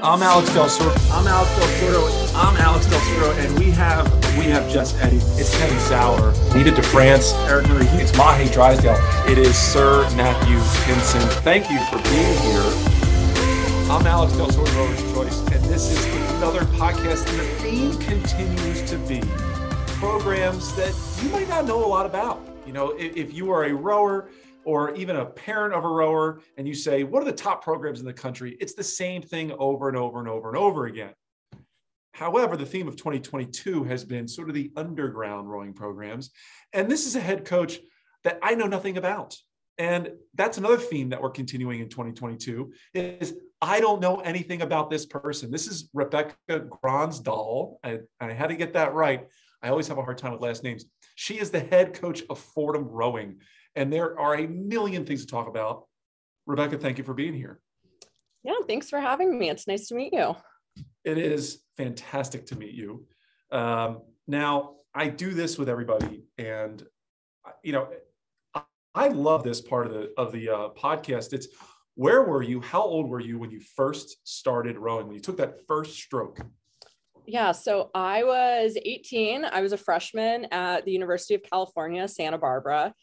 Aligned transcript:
I'm 0.00 0.22
Alex 0.22 0.54
Del 0.54 0.66
Sordo. 0.66 0.94
I'm 1.12 1.26
Alex 1.26 1.50
Del 1.56 1.66
Sordo. 1.66 2.34
I'm 2.36 2.56
Alex 2.56 2.86
Del 2.86 3.00
Sordo, 3.00 3.36
and 3.36 3.58
we 3.58 3.72
have 3.72 4.06
we 4.38 4.44
have 4.44 4.70
just 4.70 4.96
Eddie. 4.98 5.16
It's 5.16 5.50
Teddy 5.58 5.76
Sauer. 5.80 6.32
Needed 6.54 6.76
to 6.76 6.82
France. 6.84 7.32
Eric 7.48 7.66
Murray. 7.66 7.86
It's 8.00 8.16
Mahe 8.16 8.48
Drysdale. 8.48 8.96
It 9.28 9.38
is 9.38 9.58
Sir 9.58 10.08
Matthew 10.14 10.56
Pinsent. 10.86 11.28
Thank 11.42 11.68
you 11.68 11.80
for 11.86 12.00
being 12.10 12.38
here. 12.42 12.62
I'm 13.90 14.06
Alex 14.06 14.34
Del 14.34 14.46
Sordo, 14.46 14.72
Rower's 14.76 15.12
Choice, 15.12 15.40
and 15.52 15.64
this 15.64 15.90
is 15.90 16.04
another 16.36 16.60
podcast. 16.76 17.28
And 17.30 17.40
the 17.40 17.46
theme 17.60 17.98
continues 17.98 18.88
to 18.90 18.98
be 18.98 19.20
programs 19.98 20.76
that 20.76 20.94
you 21.20 21.28
might 21.30 21.48
not 21.48 21.64
know 21.64 21.84
a 21.84 21.88
lot 21.88 22.06
about. 22.06 22.40
You 22.64 22.72
know, 22.72 22.90
if, 22.90 23.16
if 23.16 23.34
you 23.34 23.50
are 23.50 23.64
a 23.64 23.72
rower 23.72 24.28
or 24.68 24.94
even 24.96 25.16
a 25.16 25.24
parent 25.24 25.72
of 25.72 25.82
a 25.82 25.88
rower 25.88 26.42
and 26.58 26.68
you 26.68 26.74
say, 26.74 27.02
What 27.02 27.22
are 27.22 27.24
the 27.24 27.32
top 27.32 27.64
programs 27.64 28.00
in 28.00 28.06
the 28.06 28.12
country? 28.12 28.54
It's 28.60 28.74
the 28.74 28.84
same 28.84 29.22
thing 29.22 29.50
over 29.52 29.88
and 29.88 29.96
over 29.96 30.18
and 30.18 30.28
over 30.28 30.48
and 30.48 30.58
over 30.58 30.84
again. 30.84 31.14
However, 32.12 32.54
the 32.54 32.66
theme 32.66 32.86
of 32.86 32.96
2022 32.96 33.84
has 33.84 34.04
been 34.04 34.28
sort 34.28 34.50
of 34.50 34.54
the 34.54 34.70
underground 34.76 35.48
rowing 35.48 35.72
programs. 35.72 36.32
And 36.74 36.90
this 36.90 37.06
is 37.06 37.16
a 37.16 37.20
head 37.20 37.46
coach 37.46 37.78
that 38.24 38.40
I 38.42 38.56
know 38.56 38.66
nothing 38.66 38.98
about. 38.98 39.38
And 39.78 40.10
that's 40.34 40.58
another 40.58 40.76
theme 40.76 41.08
that 41.10 41.22
we're 41.22 41.30
continuing 41.30 41.80
in 41.80 41.88
2022 41.88 42.70
is 42.92 43.36
I 43.62 43.80
don't 43.80 44.02
know 44.02 44.16
anything 44.16 44.60
about 44.60 44.90
this 44.90 45.06
person. 45.06 45.50
This 45.50 45.66
is 45.66 45.88
Rebecca 45.94 46.36
Gronsdahl. 46.50 47.76
I, 47.82 48.00
I 48.20 48.32
had 48.34 48.48
to 48.48 48.56
get 48.56 48.74
that 48.74 48.92
right. 48.92 49.28
I 49.62 49.70
always 49.70 49.88
have 49.88 49.96
a 49.96 50.02
hard 50.02 50.18
time 50.18 50.32
with 50.32 50.42
last 50.42 50.62
names. 50.62 50.84
She 51.14 51.40
is 51.40 51.50
the 51.50 51.60
head 51.60 51.94
coach 51.94 52.22
of 52.28 52.38
Fordham 52.38 52.84
Rowing. 52.84 53.40
And 53.76 53.92
there 53.92 54.18
are 54.18 54.34
a 54.36 54.46
million 54.46 55.04
things 55.04 55.24
to 55.24 55.30
talk 55.30 55.48
about. 55.48 55.86
Rebecca, 56.46 56.78
thank 56.78 56.98
you 56.98 57.04
for 57.04 57.14
being 57.14 57.34
here. 57.34 57.60
Yeah, 58.42 58.54
thanks 58.66 58.88
for 58.88 59.00
having 59.00 59.38
me. 59.38 59.50
It's 59.50 59.66
nice 59.66 59.88
to 59.88 59.94
meet 59.94 60.12
you. 60.12 60.34
It 61.04 61.18
is 61.18 61.62
fantastic 61.76 62.46
to 62.46 62.56
meet 62.56 62.74
you. 62.74 63.06
Um, 63.50 64.02
now, 64.26 64.76
I 64.94 65.08
do 65.08 65.34
this 65.34 65.58
with 65.58 65.68
everybody, 65.68 66.24
and 66.38 66.82
you 67.62 67.72
know, 67.72 67.88
I 68.94 69.08
love 69.08 69.42
this 69.42 69.60
part 69.60 69.86
of 69.86 69.92
the 69.92 70.12
of 70.16 70.32
the 70.32 70.48
uh, 70.48 70.68
podcast. 70.70 71.32
It's 71.32 71.48
where 71.94 72.22
were 72.22 72.42
you? 72.42 72.60
How 72.60 72.82
old 72.82 73.08
were 73.08 73.20
you 73.20 73.38
when 73.38 73.50
you 73.50 73.60
first 73.60 74.16
started 74.24 74.78
rowing? 74.78 75.06
When 75.06 75.14
you 75.14 75.20
took 75.20 75.36
that 75.38 75.66
first 75.66 75.96
stroke? 75.96 76.40
Yeah, 77.26 77.52
so 77.52 77.90
I 77.94 78.24
was 78.24 78.78
18. 78.82 79.44
I 79.44 79.60
was 79.60 79.72
a 79.72 79.76
freshman 79.76 80.46
at 80.50 80.84
the 80.84 80.92
University 80.92 81.34
of 81.34 81.42
California, 81.42 82.08
Santa 82.08 82.38
Barbara 82.38 82.94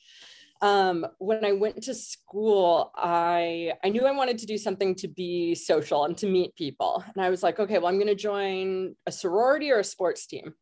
um, 0.61 1.05
when 1.19 1.43
I 1.43 1.51
went 1.51 1.83
to 1.83 1.93
school, 1.93 2.91
I 2.95 3.73
I 3.83 3.89
knew 3.89 4.05
I 4.05 4.11
wanted 4.11 4.37
to 4.39 4.45
do 4.45 4.57
something 4.57 4.95
to 4.95 5.07
be 5.07 5.53
social 5.53 6.05
and 6.05 6.17
to 6.17 6.27
meet 6.27 6.55
people. 6.55 7.03
And 7.13 7.23
I 7.23 7.29
was 7.29 7.43
like, 7.43 7.59
okay, 7.59 7.77
well, 7.77 7.87
I'm 7.87 7.97
going 7.97 8.07
to 8.07 8.15
join 8.15 8.95
a 9.05 9.11
sorority 9.11 9.71
or 9.71 9.79
a 9.79 9.83
sports 9.83 10.25
team. 10.25 10.53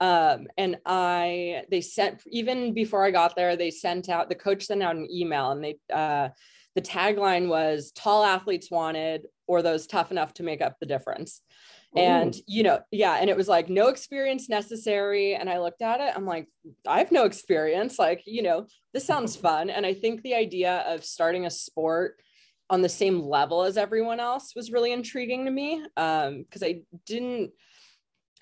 Um, 0.00 0.46
and 0.58 0.76
I 0.84 1.62
they 1.70 1.80
sent 1.80 2.22
even 2.26 2.74
before 2.74 3.04
I 3.04 3.10
got 3.10 3.36
there, 3.36 3.56
they 3.56 3.70
sent 3.70 4.08
out 4.08 4.28
the 4.28 4.34
coach 4.34 4.64
sent 4.64 4.82
out 4.82 4.96
an 4.96 5.08
email, 5.10 5.52
and 5.52 5.64
they 5.64 5.78
uh, 5.92 6.28
the 6.74 6.82
tagline 6.82 7.48
was 7.48 7.92
"Tall 7.92 8.24
athletes 8.24 8.70
wanted, 8.70 9.22
or 9.46 9.62
those 9.62 9.86
tough 9.86 10.10
enough 10.10 10.34
to 10.34 10.42
make 10.42 10.60
up 10.60 10.76
the 10.80 10.86
difference." 10.86 11.40
And 11.96 12.36
you 12.46 12.62
know 12.62 12.80
yeah 12.90 13.16
and 13.20 13.30
it 13.30 13.36
was 13.36 13.48
like 13.48 13.68
no 13.68 13.88
experience 13.88 14.48
necessary 14.48 15.34
and 15.34 15.48
i 15.48 15.58
looked 15.58 15.82
at 15.82 16.00
it 16.00 16.12
i'm 16.14 16.26
like 16.26 16.46
i 16.86 16.98
have 16.98 17.12
no 17.12 17.24
experience 17.24 17.98
like 17.98 18.22
you 18.26 18.42
know 18.42 18.66
this 18.92 19.04
sounds 19.04 19.36
fun 19.46 19.70
and 19.70 19.86
i 19.86 19.94
think 19.94 20.22
the 20.22 20.34
idea 20.34 20.84
of 20.86 21.04
starting 21.04 21.46
a 21.46 21.50
sport 21.50 22.16
on 22.68 22.82
the 22.82 22.88
same 22.88 23.20
level 23.20 23.62
as 23.62 23.76
everyone 23.76 24.20
else 24.20 24.54
was 24.56 24.72
really 24.72 24.92
intriguing 24.92 25.44
to 25.44 25.50
me 25.50 25.84
um 25.96 26.42
because 26.42 26.62
i 26.62 26.80
didn't 27.06 27.50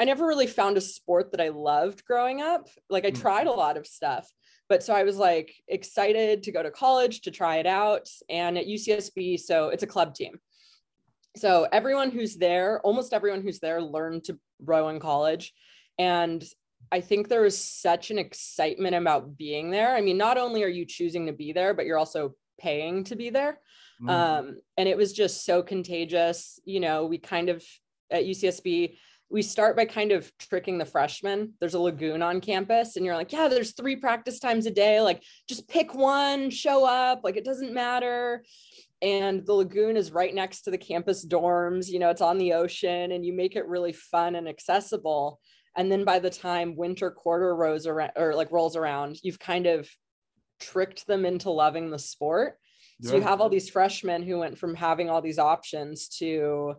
i 0.00 0.04
never 0.04 0.26
really 0.26 0.46
found 0.46 0.76
a 0.76 0.80
sport 0.80 1.30
that 1.30 1.40
i 1.40 1.48
loved 1.48 2.04
growing 2.04 2.40
up 2.40 2.68
like 2.88 3.04
i 3.04 3.10
mm. 3.10 3.20
tried 3.20 3.46
a 3.46 3.52
lot 3.52 3.76
of 3.76 3.86
stuff 3.86 4.28
but 4.68 4.82
so 4.82 4.94
i 4.94 5.04
was 5.04 5.16
like 5.16 5.54
excited 5.68 6.42
to 6.42 6.52
go 6.52 6.62
to 6.62 6.70
college 6.70 7.20
to 7.20 7.30
try 7.30 7.56
it 7.56 7.66
out 7.66 8.08
and 8.28 8.56
at 8.56 8.66
ucsb 8.66 9.38
so 9.38 9.68
it's 9.68 9.82
a 9.82 9.86
club 9.86 10.14
team 10.14 10.38
so 11.36 11.66
everyone 11.72 12.10
who's 12.10 12.36
there 12.36 12.80
almost 12.80 13.12
everyone 13.12 13.42
who's 13.42 13.58
there 13.58 13.82
learned 13.82 14.24
to 14.24 14.38
row 14.62 14.88
in 14.88 15.00
college. 15.00 15.52
And 15.98 16.44
i 16.92 17.00
think 17.00 17.28
there 17.28 17.46
is 17.46 17.58
such 17.58 18.10
an 18.10 18.18
excitement 18.18 18.94
about 18.94 19.36
being 19.36 19.70
there. 19.70 19.94
I 19.94 20.00
mean 20.00 20.18
not 20.18 20.38
only 20.38 20.62
are 20.62 20.68
you 20.68 20.84
choosing 20.84 21.26
to 21.26 21.32
be 21.32 21.52
there 21.52 21.74
but 21.74 21.86
you're 21.86 21.98
also 21.98 22.34
paying 22.58 23.04
to 23.04 23.16
be 23.16 23.30
there. 23.30 23.58
Mm. 24.02 24.10
um, 24.10 24.56
and 24.76 24.88
it 24.88 24.96
was 24.96 25.12
just 25.12 25.44
so 25.44 25.62
contagious. 25.62 26.60
You 26.64 26.80
know 26.80 27.06
we 27.06 27.18
kind 27.18 27.48
of 27.48 27.64
at 28.10 28.24
ucsb 28.24 28.96
we 29.34 29.42
start 29.42 29.76
by 29.76 29.84
kind 29.84 30.12
of 30.12 30.30
tricking 30.38 30.78
the 30.78 30.84
freshmen. 30.84 31.54
There's 31.58 31.74
a 31.74 31.80
lagoon 31.80 32.22
on 32.22 32.40
campus, 32.40 32.94
and 32.94 33.04
you're 33.04 33.16
like, 33.16 33.32
yeah, 33.32 33.48
there's 33.48 33.72
three 33.72 33.96
practice 33.96 34.38
times 34.38 34.64
a 34.66 34.70
day. 34.70 35.00
Like, 35.00 35.24
just 35.48 35.68
pick 35.68 35.92
one, 35.92 36.50
show 36.50 36.86
up. 36.86 37.22
Like, 37.24 37.36
it 37.36 37.44
doesn't 37.44 37.74
matter 37.74 38.44
and 39.02 39.44
the 39.44 39.52
lagoon 39.52 39.96
is 39.96 40.12
right 40.12 40.34
next 40.34 40.62
to 40.62 40.70
the 40.70 40.78
campus 40.78 41.26
dorms 41.26 41.88
you 41.88 41.98
know 41.98 42.10
it's 42.10 42.20
on 42.20 42.38
the 42.38 42.52
ocean 42.52 43.12
and 43.12 43.26
you 43.26 43.32
make 43.32 43.56
it 43.56 43.66
really 43.66 43.92
fun 43.92 44.36
and 44.36 44.48
accessible 44.48 45.40
and 45.76 45.90
then 45.90 46.04
by 46.04 46.18
the 46.18 46.30
time 46.30 46.76
winter 46.76 47.10
quarter 47.10 47.54
rolls 47.54 47.86
around 47.86 48.12
or 48.16 48.34
like 48.34 48.50
rolls 48.52 48.76
around 48.76 49.18
you've 49.22 49.38
kind 49.38 49.66
of 49.66 49.90
tricked 50.60 51.06
them 51.06 51.26
into 51.26 51.50
loving 51.50 51.90
the 51.90 51.98
sport 51.98 52.56
so 53.02 53.10
yeah. 53.10 53.16
you 53.16 53.22
have 53.22 53.40
all 53.40 53.50
these 53.50 53.68
freshmen 53.68 54.22
who 54.22 54.38
went 54.38 54.56
from 54.56 54.74
having 54.74 55.10
all 55.10 55.20
these 55.20 55.40
options 55.40 56.08
to 56.08 56.74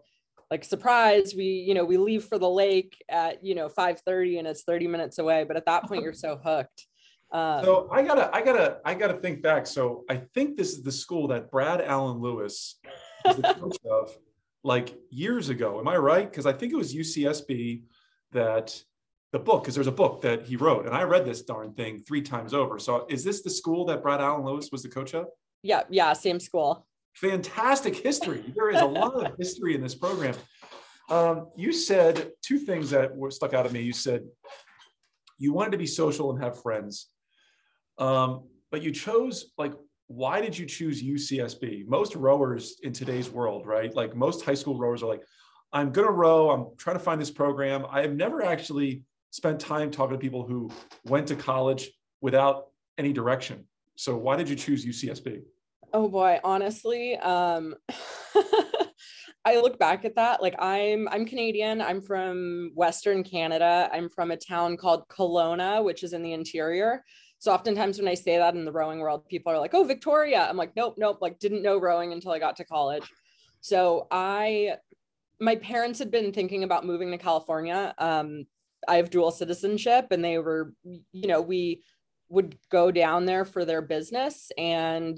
like 0.52 0.64
surprise 0.64 1.34
we 1.36 1.46
you 1.46 1.74
know 1.74 1.86
we 1.86 1.98
leave 1.98 2.24
for 2.24 2.38
the 2.38 2.50
lake 2.50 3.04
at 3.10 3.44
you 3.44 3.56
know 3.56 3.68
5 3.68 4.02
30 4.06 4.40
and 4.40 4.48
it's 4.48 4.64
30 4.64 4.88
minutes 4.88 5.18
away 5.18 5.44
but 5.44 5.58
at 5.58 5.66
that 5.66 5.84
point 5.84 6.04
you're 6.04 6.14
so 6.14 6.40
hooked 6.44 6.88
um, 7.32 7.66
so 7.66 7.90
I 7.92 8.02
gotta, 8.02 8.34
I 8.34 8.42
gotta, 8.42 8.78
I 8.86 8.94
gotta 8.94 9.16
think 9.16 9.42
back. 9.42 9.68
So 9.68 10.06
I 10.10 10.22
think 10.34 10.56
this 10.56 10.72
is 10.72 10.84
the 10.84 10.92
school 10.92 11.28
that 11.30 11.52
Brad 11.52 11.82
Alan 11.82 12.20
Lewis 12.20 12.80
was 13.26 13.36
the 13.36 13.54
coach 13.60 13.78
of 13.90 14.16
like 14.64 14.98
years 15.10 15.50
ago. 15.50 15.80
Am 15.80 15.88
I 15.88 15.98
right? 15.98 16.30
Because 16.30 16.46
I 16.46 16.54
think 16.54 16.72
it 16.72 16.78
was 16.78 16.96
UCSB 16.96 17.84
that 18.32 18.82
the 19.32 19.40
book, 19.40 19.64
because 19.64 19.76
there's 19.76 19.88
a 19.88 19.92
book 19.92 20.22
that 20.22 20.46
he 20.46 20.56
wrote, 20.56 20.86
and 20.86 20.96
I 20.96 21.04
read 21.04 21.26
this 21.26 21.42
darn 21.42 21.74
thing 21.74 22.00
three 22.00 22.22
times 22.22 22.54
over. 22.54 22.80
So 22.80 23.06
is 23.10 23.24
this 23.24 23.42
the 23.42 23.50
school 23.50 23.84
that 23.86 24.02
Brad 24.02 24.22
Alan 24.22 24.46
Lewis 24.46 24.70
was 24.72 24.82
the 24.82 24.90
coach 24.90 25.14
of? 25.14 25.26
Yeah, 25.62 25.84
yeah, 25.90 26.14
same 26.14 26.40
school. 26.40 26.88
Fantastic 27.16 27.96
history. 27.96 28.44
There 28.56 28.70
is 28.70 28.82
a 28.82 28.86
lot 28.86 29.14
of 29.14 29.38
history 29.38 29.76
in 29.76 29.82
this 29.82 29.96
program. 29.96 30.36
Um, 31.10 31.50
you 31.56 31.72
said 31.72 32.32
two 32.42 32.60
things 32.60 32.90
that 32.90 33.16
were 33.16 33.32
stuck 33.32 33.54
out 33.54 33.66
of 33.66 33.72
me. 33.72 33.82
You 33.82 33.94
said 33.94 34.24
you 35.38 35.54
wanted 35.54 35.72
to 35.72 35.78
be 35.78 35.88
social 35.88 36.32
and 36.32 36.44
have 36.44 36.62
friends. 36.62 37.08
Um, 37.98 38.48
but 38.72 38.82
you 38.82 38.92
chose 38.92 39.52
like 39.58 39.74
why 40.08 40.40
did 40.40 40.58
you 40.58 40.66
choose 40.66 41.02
UCSB? 41.02 41.88
Most 41.88 42.16
rowers 42.16 42.78
in 42.84 42.94
today's 42.94 43.30
world, 43.30 43.66
right? 43.66 43.94
Like 43.96 44.16
most 44.16 44.46
high 44.46 44.54
school 44.54 44.78
rowers 44.78 45.02
are 45.02 45.08
like, 45.08 45.24
I'm 45.74 45.92
gonna 45.92 46.12
row. 46.12 46.52
I'm 46.52 46.68
trying 46.78 46.98
to 46.98 47.04
find 47.04 47.20
this 47.20 47.32
program. 47.32 47.86
I 47.90 48.02
have 48.02 48.14
never 48.14 48.44
actually 48.44 49.04
spent 49.32 49.60
time 49.60 49.92
talking 49.92 50.16
to 50.16 50.20
people 50.20 50.46
who 50.46 50.70
went 51.06 51.28
to 51.28 51.36
college 51.36 51.90
without 52.22 52.68
any 52.98 53.14
direction. 53.14 53.66
So 53.96 54.16
why 54.16 54.36
did 54.36 54.48
you 54.48 54.56
choose 54.56 54.86
UCSB? 54.86 55.42
Oh 55.96 56.10
boy, 56.10 56.42
honestly, 56.44 57.16
um, 57.16 57.74
I 59.46 59.62
look 59.62 59.80
back 59.80 60.04
at 60.04 60.16
that 60.16 60.42
like 60.42 60.54
I'm 60.60 61.08
I'm 61.08 61.26
Canadian. 61.26 61.80
I'm 61.80 62.02
from 62.02 62.74
Western 62.76 63.24
Canada. 63.24 63.90
I'm 63.94 64.10
from 64.10 64.32
a 64.32 64.36
town 64.36 64.76
called 64.76 65.08
Kelowna, 65.08 65.82
which 65.86 66.04
is 66.04 66.12
in 66.12 66.22
the 66.22 66.34
interior. 66.34 67.02
So 67.40 67.54
oftentimes 67.54 67.98
when 67.98 68.10
I 68.10 68.14
say 68.14 68.38
that 68.38 68.56
in 68.56 68.66
the 68.66 68.74
rowing 68.74 69.00
world, 69.00 69.26
people 69.30 69.54
are 69.54 69.58
like, 69.58 69.74
"Oh, 69.74 69.86
Victoria." 69.86 70.46
I'm 70.50 70.58
like, 70.58 70.76
"Nope, 70.76 70.96
nope." 70.98 71.20
Like 71.22 71.40
didn't 71.40 71.64
know 71.64 71.80
rowing 71.80 72.12
until 72.12 72.34
I 72.34 72.40
got 72.40 72.58
to 72.58 72.66
college. 72.66 73.10
So 73.62 74.08
I, 74.12 74.74
my 75.40 75.56
parents 75.56 76.00
had 76.00 76.12
been 76.12 76.34
thinking 76.34 76.66
about 76.66 76.86
moving 76.86 77.10
to 77.12 77.18
California. 77.18 77.96
Um, 78.00 78.48
I 78.86 78.98
have 78.98 79.12
dual 79.12 79.32
citizenship, 79.32 80.08
and 80.12 80.26
they 80.26 80.40
were, 80.40 80.74
you 80.84 81.28
know, 81.30 81.40
we 81.40 81.84
would 82.28 82.58
go 82.70 82.92
down 82.92 83.26
there 83.26 83.46
for 83.46 83.64
their 83.64 83.82
business 83.82 84.52
and 84.58 85.18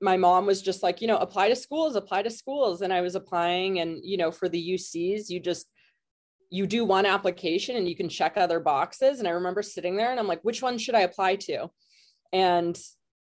my 0.00 0.16
mom 0.16 0.46
was 0.46 0.62
just 0.62 0.82
like, 0.82 1.00
you 1.00 1.08
know, 1.08 1.18
apply 1.18 1.48
to 1.48 1.56
schools, 1.56 1.96
apply 1.96 2.22
to 2.22 2.30
schools. 2.30 2.82
And 2.82 2.92
I 2.92 3.00
was 3.00 3.14
applying, 3.14 3.80
and, 3.80 3.98
you 4.02 4.16
know, 4.16 4.30
for 4.30 4.48
the 4.48 4.74
UCs, 4.74 5.28
you 5.28 5.40
just 5.40 5.66
you 6.50 6.66
do 6.66 6.84
one 6.84 7.06
application 7.06 7.76
and 7.76 7.88
you 7.88 7.96
can 7.96 8.08
check 8.08 8.36
other 8.36 8.58
boxes. 8.60 9.20
And 9.20 9.28
I 9.28 9.32
remember 9.32 9.62
sitting 9.62 9.96
there 9.96 10.10
and 10.10 10.18
I'm 10.18 10.26
like, 10.26 10.42
which 10.42 10.60
one 10.60 10.78
should 10.78 10.96
I 10.96 11.02
apply 11.02 11.36
to? 11.36 11.70
And, 12.32 12.78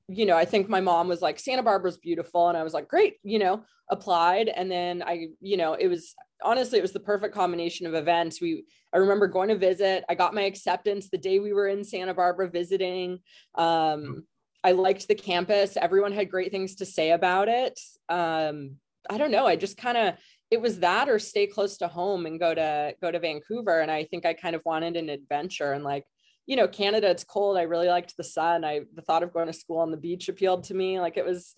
you 0.08 0.26
know, 0.26 0.36
I 0.36 0.44
think 0.44 0.68
my 0.68 0.82
mom 0.82 1.08
was 1.08 1.22
like, 1.22 1.38
Santa 1.38 1.62
Barbara's 1.62 1.96
beautiful. 1.96 2.48
And 2.48 2.58
I 2.58 2.62
was 2.62 2.74
like, 2.74 2.88
great, 2.88 3.14
you 3.22 3.38
know, 3.38 3.64
applied. 3.90 4.48
And 4.48 4.70
then 4.70 5.02
I, 5.02 5.28
you 5.40 5.56
know, 5.56 5.74
it 5.74 5.88
was 5.88 6.14
honestly, 6.44 6.78
it 6.78 6.82
was 6.82 6.92
the 6.92 7.00
perfect 7.00 7.34
combination 7.34 7.86
of 7.86 7.94
events. 7.94 8.40
We, 8.40 8.64
I 8.92 8.98
remember 8.98 9.26
going 9.28 9.48
to 9.48 9.56
visit, 9.56 10.04
I 10.10 10.14
got 10.14 10.34
my 10.34 10.42
acceptance 10.42 11.08
the 11.08 11.18
day 11.18 11.38
we 11.38 11.54
were 11.54 11.68
in 11.68 11.84
Santa 11.84 12.12
Barbara 12.12 12.50
visiting. 12.50 13.20
Um, 13.54 14.24
I 14.66 14.72
liked 14.72 15.06
the 15.06 15.14
campus. 15.14 15.76
Everyone 15.76 16.10
had 16.10 16.28
great 16.28 16.50
things 16.50 16.74
to 16.76 16.86
say 16.86 17.12
about 17.12 17.48
it. 17.48 17.78
Um, 18.08 18.78
I 19.08 19.16
don't 19.16 19.30
know. 19.30 19.46
I 19.46 19.54
just 19.54 19.76
kind 19.76 19.96
of 19.96 20.14
it 20.50 20.60
was 20.60 20.80
that 20.80 21.08
or 21.08 21.20
stay 21.20 21.46
close 21.46 21.78
to 21.78 21.88
home 21.88 22.26
and 22.26 22.40
go 22.40 22.52
to 22.52 22.94
go 23.00 23.12
to 23.12 23.20
Vancouver. 23.20 23.80
And 23.80 23.92
I 23.92 24.02
think 24.04 24.26
I 24.26 24.34
kind 24.34 24.56
of 24.56 24.62
wanted 24.64 24.96
an 24.96 25.08
adventure 25.08 25.72
and 25.72 25.84
like, 25.84 26.04
you 26.46 26.56
know, 26.56 26.66
Canada, 26.66 27.08
it's 27.10 27.22
cold. 27.22 27.56
I 27.56 27.62
really 27.62 27.86
liked 27.86 28.16
the 28.16 28.24
sun. 28.24 28.64
I 28.64 28.80
the 28.94 29.02
thought 29.02 29.22
of 29.22 29.32
going 29.32 29.46
to 29.46 29.52
school 29.52 29.78
on 29.78 29.92
the 29.92 29.96
beach 29.96 30.28
appealed 30.28 30.64
to 30.64 30.74
me. 30.74 30.98
Like 30.98 31.16
it 31.16 31.24
was, 31.24 31.54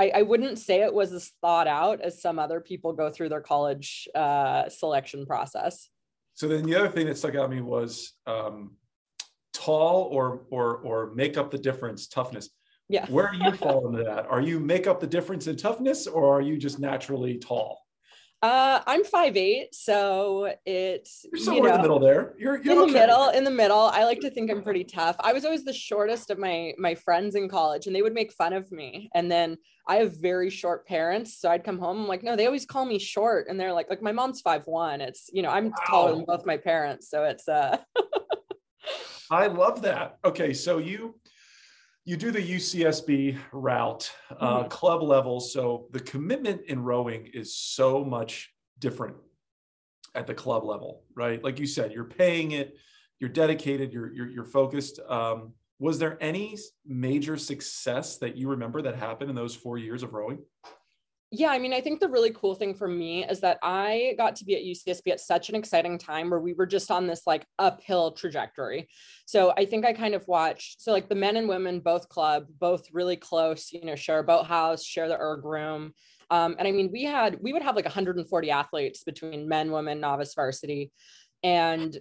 I, 0.00 0.12
I 0.16 0.22
wouldn't 0.22 0.58
say 0.58 0.80
it 0.80 0.94
was 0.94 1.12
as 1.12 1.32
thought 1.42 1.68
out 1.68 2.00
as 2.00 2.22
some 2.22 2.38
other 2.38 2.60
people 2.60 2.94
go 2.94 3.10
through 3.10 3.28
their 3.28 3.42
college 3.42 4.08
uh, 4.14 4.70
selection 4.70 5.26
process. 5.26 5.90
So 6.32 6.48
then 6.48 6.64
the 6.64 6.76
other 6.76 6.88
thing 6.88 7.08
that 7.08 7.18
stuck 7.18 7.34
out 7.34 7.50
to 7.50 7.54
me 7.56 7.60
was 7.60 8.14
um, 8.26 8.76
tall 9.68 10.08
or 10.10 10.40
or 10.50 10.78
or 10.78 11.12
make 11.14 11.36
up 11.36 11.50
the 11.50 11.58
difference 11.58 12.06
toughness. 12.06 12.48
Yeah. 12.88 13.06
Where 13.10 13.30
do 13.30 13.38
you 13.44 13.52
fall 13.52 13.86
into 13.88 14.02
that? 14.04 14.26
Are 14.26 14.40
you 14.40 14.58
make 14.58 14.86
up 14.86 14.98
the 14.98 15.06
difference 15.06 15.46
in 15.46 15.56
toughness 15.56 16.06
or 16.06 16.34
are 16.34 16.40
you 16.40 16.56
just 16.56 16.78
naturally 16.78 17.36
tall? 17.36 17.82
Uh, 18.40 18.80
I'm 18.86 19.04
five 19.04 19.36
eight, 19.36 19.74
so 19.74 20.54
it's 20.64 21.26
you're 21.32 21.42
somewhere 21.42 21.56
you 21.56 21.68
know, 21.70 21.74
in 21.74 21.76
the 21.76 21.82
middle 21.82 21.98
there. 21.98 22.34
You're, 22.38 22.62
you're 22.62 22.74
in 22.74 22.78
okay. 22.82 22.92
the 22.92 22.98
middle. 23.00 23.28
In 23.30 23.44
the 23.44 23.50
middle, 23.50 23.90
I 23.92 24.04
like 24.04 24.20
to 24.20 24.30
think 24.30 24.48
I'm 24.48 24.62
pretty 24.62 24.84
tough. 24.84 25.16
I 25.18 25.32
was 25.32 25.44
always 25.44 25.64
the 25.64 25.72
shortest 25.72 26.30
of 26.30 26.38
my 26.38 26.72
my 26.78 26.94
friends 26.94 27.34
in 27.34 27.48
college, 27.48 27.88
and 27.88 27.94
they 27.94 28.00
would 28.00 28.14
make 28.14 28.32
fun 28.32 28.52
of 28.52 28.70
me. 28.70 29.10
And 29.12 29.30
then 29.30 29.56
I 29.88 29.96
have 29.96 30.20
very 30.20 30.50
short 30.50 30.86
parents, 30.86 31.36
so 31.40 31.50
I'd 31.50 31.64
come 31.64 31.80
home. 31.80 32.02
I'm 32.02 32.06
like, 32.06 32.22
no, 32.22 32.36
they 32.36 32.46
always 32.46 32.64
call 32.64 32.84
me 32.84 33.00
short, 33.00 33.48
and 33.50 33.58
they're 33.58 33.72
like, 33.72 33.90
like 33.90 34.02
my 34.02 34.12
mom's 34.12 34.40
five 34.40 34.62
one. 34.66 35.00
It's 35.00 35.28
you 35.32 35.42
know 35.42 35.50
I'm 35.50 35.70
wow. 35.70 35.76
taller 35.88 36.14
than 36.14 36.24
both 36.24 36.46
my 36.46 36.56
parents, 36.56 37.10
so 37.10 37.24
it's 37.24 37.48
uh. 37.48 37.76
I 39.30 39.46
love 39.46 39.82
that. 39.82 40.18
Okay, 40.24 40.52
so 40.52 40.78
you 40.78 41.14
you 42.04 42.16
do 42.16 42.30
the 42.30 42.40
UCSB 42.40 43.36
route, 43.52 44.10
uh, 44.40 44.60
mm-hmm. 44.60 44.68
club 44.68 45.02
level. 45.02 45.40
So 45.40 45.88
the 45.90 46.00
commitment 46.00 46.62
in 46.66 46.82
rowing 46.82 47.28
is 47.34 47.54
so 47.54 48.02
much 48.02 48.50
different 48.78 49.16
at 50.14 50.26
the 50.26 50.32
club 50.32 50.64
level, 50.64 51.02
right? 51.14 51.42
Like 51.44 51.58
you 51.58 51.66
said, 51.66 51.92
you're 51.92 52.04
paying 52.04 52.52
it, 52.52 52.78
you're 53.20 53.28
dedicated, 53.28 53.92
you're 53.92 54.12
you're, 54.12 54.28
you're 54.28 54.44
focused. 54.44 55.00
Um, 55.06 55.52
was 55.78 55.98
there 55.98 56.16
any 56.20 56.56
major 56.86 57.36
success 57.36 58.16
that 58.18 58.36
you 58.36 58.48
remember 58.48 58.82
that 58.82 58.96
happened 58.96 59.30
in 59.30 59.36
those 59.36 59.54
four 59.54 59.78
years 59.78 60.02
of 60.02 60.12
rowing? 60.12 60.38
Yeah, 61.30 61.50
I 61.50 61.58
mean, 61.58 61.74
I 61.74 61.82
think 61.82 62.00
the 62.00 62.08
really 62.08 62.30
cool 62.30 62.54
thing 62.54 62.74
for 62.74 62.88
me 62.88 63.24
is 63.26 63.40
that 63.40 63.58
I 63.62 64.14
got 64.16 64.36
to 64.36 64.46
be 64.46 64.54
at 64.56 64.62
UCSB 64.62 65.12
at 65.12 65.20
such 65.20 65.50
an 65.50 65.56
exciting 65.56 65.98
time 65.98 66.30
where 66.30 66.40
we 66.40 66.54
were 66.54 66.66
just 66.66 66.90
on 66.90 67.06
this 67.06 67.26
like 67.26 67.44
uphill 67.58 68.12
trajectory. 68.12 68.88
So 69.26 69.52
I 69.58 69.66
think 69.66 69.84
I 69.84 69.92
kind 69.92 70.14
of 70.14 70.26
watched, 70.26 70.80
so 70.80 70.90
like 70.90 71.10
the 71.10 71.14
men 71.14 71.36
and 71.36 71.46
women, 71.46 71.80
both 71.80 72.08
club, 72.08 72.46
both 72.58 72.86
really 72.94 73.16
close, 73.16 73.70
you 73.72 73.84
know, 73.84 73.94
share 73.94 74.20
a 74.20 74.24
boathouse, 74.24 74.82
share 74.82 75.06
the 75.08 75.18
erg 75.18 75.44
room. 75.44 75.92
Um, 76.30 76.56
and 76.58 76.66
I 76.66 76.72
mean, 76.72 76.88
we 76.90 77.04
had, 77.04 77.38
we 77.42 77.52
would 77.52 77.62
have 77.62 77.76
like 77.76 77.84
140 77.84 78.50
athletes 78.50 79.04
between 79.04 79.48
men, 79.48 79.70
women, 79.70 80.00
novice 80.00 80.32
varsity. 80.34 80.92
And 81.42 81.94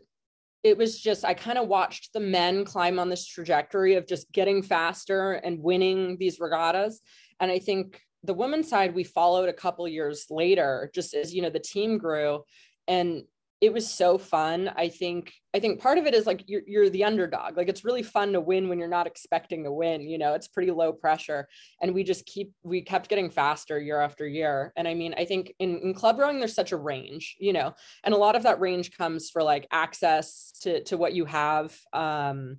it 0.63 0.77
was 0.77 1.01
just, 1.01 1.25
I 1.25 1.33
kind 1.33 1.57
of 1.57 1.68
watched 1.68 2.13
the 2.13 2.21
men 2.21 2.63
climb 2.63 2.97
on 2.97 3.09
this 3.09 3.27
trajectory 3.27 3.95
of 3.95 4.07
just 4.07 4.31
getting 4.31 4.63
faster 4.63 5.33
and 5.33 5.62
winning 5.62 6.18
these 6.18 6.39
regattas. 6.39 7.01
And 7.39 7.51
I 7.51 7.59
think 7.59 8.01
the 8.24 8.34
women's 8.34 8.69
side 8.69 8.96
we 8.96 9.04
followed 9.04 9.50
a 9.50 9.54
couple 9.54 9.88
years 9.88 10.25
later 10.30 10.90
just 10.94 11.14
as 11.14 11.34
you 11.34 11.42
know 11.42 11.50
the 11.50 11.60
team 11.60 11.98
grew 11.98 12.44
and 12.88 13.24
it 13.60 13.74
was 13.74 13.90
so 13.92 14.18
fun. 14.18 14.72
I 14.75 14.90
think 14.90 15.34
i 15.56 15.60
think 15.60 15.81
part 15.81 15.98
of 15.98 16.06
it 16.06 16.14
is 16.14 16.28
like 16.28 16.44
you're, 16.46 16.62
you're 16.68 16.90
the 16.90 17.04
underdog. 17.04 17.58
Like 17.58 17.69
it's 17.69 17.84
really 17.84 18.04
fun 18.04 18.34
to 18.34 18.42
win 18.42 18.69
when 18.69 18.78
you're 18.78 18.88
not 18.88 19.08
expecting 19.08 19.64
to 19.64 19.72
win 19.72 20.08
you 20.08 20.18
know? 20.18 20.34
It's 20.34 20.48
pretty 20.48 20.72
low 20.72 20.94
pressure 20.94 21.48
and 21.81 21.94
we 21.94 22.04
just 22.04 22.25
keep 22.25 22.52
we 22.64 22.81
kept 22.81 23.10
getting 23.10 23.30
faster 23.30 23.80
year 23.80 24.00
after 24.00 24.28
year. 24.28 24.74
And 24.78 24.88
i 24.88 24.94
mean 24.94 25.16
i 25.18 25.25
think 25.25 25.54
in, 25.60 25.80
in 25.80 25.94
club 25.94 26.19
rowing 26.19 26.40
there's 26.40 26.54
such 26.54 26.72
a 26.72 26.78
range 26.78 27.36
you 27.40 27.54
know? 27.54 27.74
And 28.04 28.14
a 28.14 28.18
lot 28.18 28.36
of 28.36 28.44
that 28.44 28.60
range 28.60 28.96
comes 28.96 29.30
for 29.30 29.42
like 29.42 29.68
access 29.72 30.52
to 30.62 30.84
to 30.84 30.98
what 30.98 31.14
you 31.14 31.25
have 31.25 31.75
um 31.94 32.58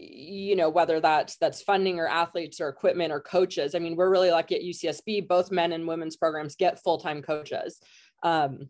you 0.00 0.56
know 0.56 0.68
whether 0.68 1.00
that's 1.00 1.36
that's 1.36 1.62
funding 1.62 1.98
or 1.98 2.08
athletes 2.08 2.60
or 2.60 2.68
equipment 2.68 3.12
or 3.12 3.20
coaches. 3.20 3.74
I 3.74 3.78
mean 3.78 3.96
we're 3.96 4.10
really 4.10 4.30
lucky 4.30 4.56
at 4.56 4.62
ucsb 4.62 5.28
both 5.28 5.50
men 5.50 5.72
and 5.72 5.86
women's 5.86 6.16
programs 6.16 6.56
get 6.56 6.82
full-time 6.82 7.22
coaches. 7.22 7.80
Um, 8.22 8.68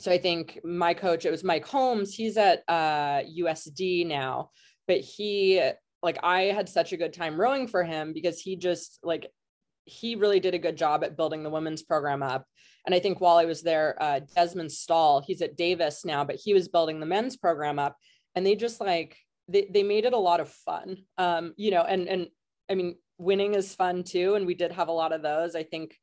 so 0.00 0.10
i 0.10 0.18
think 0.18 0.58
my 0.64 0.92
coach 0.94 1.24
it 1.24 1.30
was 1.30 1.44
mike 1.44 1.66
holmes. 1.66 2.14
He's 2.14 2.36
at 2.36 2.62
uh, 2.68 3.22
usd 3.38 4.06
now 4.06 4.50
but 4.86 5.00
he 5.00 5.62
like 6.02 6.18
i 6.22 6.42
had 6.42 6.68
such 6.68 6.92
a 6.92 6.96
good 6.96 7.12
time 7.12 7.40
rowing 7.40 7.66
for 7.66 7.84
him 7.84 8.12
because 8.12 8.40
he 8.40 8.56
just 8.56 8.98
like 9.02 9.30
he 9.86 10.16
really 10.16 10.40
did 10.40 10.54
a 10.54 10.58
good 10.58 10.76
job 10.76 11.04
at 11.04 11.16
building 11.16 11.42
the 11.42 11.50
women's 11.50 11.82
program 11.82 12.22
up. 12.22 12.46
And 12.86 12.94
i 12.94 12.98
think 12.98 13.20
while 13.20 13.36
i 13.36 13.44
was 13.44 13.62
there 13.62 13.96
uh, 14.00 14.20
desmond 14.34 14.72
stahl 14.72 15.22
he's 15.26 15.42
at 15.42 15.56
davis 15.56 16.04
now 16.04 16.24
but 16.24 16.36
he 16.36 16.54
was 16.54 16.68
building 16.68 17.00
the 17.00 17.06
men's 17.06 17.36
program 17.36 17.78
up. 17.78 17.96
And 18.34 18.44
they 18.44 18.56
just 18.56 18.80
like 18.80 19.16
they, 19.48 19.66
they 19.70 19.82
made 19.82 20.04
it 20.04 20.12
a 20.12 20.18
lot 20.18 20.40
of 20.40 20.48
fun 20.48 20.96
um 21.18 21.52
you 21.56 21.70
know 21.70 21.82
and 21.82 22.08
and 22.08 22.28
i 22.70 22.74
mean 22.74 22.96
winning 23.18 23.54
is 23.54 23.74
fun 23.74 24.02
too 24.02 24.34
and 24.34 24.46
we 24.46 24.54
did 24.54 24.72
have 24.72 24.88
a 24.88 24.92
lot 24.92 25.12
of 25.12 25.22
those 25.22 25.54
i 25.54 25.62
think 25.62 25.98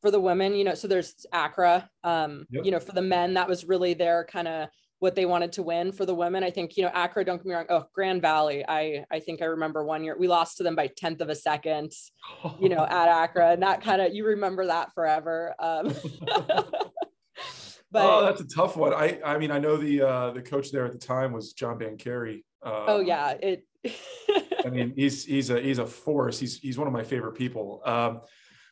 for 0.00 0.10
the 0.10 0.20
women 0.20 0.54
you 0.54 0.64
know 0.64 0.74
so 0.74 0.88
there's 0.88 1.26
ACRA 1.32 1.88
um 2.04 2.46
yep. 2.50 2.64
you 2.64 2.70
know 2.70 2.80
for 2.80 2.92
the 2.92 3.02
men 3.02 3.34
that 3.34 3.48
was 3.48 3.64
really 3.64 3.94
their 3.94 4.24
kind 4.24 4.48
of 4.48 4.68
what 4.98 5.14
they 5.14 5.24
wanted 5.24 5.52
to 5.52 5.62
win 5.62 5.92
for 5.92 6.04
the 6.04 6.14
women 6.14 6.42
i 6.42 6.50
think 6.50 6.76
you 6.76 6.82
know 6.82 6.90
ACRA 6.90 7.24
don't 7.24 7.38
get 7.38 7.46
me 7.46 7.54
wrong 7.54 7.66
oh 7.68 7.84
grand 7.94 8.20
valley 8.22 8.64
i 8.68 9.04
i 9.10 9.20
think 9.20 9.42
i 9.42 9.44
remember 9.44 9.84
one 9.84 10.02
year 10.02 10.16
we 10.18 10.28
lost 10.28 10.56
to 10.56 10.62
them 10.62 10.74
by 10.74 10.86
tenth 10.86 11.20
of 11.20 11.28
a 11.28 11.34
second 11.34 11.92
you 12.58 12.68
know 12.68 12.84
at 12.90 13.08
ACRA 13.08 13.52
and 13.52 13.62
that 13.62 13.82
kind 13.82 14.00
of 14.00 14.14
you 14.14 14.26
remember 14.26 14.66
that 14.66 14.92
forever 14.94 15.54
um 15.58 15.86
but 17.92 18.04
oh 18.06 18.24
that's 18.24 18.40
a 18.40 18.48
tough 18.48 18.76
one 18.76 18.92
i 18.92 19.18
i 19.24 19.38
mean 19.38 19.50
i 19.50 19.58
know 19.58 19.76
the 19.76 20.02
uh 20.02 20.30
the 20.32 20.42
coach 20.42 20.70
there 20.70 20.84
at 20.84 20.92
the 20.92 20.98
time 20.98 21.32
was 21.32 21.52
john 21.52 21.78
Carey. 21.96 22.44
Uh, 22.62 22.84
oh 22.88 23.00
yeah, 23.00 23.30
it. 23.30 23.66
I 24.64 24.70
mean, 24.70 24.92
he's 24.96 25.24
he's 25.24 25.50
a 25.50 25.60
he's 25.60 25.78
a 25.78 25.86
force. 25.86 26.38
He's 26.38 26.58
he's 26.58 26.78
one 26.78 26.86
of 26.86 26.92
my 26.92 27.02
favorite 27.02 27.34
people. 27.34 27.82
Um, 27.84 28.20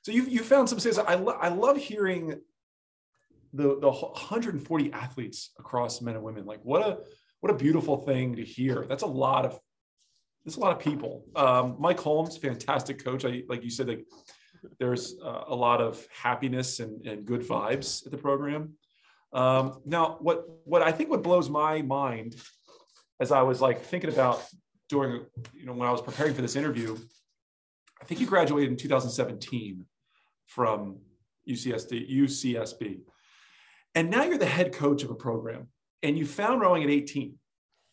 so 0.03 0.13
you 0.13 0.25
you 0.25 0.43
found 0.43 0.69
some 0.69 0.79
success. 0.79 1.05
I 1.07 1.15
lo- 1.15 1.39
I 1.41 1.49
love 1.49 1.77
hearing 1.77 2.41
the 3.53 3.79
the 3.81 3.91
140 3.91 4.93
athletes 4.93 5.51
across 5.59 6.03
men 6.03 6.15
and 6.15 6.25
women. 6.25 6.45
Like 6.45 6.61
what 6.63 6.87
a 6.87 6.99
what 7.41 7.53
a 7.53 7.57
beautiful 7.57 7.99
thing 7.99 8.37
to 8.37 8.45
hear. 8.45 8.85
That's 8.89 9.03
a 9.03 9.07
lot 9.07 9.45
of 9.47 9.59
there's 10.45 10.57
a 10.57 10.61
lot 10.61 10.73
of 10.73 10.79
people. 10.79 11.25
Um, 11.37 11.77
Mike 11.79 12.01
Holmes, 12.01 12.37
fantastic 12.37 13.03
coach. 13.03 13.25
I 13.25 13.43
like 13.49 13.65
you 13.65 13.71
said, 13.71 13.89
like 13.89 14.07
there's 14.79 15.17
uh, 15.23 15.45
a 15.49 15.55
lot 15.55 15.81
of 15.81 16.05
happiness 16.11 16.81
and, 16.81 17.07
and 17.07 17.25
good 17.25 17.43
vibes 17.43 18.05
at 18.07 18.13
the 18.13 18.19
program. 18.19 18.75
Um, 19.33 19.81
now, 19.85 20.17
what 20.21 20.45
what 20.65 20.83
I 20.83 20.93
think 20.93 21.11
what 21.11 21.23
blows 21.23 21.51
my 21.51 21.83
mind 21.83 22.37
as 23.21 23.33
I 23.33 23.43
was 23.43 23.61
like 23.61 23.83
thinking 23.83 24.11
about 24.11 24.43
doing, 24.89 25.25
you 25.55 25.67
know, 25.67 25.73
when 25.73 25.89
I 25.89 25.93
was 25.93 26.03
preparing 26.03 26.35
for 26.35 26.43
this 26.43 26.57
interview, 26.57 26.97
I 28.01 28.05
think 28.05 28.21
you 28.21 28.27
graduated 28.27 28.71
in 28.71 28.77
2017 28.77 29.85
from 30.47 30.99
UCSD, 31.49 32.11
UCSB. 32.11 33.01
And 33.95 34.11
now 34.11 34.25
you're 34.25 34.39
the 34.39 34.47
head 34.47 34.73
coach 34.73 35.03
of 35.03 35.11
a 35.11 35.15
program 35.15 35.69
and 36.03 36.17
you 36.17 36.27
found 36.27 36.61
rowing 36.61 36.85
at 36.85 36.91
18. 36.91 37.35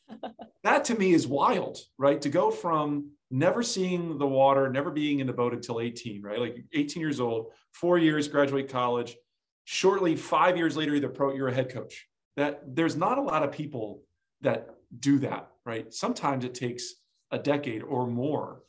that 0.63 0.86
to 0.86 0.96
me 0.96 1.13
is 1.13 1.27
wild, 1.27 1.77
right? 1.98 2.22
To 2.22 2.29
go 2.29 2.51
from 2.51 3.12
never 3.32 3.63
seeing 3.63 4.17
the 4.17 4.27
water, 4.27 4.70
never 4.70 4.91
being 4.91 5.20
in 5.20 5.27
the 5.27 5.34
boat 5.34 5.53
until 5.53 5.79
18, 5.79 6.22
right? 6.22 6.39
Like 6.39 6.63
18 6.74 7.01
years 7.01 7.20
old, 7.20 7.51
four 7.74 7.98
years, 7.98 8.27
graduate 8.27 8.70
college. 8.70 9.15
Shortly, 9.63 10.15
five 10.15 10.58
years 10.58 10.77
later, 10.77 10.96
you're, 10.96 11.10
pro, 11.10 11.34
you're 11.34 11.48
a 11.48 11.53
head 11.53 11.74
coach. 11.74 12.08
That 12.38 12.75
there's 12.75 12.96
not 12.96 13.17
a 13.17 13.22
lot 13.22 13.41
of 13.41 13.51
people 13.51 14.03
that 14.41 14.75
do 14.99 15.19
that, 15.19 15.49
right? 15.65 15.93
Sometimes 15.93 16.45
it 16.45 16.53
takes 16.53 16.93
a 17.31 17.39
decade 17.39 17.83
or 17.83 18.07
more. 18.07 18.61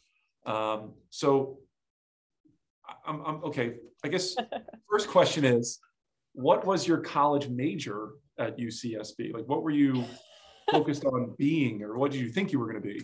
Um, 0.44 0.92
so 1.10 1.58
I'm, 3.06 3.20
I'm 3.24 3.44
okay. 3.44 3.74
I 4.04 4.08
guess 4.08 4.36
first 4.90 5.08
question 5.08 5.44
is, 5.44 5.78
what 6.32 6.66
was 6.66 6.86
your 6.86 6.98
college 6.98 7.48
major 7.48 8.10
at 8.38 8.58
UCSB? 8.58 9.32
Like, 9.32 9.48
what 9.48 9.62
were 9.62 9.70
you 9.70 10.04
focused 10.70 11.04
on 11.04 11.34
being, 11.38 11.82
or 11.82 11.96
what 11.96 12.12
did 12.12 12.20
you 12.20 12.28
think 12.28 12.52
you 12.52 12.58
were 12.58 12.70
going 12.70 12.82
to 12.82 12.88
be? 12.88 13.02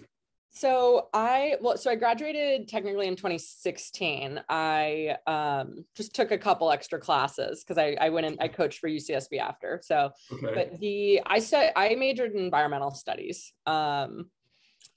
So 0.54 1.09
I 1.14 1.56
well, 1.62 1.78
so 1.78 1.90
I 1.90 1.94
graduated 1.94 2.68
technically 2.68 3.09
in 3.09 3.16
2016. 3.16 4.38
I 4.50 5.16
um, 5.26 5.87
just 5.97 6.14
took 6.14 6.30
a 6.30 6.37
couple 6.37 6.71
extra 6.71 7.00
classes 7.00 7.64
because 7.64 7.78
I, 7.78 7.97
I 7.99 8.11
went 8.11 8.26
and 8.26 8.37
I 8.38 8.49
coached 8.49 8.78
for 8.78 8.88
UCSB 8.88 9.38
after. 9.38 9.80
So, 9.82 10.11
okay. 10.30 10.54
but 10.54 10.78
the 10.78 11.23
I 11.25 11.38
said 11.38 11.73
I 11.75 11.94
majored 11.94 12.32
in 12.32 12.38
environmental 12.38 12.90
studies. 12.90 13.54
Um, 13.64 14.30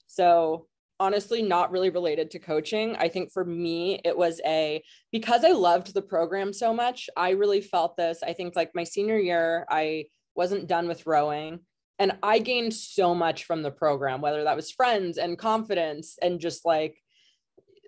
so 0.06 0.66
honestly, 1.00 1.40
not 1.40 1.70
really 1.70 1.90
related 1.90 2.30
to 2.32 2.38
coaching. 2.38 2.94
I 2.96 3.08
think 3.08 3.32
for 3.32 3.44
me, 3.44 3.98
it 4.04 4.16
was 4.16 4.42
a 4.44 4.82
because 5.10 5.42
I 5.42 5.52
loved 5.52 5.94
the 5.94 6.02
program 6.02 6.52
so 6.52 6.74
much. 6.74 7.08
I 7.16 7.30
really 7.30 7.62
felt 7.62 7.96
this. 7.96 8.22
I 8.22 8.34
think 8.34 8.56
like 8.56 8.72
my 8.74 8.84
senior 8.84 9.18
year, 9.18 9.64
I 9.70 10.04
wasn't 10.34 10.66
done 10.66 10.86
with 10.86 11.06
rowing 11.06 11.60
and 11.98 12.12
i 12.22 12.38
gained 12.38 12.74
so 12.74 13.14
much 13.14 13.44
from 13.44 13.62
the 13.62 13.70
program 13.70 14.20
whether 14.20 14.44
that 14.44 14.56
was 14.56 14.70
friends 14.70 15.18
and 15.18 15.38
confidence 15.38 16.18
and 16.22 16.40
just 16.40 16.64
like 16.64 17.02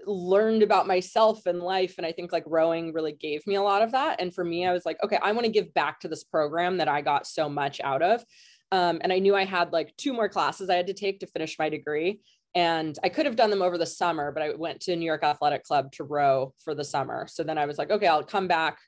learned 0.08 0.62
about 0.62 0.86
myself 0.86 1.46
and 1.46 1.60
life. 1.60 1.94
And 1.98 2.06
i 2.06 2.12
think 2.12 2.32
like 2.32 2.44
rowing 2.46 2.92
really 2.92 3.12
gave 3.12 3.46
me 3.46 3.56
a 3.56 3.62
lot 3.62 3.82
of 3.82 3.92
that. 3.92 4.20
And 4.20 4.34
for 4.34 4.44
me 4.44 4.66
i 4.66 4.72
was 4.72 4.86
like 4.86 4.98
okay 5.02 5.18
i 5.22 5.32
want 5.32 5.44
to 5.44 5.52
give 5.52 5.72
back 5.74 6.00
to 6.00 6.08
this 6.08 6.24
program 6.24 6.78
that 6.78 6.88
i 6.88 7.00
got 7.00 7.26
so 7.26 7.48
much 7.48 7.80
out 7.82 8.02
of. 8.02 8.24
Um, 8.72 8.98
and 9.02 9.12
i 9.12 9.18
knew 9.18 9.36
i 9.36 9.44
had 9.44 9.72
like 9.72 9.94
two 9.96 10.12
more 10.12 10.28
classes 10.28 10.70
i 10.70 10.74
had 10.74 10.86
to 10.88 10.94
take 10.94 11.20
to 11.20 11.26
finish 11.26 11.58
my 11.58 11.68
degree. 11.68 12.20
And 12.54 12.98
i 13.04 13.08
could 13.08 13.26
have 13.26 13.36
done 13.36 13.50
them 13.50 13.62
over 13.62 13.78
the 13.78 13.86
summer 13.86 14.32
but 14.32 14.42
i 14.42 14.54
went 14.54 14.80
to 14.82 14.96
new 14.96 15.06
york 15.06 15.22
athletic 15.22 15.64
club 15.64 15.92
to 15.92 16.04
row 16.04 16.54
for 16.64 16.74
the 16.74 16.84
summer. 16.84 17.26
So 17.28 17.42
then 17.42 17.58
i 17.58 17.66
was 17.66 17.78
like 17.78 17.90
okay 17.90 18.06
i'll 18.06 18.24
come 18.24 18.48
back 18.48 18.78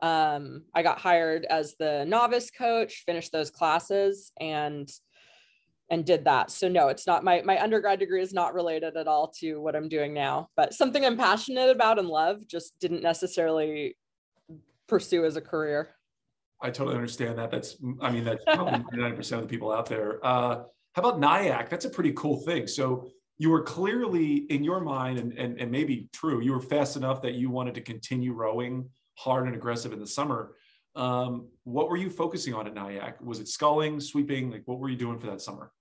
um, 0.00 0.62
i 0.74 0.82
got 0.82 1.00
hired 1.00 1.44
as 1.46 1.74
the 1.78 2.04
novice 2.04 2.50
coach 2.50 3.02
finished 3.04 3.32
those 3.32 3.50
classes 3.50 4.32
and 4.40 4.88
and 5.90 6.04
did 6.04 6.24
that. 6.24 6.50
So 6.50 6.68
no, 6.68 6.88
it's 6.88 7.06
not 7.06 7.24
my 7.24 7.42
my 7.42 7.60
undergrad 7.62 7.98
degree 7.98 8.22
is 8.22 8.32
not 8.32 8.54
related 8.54 8.96
at 8.96 9.08
all 9.08 9.28
to 9.38 9.60
what 9.60 9.74
I'm 9.74 9.88
doing 9.88 10.12
now, 10.12 10.48
but 10.56 10.74
something 10.74 11.04
I'm 11.04 11.16
passionate 11.16 11.70
about 11.70 11.98
and 11.98 12.08
love 12.08 12.46
just 12.46 12.78
didn't 12.78 13.02
necessarily 13.02 13.96
pursue 14.86 15.24
as 15.24 15.36
a 15.36 15.40
career. 15.40 15.90
I 16.60 16.70
totally 16.70 16.96
understand 16.96 17.38
that. 17.38 17.50
That's 17.50 17.76
I 18.00 18.10
mean 18.10 18.24
that's 18.24 18.44
probably 18.44 18.80
99% 18.92 19.32
of 19.32 19.42
the 19.42 19.46
people 19.46 19.72
out 19.72 19.86
there. 19.86 20.24
Uh, 20.24 20.62
how 20.92 21.02
about 21.02 21.20
NYAC? 21.20 21.68
That's 21.68 21.84
a 21.84 21.90
pretty 21.90 22.12
cool 22.12 22.40
thing. 22.40 22.66
So 22.66 23.08
you 23.38 23.50
were 23.50 23.62
clearly 23.62 24.38
in 24.50 24.64
your 24.64 24.80
mind 24.80 25.18
and, 25.18 25.32
and, 25.38 25.60
and 25.60 25.70
maybe 25.70 26.08
true, 26.12 26.40
you 26.40 26.52
were 26.52 26.60
fast 26.60 26.96
enough 26.96 27.22
that 27.22 27.34
you 27.34 27.50
wanted 27.50 27.74
to 27.76 27.80
continue 27.80 28.32
rowing 28.32 28.90
hard 29.18 29.46
and 29.46 29.56
aggressive 29.56 29.92
in 29.92 29.98
the 29.98 30.06
summer. 30.06 30.54
Um, 30.94 31.48
what 31.64 31.88
were 31.88 31.96
you 31.96 32.08
focusing 32.08 32.54
on 32.54 32.66
at 32.66 32.74
NYAC? 32.74 33.20
Was 33.20 33.40
it 33.40 33.48
sculling, 33.48 34.00
sweeping? 34.00 34.50
Like 34.50 34.62
what 34.66 34.78
were 34.78 34.88
you 34.88 34.96
doing 34.96 35.18
for 35.18 35.26
that 35.26 35.40
summer? 35.40 35.72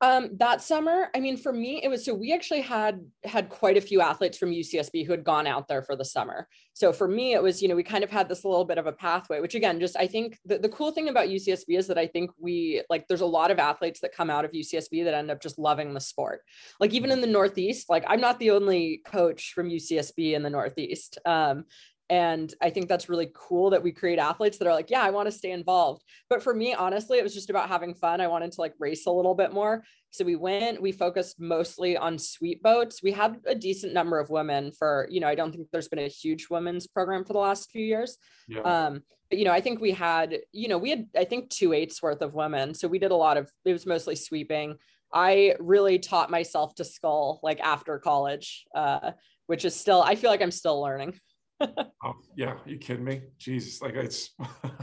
Um, 0.00 0.30
that 0.38 0.62
summer, 0.62 1.08
I 1.14 1.18
mean, 1.18 1.36
for 1.36 1.52
me, 1.52 1.80
it 1.82 1.88
was 1.88 2.04
so 2.04 2.14
we 2.14 2.32
actually 2.32 2.60
had 2.60 3.00
had 3.24 3.48
quite 3.48 3.76
a 3.76 3.80
few 3.80 4.00
athletes 4.00 4.38
from 4.38 4.52
UCSB 4.52 5.04
who 5.04 5.10
had 5.10 5.24
gone 5.24 5.48
out 5.48 5.66
there 5.66 5.82
for 5.82 5.96
the 5.96 6.04
summer. 6.04 6.46
So 6.72 6.92
for 6.92 7.08
me, 7.08 7.32
it 7.32 7.42
was, 7.42 7.60
you 7.60 7.66
know, 7.66 7.74
we 7.74 7.82
kind 7.82 8.04
of 8.04 8.10
had 8.10 8.28
this 8.28 8.44
little 8.44 8.64
bit 8.64 8.78
of 8.78 8.86
a 8.86 8.92
pathway, 8.92 9.40
which 9.40 9.56
again, 9.56 9.80
just 9.80 9.96
I 9.96 10.06
think 10.06 10.38
the, 10.44 10.58
the 10.58 10.68
cool 10.68 10.92
thing 10.92 11.08
about 11.08 11.26
UCSB 11.28 11.76
is 11.76 11.88
that 11.88 11.98
I 11.98 12.06
think 12.06 12.30
we 12.38 12.82
like 12.88 13.08
there's 13.08 13.22
a 13.22 13.26
lot 13.26 13.50
of 13.50 13.58
athletes 13.58 13.98
that 14.00 14.14
come 14.14 14.30
out 14.30 14.44
of 14.44 14.52
UCSB 14.52 15.02
that 15.02 15.14
end 15.14 15.32
up 15.32 15.42
just 15.42 15.58
loving 15.58 15.92
the 15.94 16.00
sport. 16.00 16.42
Like 16.78 16.94
even 16.94 17.10
in 17.10 17.20
the 17.20 17.26
Northeast, 17.26 17.90
like 17.90 18.04
I'm 18.06 18.20
not 18.20 18.38
the 18.38 18.52
only 18.52 19.02
coach 19.04 19.52
from 19.52 19.68
UCSB 19.68 20.34
in 20.34 20.44
the 20.44 20.50
Northeast. 20.50 21.18
Um, 21.24 21.64
and 22.10 22.52
I 22.62 22.70
think 22.70 22.88
that's 22.88 23.08
really 23.08 23.30
cool 23.34 23.70
that 23.70 23.82
we 23.82 23.92
create 23.92 24.18
athletes 24.18 24.56
that 24.58 24.66
are 24.66 24.74
like, 24.74 24.90
yeah, 24.90 25.02
I 25.02 25.10
want 25.10 25.26
to 25.26 25.32
stay 25.32 25.50
involved. 25.50 26.02
But 26.30 26.42
for 26.42 26.54
me, 26.54 26.72
honestly, 26.72 27.18
it 27.18 27.22
was 27.22 27.34
just 27.34 27.50
about 27.50 27.68
having 27.68 27.94
fun. 27.94 28.20
I 28.20 28.28
wanted 28.28 28.52
to 28.52 28.60
like 28.60 28.74
race 28.78 29.06
a 29.06 29.10
little 29.10 29.34
bit 29.34 29.52
more. 29.52 29.84
So 30.10 30.24
we 30.24 30.36
went, 30.36 30.80
we 30.80 30.90
focused 30.90 31.38
mostly 31.38 31.98
on 31.98 32.18
sweep 32.18 32.62
boats. 32.62 33.02
We 33.02 33.12
had 33.12 33.40
a 33.46 33.54
decent 33.54 33.92
number 33.92 34.18
of 34.18 34.30
women 34.30 34.72
for, 34.72 35.06
you 35.10 35.20
know, 35.20 35.28
I 35.28 35.34
don't 35.34 35.52
think 35.52 35.68
there's 35.70 35.88
been 35.88 35.98
a 35.98 36.08
huge 36.08 36.48
women's 36.50 36.86
program 36.86 37.24
for 37.24 37.34
the 37.34 37.40
last 37.40 37.70
few 37.70 37.84
years. 37.84 38.16
Yeah. 38.48 38.60
Um, 38.62 39.02
but, 39.28 39.38
you 39.38 39.44
know, 39.44 39.52
I 39.52 39.60
think 39.60 39.78
we 39.78 39.92
had, 39.92 40.38
you 40.50 40.68
know, 40.68 40.78
we 40.78 40.88
had, 40.88 41.08
I 41.14 41.24
think 41.24 41.50
two 41.50 41.74
eights 41.74 42.02
worth 42.02 42.22
of 42.22 42.32
women. 42.32 42.72
So 42.72 42.88
we 42.88 42.98
did 42.98 43.10
a 43.10 43.16
lot 43.16 43.36
of, 43.36 43.50
it 43.66 43.72
was 43.74 43.84
mostly 43.84 44.16
sweeping. 44.16 44.76
I 45.12 45.56
really 45.60 45.98
taught 45.98 46.30
myself 46.30 46.74
to 46.76 46.84
scull 46.84 47.38
like 47.42 47.60
after 47.60 47.98
college, 47.98 48.64
uh, 48.74 49.12
which 49.46 49.66
is 49.66 49.76
still, 49.76 50.00
I 50.02 50.14
feel 50.14 50.30
like 50.30 50.40
I'm 50.40 50.50
still 50.50 50.80
learning 50.80 51.20
oh, 52.04 52.14
yeah, 52.36 52.54
you 52.66 52.78
kidding 52.78 53.04
me? 53.04 53.22
Jesus, 53.38 53.82
like 53.82 53.94
it's 53.94 54.30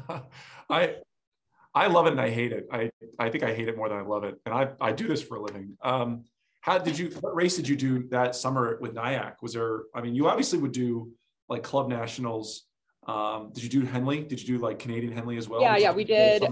I 0.70 0.96
I 1.74 1.88
love 1.88 2.08
it 2.08 2.12
and 2.12 2.22
I 2.22 2.30
hate 2.30 2.52
it. 2.52 2.68
I 2.72 2.90
I 3.20 3.30
think 3.30 3.44
I 3.44 3.54
hate 3.54 3.68
it 3.68 3.78
more 3.78 3.90
than 3.90 3.98
I 3.98 4.02
love 4.02 4.24
it. 4.24 4.36
And 4.46 4.54
I 4.54 4.70
I 4.82 4.92
do 4.92 5.08
this 5.08 5.22
for 5.22 5.38
a 5.38 5.42
living. 5.42 5.78
Um 5.84 6.26
how 6.62 6.78
did 6.78 6.98
you 6.98 7.10
what 7.22 7.36
race 7.36 7.56
did 7.56 7.68
you 7.68 7.76
do 7.76 8.08
that 8.10 8.36
summer 8.36 8.78
with 8.82 8.96
NYAC? 8.96 9.36
Was 9.42 9.54
there 9.54 9.84
I 9.94 10.02
mean 10.02 10.16
you 10.16 10.28
obviously 10.28 10.60
would 10.60 10.72
do 10.72 11.12
like 11.50 11.64
club 11.64 11.90
nationals. 11.90 12.64
Um 13.08 13.52
did 13.54 13.64
you 13.64 13.70
do 13.70 13.86
Henley? 13.86 14.24
Did 14.24 14.42
you 14.42 14.58
do 14.58 14.64
like 14.64 14.80
Canadian 14.80 15.14
Henley 15.14 15.38
as 15.38 15.48
well? 15.48 15.62
Yeah, 15.62 15.78
yeah, 15.78 15.94
we 15.94 16.04
did. 16.04 16.44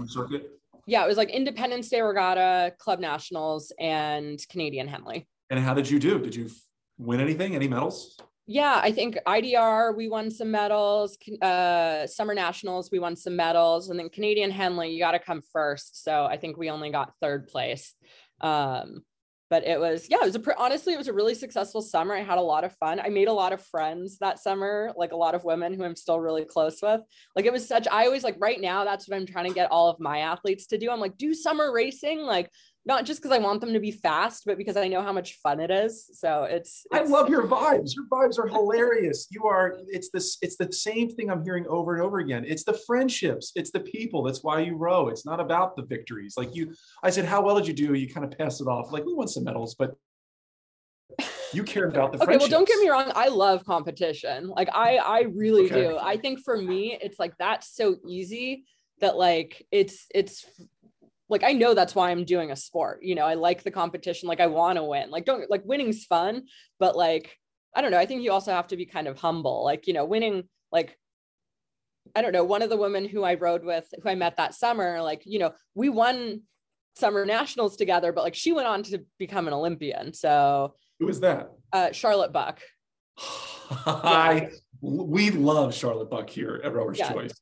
Yeah, 0.86 1.02
it 1.04 1.08
was 1.08 1.16
like 1.16 1.30
Independence 1.30 1.88
Day 1.88 2.02
Regatta, 2.02 2.74
Club 2.78 3.00
Nationals, 3.00 3.72
and 3.80 4.38
Canadian 4.50 4.86
Henley. 4.86 5.26
And 5.48 5.58
how 5.58 5.72
did 5.72 5.88
you 5.88 5.98
do? 5.98 6.18
Did 6.18 6.34
you 6.34 6.50
win 6.98 7.20
anything? 7.20 7.54
Any 7.54 7.68
medals? 7.68 8.18
Yeah, 8.46 8.78
I 8.82 8.92
think 8.92 9.16
IDR, 9.26 9.96
we 9.96 10.08
won 10.08 10.30
some 10.30 10.50
medals. 10.50 11.16
Uh, 11.40 12.06
Summer 12.06 12.34
Nationals, 12.34 12.90
we 12.92 12.98
won 12.98 13.16
some 13.16 13.36
medals. 13.36 13.88
And 13.88 13.98
then 13.98 14.10
Canadian 14.10 14.50
Henley, 14.50 14.90
you 14.90 14.98
got 14.98 15.12
to 15.12 15.18
come 15.18 15.40
first. 15.52 16.04
So 16.04 16.26
I 16.26 16.36
think 16.36 16.56
we 16.56 16.68
only 16.68 16.90
got 16.90 17.14
third 17.22 17.48
place. 17.48 17.94
Um, 18.42 19.02
but 19.48 19.66
it 19.66 19.78
was, 19.78 20.08
yeah, 20.10 20.18
it 20.22 20.24
was 20.24 20.36
a, 20.36 20.58
honestly, 20.58 20.92
it 20.92 20.98
was 20.98 21.08
a 21.08 21.12
really 21.12 21.34
successful 21.34 21.80
summer. 21.80 22.14
I 22.14 22.22
had 22.22 22.38
a 22.38 22.42
lot 22.42 22.64
of 22.64 22.74
fun. 22.76 23.00
I 23.00 23.08
made 23.08 23.28
a 23.28 23.32
lot 23.32 23.52
of 23.52 23.64
friends 23.64 24.18
that 24.18 24.38
summer, 24.38 24.92
like 24.96 25.12
a 25.12 25.16
lot 25.16 25.34
of 25.34 25.44
women 25.44 25.72
who 25.72 25.84
I'm 25.84 25.96
still 25.96 26.20
really 26.20 26.44
close 26.44 26.80
with. 26.82 27.00
Like 27.36 27.44
it 27.46 27.52
was 27.52 27.66
such, 27.66 27.86
I 27.90 28.04
always 28.06 28.24
like 28.24 28.36
right 28.40 28.60
now, 28.60 28.84
that's 28.84 29.08
what 29.08 29.16
I'm 29.16 29.26
trying 29.26 29.48
to 29.48 29.54
get 29.54 29.70
all 29.70 29.88
of 29.88 30.00
my 30.00 30.18
athletes 30.18 30.66
to 30.68 30.78
do. 30.78 30.90
I'm 30.90 31.00
like, 31.00 31.16
do 31.16 31.32
summer 31.32 31.72
racing. 31.72 32.20
Like 32.20 32.50
not 32.86 33.06
just 33.06 33.22
because 33.22 33.34
I 33.34 33.38
want 33.38 33.60
them 33.60 33.72
to 33.72 33.80
be 33.80 33.90
fast, 33.90 34.42
but 34.44 34.58
because 34.58 34.76
I 34.76 34.88
know 34.88 35.02
how 35.02 35.12
much 35.12 35.38
fun 35.42 35.58
it 35.58 35.70
is. 35.70 36.10
So 36.12 36.44
it's, 36.44 36.86
it's, 36.90 37.10
I 37.10 37.10
love 37.10 37.30
your 37.30 37.46
vibes. 37.46 37.94
Your 37.94 38.06
vibes 38.06 38.38
are 38.38 38.46
hilarious. 38.46 39.26
You 39.30 39.44
are 39.46 39.76
it's 39.88 40.10
this 40.10 40.36
it's 40.42 40.56
the 40.56 40.70
same 40.72 41.08
thing 41.08 41.30
I'm 41.30 41.42
hearing 41.42 41.66
over 41.68 41.94
and 41.94 42.02
over 42.02 42.18
again. 42.18 42.44
It's 42.46 42.64
the 42.64 42.78
friendships, 42.86 43.52
it's 43.54 43.70
the 43.70 43.80
people. 43.80 44.22
That's 44.22 44.42
why 44.42 44.60
you 44.60 44.76
row. 44.76 45.08
It's 45.08 45.24
not 45.24 45.40
about 45.40 45.76
the 45.76 45.82
victories. 45.82 46.34
Like 46.36 46.54
you 46.54 46.74
I 47.02 47.10
said, 47.10 47.24
how 47.24 47.42
well 47.42 47.56
did 47.56 47.66
you 47.66 47.74
do? 47.74 47.94
You 47.94 48.12
kind 48.12 48.24
of 48.30 48.36
pass 48.36 48.60
it 48.60 48.66
off. 48.66 48.92
Like 48.92 49.04
we 49.04 49.14
won 49.14 49.28
some 49.28 49.44
medals, 49.44 49.74
but 49.74 49.94
you 51.52 51.62
care 51.62 51.86
about 51.86 52.12
the 52.12 52.18
okay 52.22 52.36
well 52.36 52.48
don't 52.48 52.66
get 52.66 52.80
me 52.80 52.88
wrong 52.88 53.12
i 53.14 53.28
love 53.28 53.64
competition 53.64 54.48
like 54.48 54.68
i 54.72 54.96
i 54.96 55.20
really 55.20 55.66
okay. 55.66 55.82
do 55.82 55.98
i 55.98 56.16
think 56.16 56.40
for 56.40 56.56
me 56.56 56.98
it's 57.00 57.20
like 57.20 57.32
that's 57.38 57.76
so 57.76 57.94
easy 58.08 58.64
that 59.00 59.16
like 59.16 59.66
it's 59.70 60.06
it's 60.14 60.46
like 61.34 61.42
I 61.42 61.52
know 61.52 61.74
that's 61.74 61.96
why 61.96 62.12
I'm 62.12 62.24
doing 62.24 62.52
a 62.52 62.56
sport. 62.56 63.00
You 63.02 63.16
know, 63.16 63.26
I 63.26 63.34
like 63.34 63.64
the 63.64 63.72
competition, 63.72 64.28
like 64.28 64.38
I 64.38 64.46
want 64.46 64.76
to 64.76 64.84
win. 64.84 65.10
Like 65.10 65.24
don't 65.24 65.50
like 65.50 65.64
winning's 65.64 66.04
fun, 66.04 66.44
but 66.78 66.96
like 66.96 67.36
I 67.74 67.82
don't 67.82 67.90
know, 67.90 67.98
I 67.98 68.06
think 68.06 68.22
you 68.22 68.30
also 68.30 68.52
have 68.52 68.68
to 68.68 68.76
be 68.76 68.86
kind 68.86 69.08
of 69.08 69.18
humble. 69.18 69.64
Like, 69.64 69.88
you 69.88 69.94
know, 69.94 70.04
winning 70.04 70.44
like 70.70 70.96
I 72.14 72.22
don't 72.22 72.30
know, 72.30 72.44
one 72.44 72.62
of 72.62 72.70
the 72.70 72.76
women 72.76 73.08
who 73.08 73.24
I 73.24 73.34
rode 73.34 73.64
with 73.64 73.92
who 74.00 74.08
I 74.08 74.14
met 74.14 74.36
that 74.36 74.54
summer, 74.54 75.02
like, 75.02 75.22
you 75.24 75.40
know, 75.40 75.52
we 75.74 75.88
won 75.88 76.42
summer 76.94 77.26
nationals 77.26 77.76
together, 77.76 78.12
but 78.12 78.22
like 78.22 78.36
she 78.36 78.52
went 78.52 78.68
on 78.68 78.84
to 78.84 79.04
become 79.18 79.48
an 79.48 79.54
Olympian. 79.54 80.14
So 80.14 80.74
who 81.00 81.06
was 81.06 81.18
that? 81.20 81.50
Uh, 81.72 81.90
Charlotte 81.90 82.32
Buck. 82.32 82.60
I 83.86 84.50
we 84.80 85.30
love 85.32 85.74
Charlotte 85.74 86.10
Buck 86.10 86.30
here 86.30 86.60
at 86.62 86.72
Rowers 86.72 87.00
yeah. 87.00 87.12
Choice. 87.12 87.34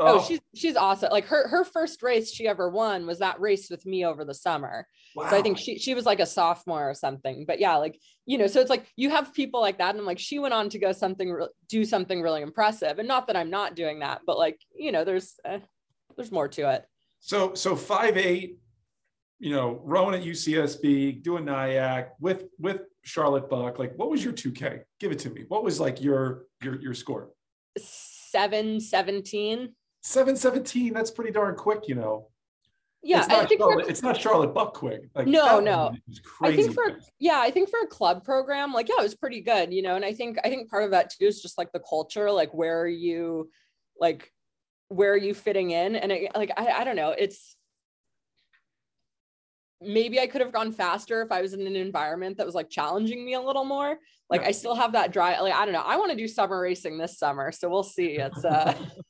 Oh. 0.00 0.18
oh, 0.18 0.24
she's 0.26 0.40
she's 0.54 0.76
awesome. 0.76 1.10
Like 1.12 1.26
her 1.26 1.46
her 1.48 1.62
first 1.62 2.02
race 2.02 2.32
she 2.32 2.48
ever 2.48 2.70
won 2.70 3.06
was 3.06 3.18
that 3.18 3.38
race 3.38 3.68
with 3.68 3.84
me 3.84 4.06
over 4.06 4.24
the 4.24 4.32
summer. 4.32 4.86
Wow. 5.14 5.28
So 5.28 5.36
I 5.36 5.42
think 5.42 5.58
she 5.58 5.78
she 5.78 5.92
was 5.92 6.06
like 6.06 6.20
a 6.20 6.26
sophomore 6.26 6.88
or 6.88 6.94
something. 6.94 7.44
But 7.46 7.60
yeah, 7.60 7.76
like 7.76 8.00
you 8.24 8.38
know, 8.38 8.46
so 8.46 8.60
it's 8.60 8.70
like 8.70 8.86
you 8.96 9.10
have 9.10 9.34
people 9.34 9.60
like 9.60 9.76
that, 9.76 9.90
and 9.90 9.98
I'm 9.98 10.06
like 10.06 10.18
she 10.18 10.38
went 10.38 10.54
on 10.54 10.70
to 10.70 10.78
go 10.78 10.92
something 10.92 11.38
do 11.68 11.84
something 11.84 12.22
really 12.22 12.40
impressive. 12.40 12.98
And 12.98 13.06
not 13.06 13.26
that 13.26 13.36
I'm 13.36 13.50
not 13.50 13.76
doing 13.76 13.98
that, 13.98 14.22
but 14.26 14.38
like 14.38 14.58
you 14.74 14.90
know, 14.90 15.04
there's 15.04 15.34
uh, 15.44 15.58
there's 16.16 16.32
more 16.32 16.48
to 16.48 16.72
it. 16.72 16.86
So 17.20 17.52
so 17.52 17.76
five 17.76 18.16
eight, 18.16 18.58
you 19.38 19.54
know, 19.54 19.82
rowing 19.84 20.14
at 20.14 20.26
UCSB, 20.26 21.22
doing 21.22 21.44
NYAC 21.44 22.08
with 22.20 22.44
with 22.58 22.80
Charlotte 23.02 23.50
Buck. 23.50 23.78
Like, 23.78 23.94
what 23.96 24.10
was 24.10 24.24
your 24.24 24.32
2K? 24.32 24.82
Give 24.98 25.12
it 25.12 25.18
to 25.20 25.30
me. 25.30 25.44
What 25.48 25.62
was 25.62 25.78
like 25.78 26.00
your 26.00 26.46
your 26.62 26.80
your 26.80 26.94
score? 26.94 27.30
Seven 27.76 28.80
seventeen. 28.80 29.74
717, 30.02 30.92
that's 30.92 31.10
pretty 31.10 31.30
darn 31.30 31.54
quick, 31.54 31.88
you 31.88 31.94
know. 31.94 32.28
Yeah, 33.02 33.20
it's 33.20 33.28
not, 33.28 33.50
Charlotte, 33.50 33.88
it's 33.88 34.02
not 34.02 34.20
Charlotte 34.20 34.54
Buck 34.54 34.74
quick. 34.74 35.08
Like, 35.14 35.26
no, 35.26 35.58
no. 35.58 35.94
I 36.42 36.54
think 36.54 36.74
for 36.74 36.98
yeah, 37.18 37.40
I 37.40 37.50
think 37.50 37.70
for 37.70 37.80
a 37.80 37.86
club 37.86 38.24
program, 38.24 38.74
like 38.74 38.88
yeah, 38.90 38.96
it 38.98 39.02
was 39.02 39.14
pretty 39.14 39.40
good, 39.40 39.72
you 39.72 39.80
know. 39.80 39.96
And 39.96 40.04
I 40.04 40.12
think 40.12 40.36
I 40.44 40.50
think 40.50 40.68
part 40.68 40.84
of 40.84 40.90
that 40.90 41.10
too 41.10 41.24
is 41.24 41.40
just 41.40 41.56
like 41.56 41.72
the 41.72 41.80
culture, 41.80 42.30
like 42.30 42.52
where 42.52 42.78
are 42.78 42.88
you, 42.88 43.48
like 43.98 44.30
where 44.88 45.14
are 45.14 45.16
you 45.16 45.32
fitting 45.32 45.70
in? 45.70 45.96
And 45.96 46.12
it, 46.12 46.32
like 46.34 46.52
I, 46.58 46.72
I 46.72 46.84
don't 46.84 46.96
know, 46.96 47.14
it's 47.16 47.56
maybe 49.80 50.20
I 50.20 50.26
could 50.26 50.42
have 50.42 50.52
gone 50.52 50.72
faster 50.72 51.22
if 51.22 51.32
I 51.32 51.40
was 51.40 51.54
in 51.54 51.66
an 51.66 51.76
environment 51.76 52.36
that 52.36 52.44
was 52.44 52.54
like 52.54 52.68
challenging 52.68 53.24
me 53.24 53.34
a 53.34 53.40
little 53.40 53.64
more. 53.64 53.98
Like 54.28 54.42
yeah. 54.42 54.48
I 54.48 54.50
still 54.50 54.74
have 54.74 54.92
that 54.92 55.12
drive. 55.12 55.40
Like 55.40 55.54
I 55.54 55.64
don't 55.64 55.72
know. 55.72 55.82
I 55.84 55.96
want 55.96 56.10
to 56.10 56.16
do 56.16 56.28
summer 56.28 56.60
racing 56.60 56.98
this 56.98 57.18
summer, 57.18 57.50
so 57.50 57.68
we'll 57.68 57.82
see. 57.82 58.18
It's 58.18 58.44
uh, 58.44 58.74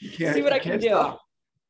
see 0.00 0.42
what 0.42 0.52
I 0.52 0.58
can 0.58 0.78
do. 0.78 0.88
Stop. 0.88 1.20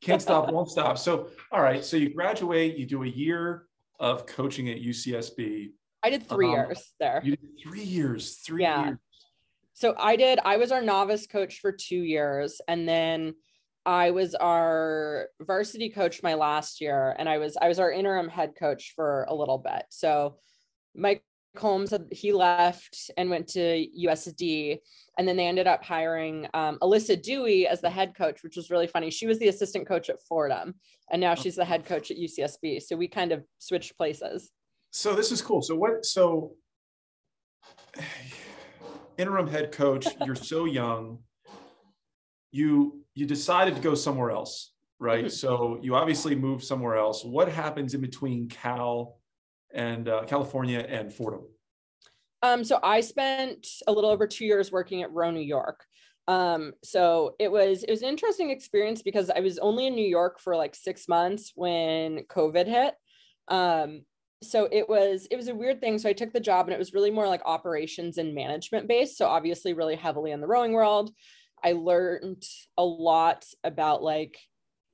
Can't 0.00 0.22
stop, 0.22 0.52
won't 0.52 0.70
stop. 0.70 0.98
So 0.98 1.28
all 1.50 1.60
right. 1.60 1.84
So 1.84 1.96
you 1.96 2.14
graduate. 2.14 2.76
You 2.76 2.86
do 2.86 3.02
a 3.02 3.08
year 3.08 3.66
of 3.98 4.26
coaching 4.26 4.68
at 4.70 4.80
UCSB. 4.80 5.70
I 6.02 6.10
did 6.10 6.28
three 6.28 6.46
um, 6.46 6.52
years 6.52 6.92
there. 7.00 7.20
You 7.24 7.36
did 7.36 7.48
three 7.62 7.82
years. 7.82 8.36
Three 8.46 8.62
yeah. 8.62 8.84
years. 8.86 8.98
So 9.74 9.94
I 9.98 10.16
did. 10.16 10.38
I 10.44 10.56
was 10.56 10.72
our 10.72 10.82
novice 10.82 11.26
coach 11.26 11.60
for 11.60 11.72
two 11.72 12.02
years, 12.02 12.60
and 12.68 12.88
then 12.88 13.34
I 13.88 14.10
was 14.10 14.34
our 14.34 15.28
varsity 15.40 15.88
coach 15.88 16.22
my 16.22 16.34
last 16.34 16.82
year 16.82 17.16
and 17.18 17.26
I 17.26 17.38
was 17.38 17.56
I 17.56 17.68
was 17.68 17.78
our 17.78 17.90
interim 17.90 18.28
head 18.28 18.52
coach 18.54 18.92
for 18.94 19.24
a 19.30 19.34
little 19.34 19.56
bit. 19.56 19.84
So 19.88 20.36
my 20.94 21.20
Holmes, 21.56 21.92
he 22.12 22.32
left 22.32 23.10
and 23.16 23.30
went 23.30 23.48
to 23.48 23.86
USD. 23.98 24.78
And 25.18 25.26
then 25.26 25.36
they 25.36 25.46
ended 25.46 25.66
up 25.66 25.82
hiring 25.82 26.46
um, 26.54 26.78
Alyssa 26.80 27.20
Dewey 27.20 27.66
as 27.66 27.80
the 27.80 27.90
head 27.90 28.14
coach, 28.16 28.42
which 28.42 28.56
was 28.56 28.70
really 28.70 28.86
funny. 28.86 29.10
She 29.10 29.26
was 29.26 29.38
the 29.38 29.48
assistant 29.48 29.88
coach 29.88 30.10
at 30.10 30.22
Fordham, 30.28 30.74
and 31.10 31.20
now 31.20 31.34
she's 31.34 31.56
the 31.56 31.64
head 31.64 31.84
coach 31.84 32.10
at 32.10 32.16
UCSB. 32.16 32.82
So 32.82 32.96
we 32.96 33.08
kind 33.08 33.32
of 33.32 33.44
switched 33.58 33.96
places. 33.96 34.50
So 34.92 35.14
this 35.14 35.32
is 35.32 35.42
cool. 35.42 35.62
So 35.62 35.74
what? 35.74 36.04
So 36.04 36.52
interim 39.18 39.48
head 39.48 39.72
coach. 39.72 40.06
You're 40.24 40.36
so 40.36 40.64
young. 40.64 41.18
You 42.52 43.04
you 43.14 43.26
decided 43.26 43.74
to 43.74 43.80
go 43.80 43.94
somewhere 43.94 44.30
else, 44.30 44.72
right? 45.00 45.24
Mm-hmm. 45.24 45.28
So 45.28 45.78
you 45.82 45.96
obviously 45.96 46.34
moved 46.36 46.64
somewhere 46.64 46.96
else. 46.96 47.24
What 47.24 47.48
happens 47.48 47.94
in 47.94 48.00
between 48.00 48.48
Cal 48.48 49.17
and 49.72 50.08
uh, 50.08 50.24
California 50.24 50.78
and 50.78 51.12
Fordham? 51.12 51.42
Um, 52.42 52.64
so 52.64 52.78
I 52.82 53.00
spent 53.00 53.66
a 53.86 53.92
little 53.92 54.10
over 54.10 54.26
two 54.26 54.44
years 54.44 54.70
working 54.70 55.02
at 55.02 55.12
Row 55.12 55.30
New 55.30 55.40
York. 55.40 55.84
Um, 56.28 56.74
so 56.84 57.34
it 57.38 57.50
was 57.50 57.84
it 57.84 57.90
was 57.90 58.02
an 58.02 58.08
interesting 58.08 58.50
experience 58.50 59.02
because 59.02 59.30
I 59.30 59.40
was 59.40 59.58
only 59.58 59.86
in 59.86 59.94
New 59.94 60.06
York 60.06 60.40
for 60.40 60.54
like 60.54 60.74
six 60.74 61.08
months 61.08 61.52
when 61.54 62.24
COVID 62.28 62.66
hit. 62.66 62.94
Um, 63.48 64.02
so 64.42 64.68
it 64.70 64.88
was 64.88 65.26
it 65.30 65.36
was 65.36 65.48
a 65.48 65.54
weird 65.54 65.80
thing. 65.80 65.98
So 65.98 66.08
I 66.08 66.12
took 66.12 66.32
the 66.32 66.38
job 66.38 66.66
and 66.66 66.74
it 66.74 66.78
was 66.78 66.92
really 66.92 67.10
more 67.10 67.26
like 67.26 67.40
operations 67.44 68.18
and 68.18 68.34
management 68.34 68.88
based. 68.88 69.16
So 69.16 69.26
obviously 69.26 69.72
really 69.72 69.96
heavily 69.96 70.30
in 70.30 70.40
the 70.40 70.46
rowing 70.46 70.72
world. 70.72 71.10
I 71.64 71.72
learned 71.72 72.44
a 72.76 72.84
lot 72.84 73.44
about 73.64 74.02
like 74.02 74.38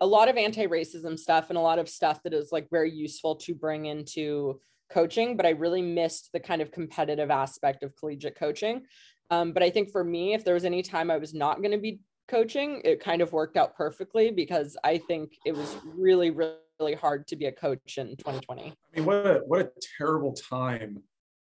a 0.04 0.06
lot 0.06 0.28
of 0.28 0.36
anti-racism 0.36 1.18
stuff 1.18 1.46
and 1.48 1.56
a 1.56 1.62
lot 1.62 1.78
of 1.78 1.88
stuff 1.88 2.22
that 2.22 2.34
is 2.34 2.52
like 2.52 2.68
very 2.70 2.92
useful 2.92 3.36
to 3.36 3.54
bring 3.54 3.86
into 3.86 4.60
coaching, 4.90 5.34
but 5.34 5.46
I 5.46 5.50
really 5.50 5.80
missed 5.80 6.28
the 6.34 6.40
kind 6.40 6.60
of 6.60 6.70
competitive 6.70 7.30
aspect 7.30 7.82
of 7.82 7.96
collegiate 7.96 8.38
coaching. 8.38 8.82
Um, 9.30 9.52
but 9.52 9.62
I 9.62 9.70
think 9.70 9.90
for 9.90 10.04
me, 10.04 10.34
if 10.34 10.44
there 10.44 10.52
was 10.52 10.66
any 10.66 10.82
time 10.82 11.10
I 11.10 11.16
was 11.16 11.32
not 11.32 11.62
going 11.62 11.70
to 11.70 11.78
be 11.78 12.00
coaching, 12.28 12.82
it 12.84 13.00
kind 13.00 13.22
of 13.22 13.32
worked 13.32 13.56
out 13.56 13.74
perfectly 13.74 14.30
because 14.30 14.76
I 14.84 14.98
think 14.98 15.38
it 15.46 15.56
was 15.56 15.74
really, 15.96 16.30
really 16.30 16.94
hard 16.94 17.26
to 17.28 17.36
be 17.36 17.46
a 17.46 17.52
coach 17.52 17.96
in 17.96 18.08
2020. 18.18 18.62
I 18.62 18.96
mean, 18.96 19.06
what 19.06 19.26
a, 19.26 19.40
what 19.46 19.60
a 19.62 19.70
terrible 19.96 20.34
time 20.34 21.02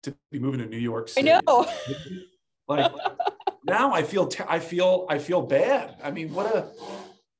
to 0.02 0.12
be 0.32 0.40
moving 0.40 0.58
to 0.58 0.66
New 0.66 0.76
York 0.76 1.08
City. 1.08 1.30
I 1.30 1.40
know. 1.46 1.66
like 2.66 2.90
now 3.64 3.92
I 3.92 4.02
feel, 4.02 4.28
I 4.48 4.58
feel, 4.58 5.06
I 5.08 5.18
feel 5.20 5.42
bad. 5.42 5.98
I 6.02 6.10
mean, 6.10 6.34
what 6.34 6.52
a, 6.52 6.68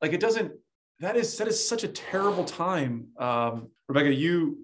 like, 0.00 0.12
it 0.12 0.20
doesn't, 0.20 0.52
that 1.00 1.16
is, 1.16 1.36
that 1.38 1.48
is 1.48 1.66
such 1.66 1.84
a 1.84 1.88
terrible 1.88 2.44
time. 2.44 3.08
Um, 3.18 3.68
Rebecca, 3.88 4.12
you, 4.12 4.58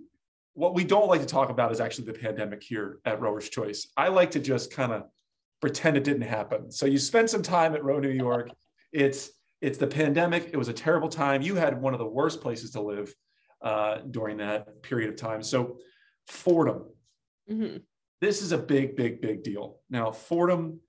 what 0.55 0.75
we 0.75 0.85
don't 0.85 1.09
like 1.09 1.21
to 1.21 1.26
talk 1.26 1.50
about 1.50 1.73
is 1.73 1.81
actually 1.81 2.07
the 2.07 2.19
pandemic 2.19 2.62
here 2.62 3.00
at 3.05 3.21
Rower's 3.21 3.49
Choice. 3.49 3.88
I 3.97 4.09
like 4.09 4.31
to 4.33 4.40
just 4.40 4.73
kind 4.73 4.93
of 4.93 5.05
pretend 5.61 5.97
it 5.97 6.05
didn't 6.05 6.23
happen. 6.23 6.71
So 6.71 6.87
you 6.87 6.99
spent 6.99 7.31
some 7.31 7.43
time 7.43 7.75
at 7.75 7.85
Row 7.85 7.99
New 7.99 8.11
York. 8.11 8.50
It's 8.93 9.31
it's 9.61 9.76
the 9.76 9.87
pandemic. 9.87 10.50
It 10.52 10.57
was 10.57 10.69
a 10.69 10.73
terrible 10.73 11.09
time. 11.09 11.43
You 11.43 11.55
had 11.55 11.78
one 11.78 11.93
of 11.93 11.99
the 11.99 12.07
worst 12.07 12.40
places 12.40 12.71
to 12.71 12.81
live 12.81 13.12
uh, 13.61 13.99
during 14.11 14.38
that 14.38 14.83
period 14.83 15.11
of 15.11 15.16
time. 15.16 15.43
So 15.43 15.78
Fordham, 16.28 16.85
mm-hmm. 17.50 17.78
this 18.23 18.40
is 18.40 18.52
a 18.52 18.59
big, 18.59 18.97
big, 18.97 19.21
big 19.21 19.43
deal. 19.43 19.81
Now 19.90 20.12
Fordham 20.12 20.81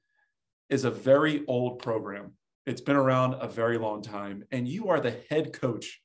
is 0.70 0.86
a 0.86 0.92
very 0.92 1.44
old 1.48 1.80
program. 1.80 2.34
It's 2.68 2.82
been 2.82 2.98
around 2.98 3.34
a 3.36 3.48
very 3.48 3.80
long 3.80 4.04
time, 4.04 4.44
and 4.52 4.68
you 4.68 4.90
are 4.90 5.00
the 5.00 5.18
head 5.30 5.54
coach 5.54 6.02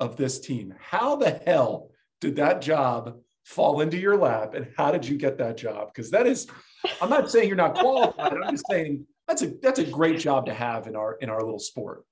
of 0.00 0.16
this 0.16 0.40
team. 0.40 0.74
How 0.78 1.16
the 1.16 1.30
hell 1.46 1.90
did 2.20 2.36
that 2.36 2.60
job 2.60 3.20
fall 3.44 3.80
into 3.80 3.96
your 3.96 4.16
lap 4.16 4.54
and 4.54 4.66
how 4.76 4.90
did 4.90 5.06
you 5.06 5.16
get 5.16 5.38
that 5.38 5.56
job? 5.56 5.88
Because 5.92 6.10
that 6.10 6.26
is 6.26 6.46
i'm 7.00 7.10
not 7.10 7.30
saying 7.30 7.46
you're 7.46 7.56
not 7.56 7.74
qualified 7.74 8.32
i'm 8.32 8.52
just 8.52 8.64
saying 8.70 9.06
that's 9.28 9.42
a 9.42 9.52
that's 9.62 9.78
a 9.78 9.84
great 9.84 10.18
job 10.18 10.46
to 10.46 10.54
have 10.54 10.86
in 10.86 10.96
our 10.96 11.16
in 11.20 11.28
our 11.28 11.40
little 11.40 11.58
sport. 11.58 12.04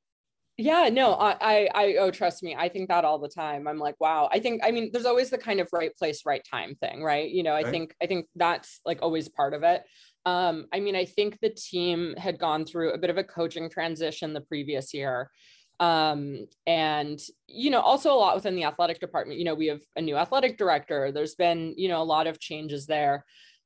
Yeah 0.57 0.89
no 0.91 1.15
I, 1.15 1.37
I 1.41 1.69
i 1.75 1.97
oh 1.99 2.11
trust 2.11 2.43
me 2.43 2.55
i 2.57 2.69
think 2.69 2.89
that 2.89 3.05
all 3.05 3.19
the 3.19 3.29
time. 3.29 3.67
I'm 3.67 3.79
like 3.79 3.97
wow 4.01 4.29
i 4.33 4.39
think 4.39 4.63
i 4.65 4.71
mean 4.71 4.91
there's 4.93 5.07
always 5.07 5.31
the 5.31 5.39
kind 5.39 5.61
of 5.61 5.69
right 5.73 5.95
place 5.97 6.23
right 6.27 6.45
time 6.49 6.75
thing 6.75 7.03
right? 7.03 7.31
You 7.31 7.43
know 7.43 7.53
i 7.53 7.63
right. 7.63 7.71
think 7.71 7.95
i 8.03 8.07
think 8.07 8.27
that's 8.37 8.81
like 8.85 9.01
always 9.03 9.29
part 9.29 9.55
of 9.55 9.63
it 9.63 9.83
um 10.27 10.67
i 10.73 10.81
mean 10.81 10.97
i 10.97 11.05
think 11.05 11.39
the 11.41 11.51
team 11.51 12.15
had 12.17 12.39
gone 12.39 12.65
through 12.65 12.93
a 12.93 12.99
bit 12.99 13.11
of 13.11 13.19
a 13.19 13.25
coaching 13.25 13.71
transition 13.71 14.33
the 14.33 14.41
previous 14.41 14.93
year. 14.95 15.31
Um, 15.81 16.49
and 16.67 17.21
you 17.47 17.71
know 17.71 17.81
also 17.81 18.13
a 18.13 18.19
lot 18.19 18.35
within 18.35 18.57
the 18.57 18.65
athletic 18.65 18.99
department. 18.99 19.39
You 19.39 19.45
know 19.45 19.55
we 19.55 19.69
have 19.69 19.81
a 19.95 20.03
new 20.03 20.17
athletic 20.17 20.59
director. 20.59 21.13
There's 21.13 21.37
been 21.37 21.75
you 21.77 21.89
know 21.89 22.03
a 22.03 22.05
lot 22.05 22.27
of 22.27 22.41
changes 22.41 22.87
there. 22.87 23.25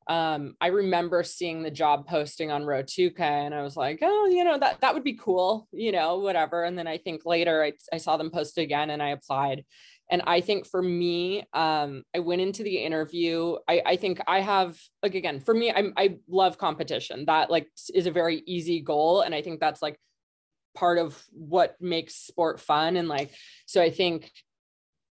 Um, 0.08 0.56
i 0.60 0.66
remember 0.66 1.22
seeing 1.22 1.62
the 1.62 1.70
job 1.70 2.08
posting 2.08 2.50
on 2.50 2.64
Row 2.64 2.82
2K 2.82 3.20
and 3.20 3.54
i 3.54 3.62
was 3.62 3.76
like 3.76 4.00
oh 4.02 4.26
you 4.26 4.42
know 4.42 4.58
that 4.58 4.80
that 4.80 4.94
would 4.94 5.04
be 5.04 5.14
cool 5.14 5.68
you 5.72 5.92
know 5.92 6.18
whatever. 6.18 6.64
And 6.64 6.76
then 6.76 6.88
i 6.88 6.98
think 6.98 7.24
later 7.24 7.62
i, 7.62 7.72
I 7.92 7.98
saw 7.98 8.16
them 8.16 8.30
post 8.30 8.58
again 8.58 8.90
and 8.90 9.00
i 9.02 9.10
applied 9.10 9.64
and 10.12 10.22
i 10.26 10.40
think 10.40 10.66
for 10.66 10.80
me 10.80 11.42
um, 11.54 12.04
i 12.14 12.20
went 12.20 12.40
into 12.40 12.62
the 12.62 12.76
interview 12.76 13.56
I, 13.66 13.82
I 13.84 13.96
think 13.96 14.20
i 14.28 14.40
have 14.40 14.78
like 15.02 15.16
again 15.16 15.40
for 15.40 15.54
me 15.54 15.72
I'm, 15.72 15.92
i 15.96 16.18
love 16.28 16.58
competition. 16.58 17.24
That 17.26 17.50
like 17.50 17.66
is 17.92 18.06
a 18.06 18.12
very 18.12 18.42
easy 18.46 18.80
goal. 18.80 19.22
And 19.22 19.34
i 19.34 19.42
think 19.42 19.58
that's 19.58 19.82
like 19.82 19.98
part 20.76 20.98
of 20.98 21.20
what 21.32 21.76
makes 21.80 22.14
sport 22.14 22.60
fun. 22.60 22.96
And 22.96 23.08
like 23.08 23.32
so 23.66 23.82
i 23.82 23.90
think 23.90 24.30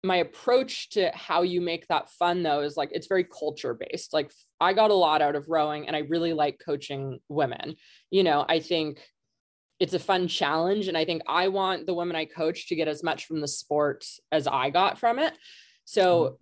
my 0.02 0.16
approach 0.16 0.90
to 0.90 1.10
how 1.12 1.42
you 1.42 1.60
make 1.60 1.86
that 1.88 2.08
fun 2.10 2.42
though 2.42 2.60
is 2.60 2.76
like 2.76 2.90
it's 2.92 3.06
very 3.06 3.24
culture 3.24 3.74
based. 3.74 4.12
Like 4.12 4.30
i 4.60 4.72
got 4.72 4.90
a 4.90 4.94
lot 4.94 5.22
out 5.22 5.36
of 5.36 5.48
rowing 5.48 5.86
and 5.86 5.96
i 5.96 6.00
really 6.00 6.34
like 6.34 6.60
coaching 6.64 7.18
women. 7.28 7.76
You 8.10 8.22
know 8.22 8.44
i 8.48 8.60
think 8.60 9.00
it's 9.80 9.94
a 9.94 9.98
fun 9.98 10.28
challenge 10.28 10.88
and 10.88 10.96
i 10.96 11.04
think 11.04 11.22
i 11.26 11.48
want 11.48 11.86
the 11.86 11.94
women 11.94 12.14
i 12.14 12.24
coach 12.24 12.68
to 12.68 12.76
get 12.76 12.88
as 12.88 13.02
much 13.02 13.26
from 13.26 13.40
the 13.40 13.48
sport 13.48 14.04
as 14.30 14.46
i 14.46 14.70
got 14.70 14.98
from 14.98 15.18
it 15.18 15.32
so 15.84 16.24
mm-hmm. 16.24 16.34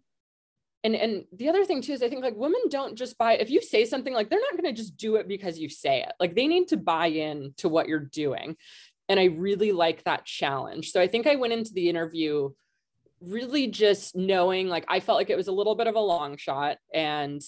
and 0.84 0.94
and 0.96 1.24
the 1.32 1.48
other 1.48 1.64
thing 1.64 1.80
too 1.80 1.92
is 1.92 2.02
i 2.02 2.08
think 2.08 2.22
like 2.22 2.36
women 2.36 2.60
don't 2.68 2.96
just 2.96 3.16
buy 3.16 3.34
if 3.34 3.48
you 3.48 3.62
say 3.62 3.84
something 3.84 4.12
like 4.12 4.28
they're 4.28 4.40
not 4.40 4.60
going 4.60 4.74
to 4.74 4.78
just 4.78 4.96
do 4.96 5.16
it 5.16 5.26
because 5.28 5.58
you 5.58 5.68
say 5.68 6.02
it 6.02 6.12
like 6.20 6.34
they 6.34 6.46
need 6.46 6.68
to 6.68 6.76
buy 6.76 7.06
in 7.06 7.54
to 7.56 7.68
what 7.68 7.88
you're 7.88 7.98
doing 8.00 8.56
and 9.08 9.18
I 9.18 9.24
really 9.24 9.72
like 9.72 10.04
that 10.04 10.24
challenge. 10.24 10.92
So 10.92 11.00
I 11.00 11.06
think 11.06 11.26
I 11.26 11.36
went 11.36 11.52
into 11.52 11.72
the 11.72 11.88
interview 11.88 12.50
really 13.20 13.66
just 13.66 14.14
knowing 14.14 14.68
like 14.68 14.84
I 14.86 15.00
felt 15.00 15.18
like 15.18 15.30
it 15.30 15.36
was 15.36 15.48
a 15.48 15.52
little 15.52 15.74
bit 15.74 15.88
of 15.88 15.96
a 15.96 16.00
long 16.00 16.36
shot 16.36 16.76
and 16.94 17.42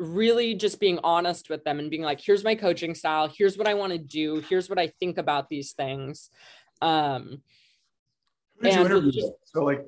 really 0.00 0.54
just 0.54 0.80
being 0.80 0.98
honest 1.04 1.48
with 1.48 1.62
them 1.64 1.78
and 1.78 1.90
being 1.90 2.02
like 2.02 2.20
here's 2.20 2.44
my 2.44 2.54
coaching 2.54 2.94
style. 2.94 3.28
Here's 3.28 3.56
what 3.56 3.68
i 3.68 3.74
want 3.74 3.92
to 3.92 3.98
do. 3.98 4.40
Here's 4.48 4.68
what 4.68 4.78
i 4.78 4.88
think 4.88 5.18
about 5.18 5.48
these 5.48 5.72
things. 5.72 6.30
Um 6.82 7.42
Who 8.58 8.68
did 8.68 8.74
you 8.74 8.84
interview 8.84 9.12
just, 9.12 9.32
so 9.44 9.64
like 9.64 9.84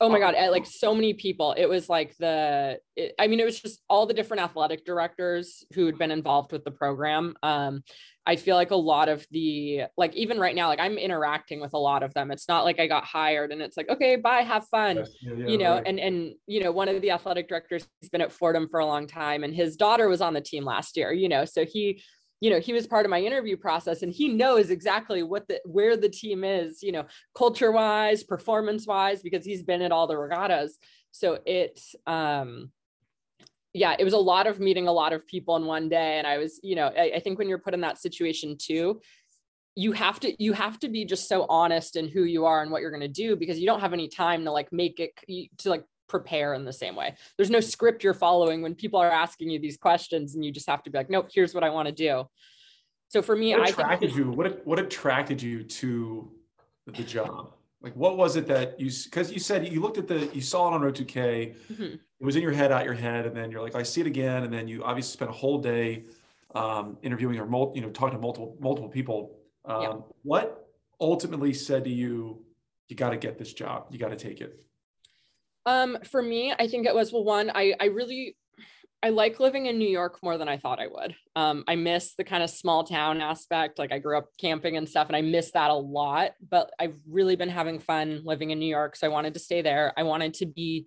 oh 0.00 0.08
my 0.08 0.18
god 0.18 0.34
like 0.50 0.66
so 0.66 0.94
many 0.94 1.14
people. 1.14 1.54
It 1.56 1.68
was 1.68 1.88
like 1.88 2.14
the 2.18 2.78
it, 2.96 3.14
i 3.18 3.26
mean 3.26 3.40
it 3.40 3.44
was 3.44 3.60
just 3.60 3.82
all 3.88 4.06
the 4.06 4.14
different 4.14 4.42
athletic 4.42 4.84
directors 4.84 5.64
who 5.74 5.86
had 5.86 5.98
been 5.98 6.10
involved 6.10 6.52
with 6.52 6.64
the 6.64 6.70
program. 6.70 7.34
Um 7.42 7.82
i 8.28 8.34
feel 8.34 8.56
like 8.56 8.72
a 8.72 8.76
lot 8.76 9.08
of 9.08 9.24
the 9.30 9.82
like 9.96 10.12
even 10.14 10.38
right 10.38 10.56
now 10.56 10.66
like 10.66 10.80
i'm 10.80 10.98
interacting 10.98 11.60
with 11.60 11.74
a 11.74 11.78
lot 11.78 12.02
of 12.02 12.12
them. 12.14 12.30
It's 12.30 12.48
not 12.48 12.64
like 12.64 12.78
i 12.78 12.86
got 12.86 13.04
hired 13.04 13.52
and 13.52 13.62
it's 13.62 13.76
like 13.76 13.88
okay 13.88 14.16
bye 14.16 14.42
have 14.42 14.66
fun. 14.68 15.04
Yeah, 15.22 15.32
yeah, 15.36 15.46
you 15.46 15.58
know 15.58 15.74
right. 15.74 15.86
and 15.86 15.98
and 15.98 16.34
you 16.46 16.62
know 16.62 16.72
one 16.72 16.88
of 16.88 17.00
the 17.00 17.12
athletic 17.12 17.48
directors 17.48 17.86
he's 18.00 18.10
been 18.10 18.20
at 18.20 18.32
fordham 18.32 18.68
for 18.68 18.80
a 18.80 18.86
long 18.86 19.06
time 19.06 19.44
and 19.44 19.54
his 19.54 19.76
daughter 19.76 20.08
was 20.08 20.20
on 20.20 20.34
the 20.34 20.40
team 20.40 20.64
last 20.64 20.96
year 20.96 21.12
you 21.12 21.28
know 21.28 21.44
so 21.44 21.64
he 21.64 22.02
you 22.40 22.50
know 22.50 22.60
he 22.60 22.72
was 22.72 22.86
part 22.86 23.06
of 23.06 23.10
my 23.10 23.20
interview 23.20 23.56
process 23.56 24.02
and 24.02 24.12
he 24.12 24.28
knows 24.28 24.70
exactly 24.70 25.22
what 25.22 25.48
the 25.48 25.60
where 25.64 25.96
the 25.96 26.08
team 26.08 26.44
is 26.44 26.82
you 26.82 26.92
know 26.92 27.04
culture 27.34 27.72
wise 27.72 28.22
performance 28.22 28.86
wise 28.86 29.22
because 29.22 29.44
he's 29.44 29.62
been 29.62 29.82
at 29.82 29.92
all 29.92 30.06
the 30.06 30.16
regattas. 30.16 30.78
So 31.12 31.38
it 31.46 31.80
um 32.06 32.70
yeah 33.72 33.96
it 33.98 34.04
was 34.04 34.14
a 34.14 34.18
lot 34.18 34.46
of 34.46 34.60
meeting 34.60 34.88
a 34.88 34.92
lot 34.92 35.12
of 35.12 35.26
people 35.26 35.56
in 35.56 35.64
one 35.64 35.88
day. 35.88 36.18
And 36.18 36.26
i 36.26 36.38
was 36.38 36.60
you 36.62 36.76
know 36.76 36.86
I, 36.86 37.12
I 37.16 37.20
think 37.20 37.38
when 37.38 37.48
you're 37.48 37.58
put 37.58 37.74
in 37.74 37.80
that 37.82 37.98
situation 37.98 38.56
too 38.58 39.00
you 39.76 39.92
have 39.92 40.18
to 40.20 40.42
you 40.42 40.54
have 40.54 40.78
to 40.80 40.88
be 40.88 41.04
just 41.04 41.28
so 41.28 41.46
honest 41.48 41.96
in 41.96 42.08
who 42.08 42.24
you 42.24 42.46
are 42.46 42.62
and 42.62 42.70
what 42.70 42.80
you're 42.80 42.90
going 42.90 43.00
to 43.00 43.08
do 43.08 43.36
because 43.36 43.58
you 43.58 43.66
don't 43.66 43.80
have 43.80 43.92
any 43.92 44.08
time 44.08 44.44
to 44.44 44.50
like 44.50 44.72
make 44.72 44.98
it 44.98 45.12
to 45.58 45.70
like 45.70 45.84
prepare 46.08 46.54
in 46.54 46.64
the 46.64 46.72
same 46.72 46.96
way. 46.96 47.14
There's 47.36 47.50
no 47.50 47.60
script 47.60 48.04
you're 48.04 48.14
following 48.14 48.62
when 48.62 48.74
people 48.74 49.00
are 49.00 49.10
asking 49.10 49.50
you 49.50 49.58
these 49.58 49.76
questions 49.76 50.34
and 50.34 50.44
you 50.44 50.52
just 50.52 50.68
have 50.68 50.82
to 50.84 50.90
be 50.90 50.98
like, 50.98 51.10
nope, 51.10 51.28
here's 51.32 51.54
what 51.54 51.64
I 51.64 51.70
want 51.70 51.86
to 51.88 51.94
do. 51.94 52.24
So 53.08 53.22
for 53.22 53.36
me, 53.36 53.54
what 53.54 53.68
attracted 53.70 54.10
I 54.10 54.12
think- 54.12 54.16
you, 54.16 54.30
what, 54.30 54.66
what 54.66 54.78
attracted 54.78 55.42
you 55.42 55.62
to 55.62 56.30
the 56.86 57.02
job? 57.02 57.52
Like, 57.82 57.94
what 57.94 58.16
was 58.16 58.36
it 58.36 58.46
that 58.48 58.80
you, 58.80 58.90
cause 59.10 59.30
you 59.30 59.38
said 59.38 59.68
you 59.68 59.80
looked 59.80 59.98
at 59.98 60.08
the, 60.08 60.28
you 60.32 60.40
saw 60.40 60.68
it 60.68 60.74
on 60.74 60.80
Row 60.80 60.90
2K, 60.90 61.54
mm-hmm. 61.72 61.82
it 61.82 62.00
was 62.20 62.34
in 62.34 62.42
your 62.42 62.52
head, 62.52 62.72
out 62.72 62.84
your 62.84 62.94
head. 62.94 63.26
And 63.26 63.36
then 63.36 63.50
you're 63.50 63.62
like, 63.62 63.76
I 63.76 63.82
see 63.82 64.00
it 64.00 64.06
again. 64.06 64.44
And 64.44 64.52
then 64.52 64.66
you 64.66 64.82
obviously 64.82 65.12
spent 65.12 65.30
a 65.30 65.34
whole 65.34 65.58
day 65.58 66.04
um, 66.54 66.96
interviewing 67.02 67.38
or, 67.38 67.46
mul- 67.46 67.72
you 67.74 67.82
know, 67.82 67.90
talking 67.90 68.16
to 68.16 68.20
multiple, 68.20 68.56
multiple 68.60 68.88
people. 68.88 69.38
Um, 69.64 69.82
yeah. 69.82 69.92
What 70.22 70.68
ultimately 71.00 71.52
said 71.52 71.84
to 71.84 71.90
you, 71.90 72.42
you 72.88 72.96
got 72.96 73.10
to 73.10 73.16
get 73.16 73.38
this 73.38 73.52
job, 73.52 73.86
you 73.90 73.98
got 73.98 74.08
to 74.08 74.16
take 74.16 74.40
it? 74.40 74.58
Um, 75.66 75.98
for 76.04 76.22
me, 76.22 76.54
I 76.58 76.68
think 76.68 76.86
it 76.86 76.94
was 76.94 77.12
well, 77.12 77.24
one, 77.24 77.50
I 77.54 77.74
I 77.80 77.86
really 77.86 78.36
I 79.02 79.10
like 79.10 79.38
living 79.40 79.66
in 79.66 79.78
New 79.78 79.88
York 79.88 80.18
more 80.22 80.38
than 80.38 80.48
I 80.48 80.56
thought 80.56 80.80
I 80.80 80.86
would. 80.86 81.14
Um, 81.34 81.64
I 81.68 81.76
miss 81.76 82.14
the 82.14 82.24
kind 82.24 82.42
of 82.42 82.48
small 82.48 82.82
town 82.84 83.20
aspect. 83.20 83.78
Like 83.78 83.92
I 83.92 83.98
grew 83.98 84.16
up 84.16 84.28
camping 84.40 84.76
and 84.76 84.88
stuff, 84.88 85.08
and 85.08 85.16
I 85.16 85.20
miss 85.20 85.50
that 85.52 85.70
a 85.70 85.74
lot. 85.74 86.32
But 86.48 86.70
I've 86.78 86.96
really 87.08 87.36
been 87.36 87.48
having 87.48 87.78
fun 87.78 88.22
living 88.24 88.50
in 88.50 88.58
New 88.58 88.66
York, 88.66 88.96
so 88.96 89.06
I 89.06 89.10
wanted 89.10 89.34
to 89.34 89.40
stay 89.40 89.60
there. 89.60 89.92
I 89.96 90.04
wanted 90.04 90.34
to 90.34 90.46
be 90.46 90.86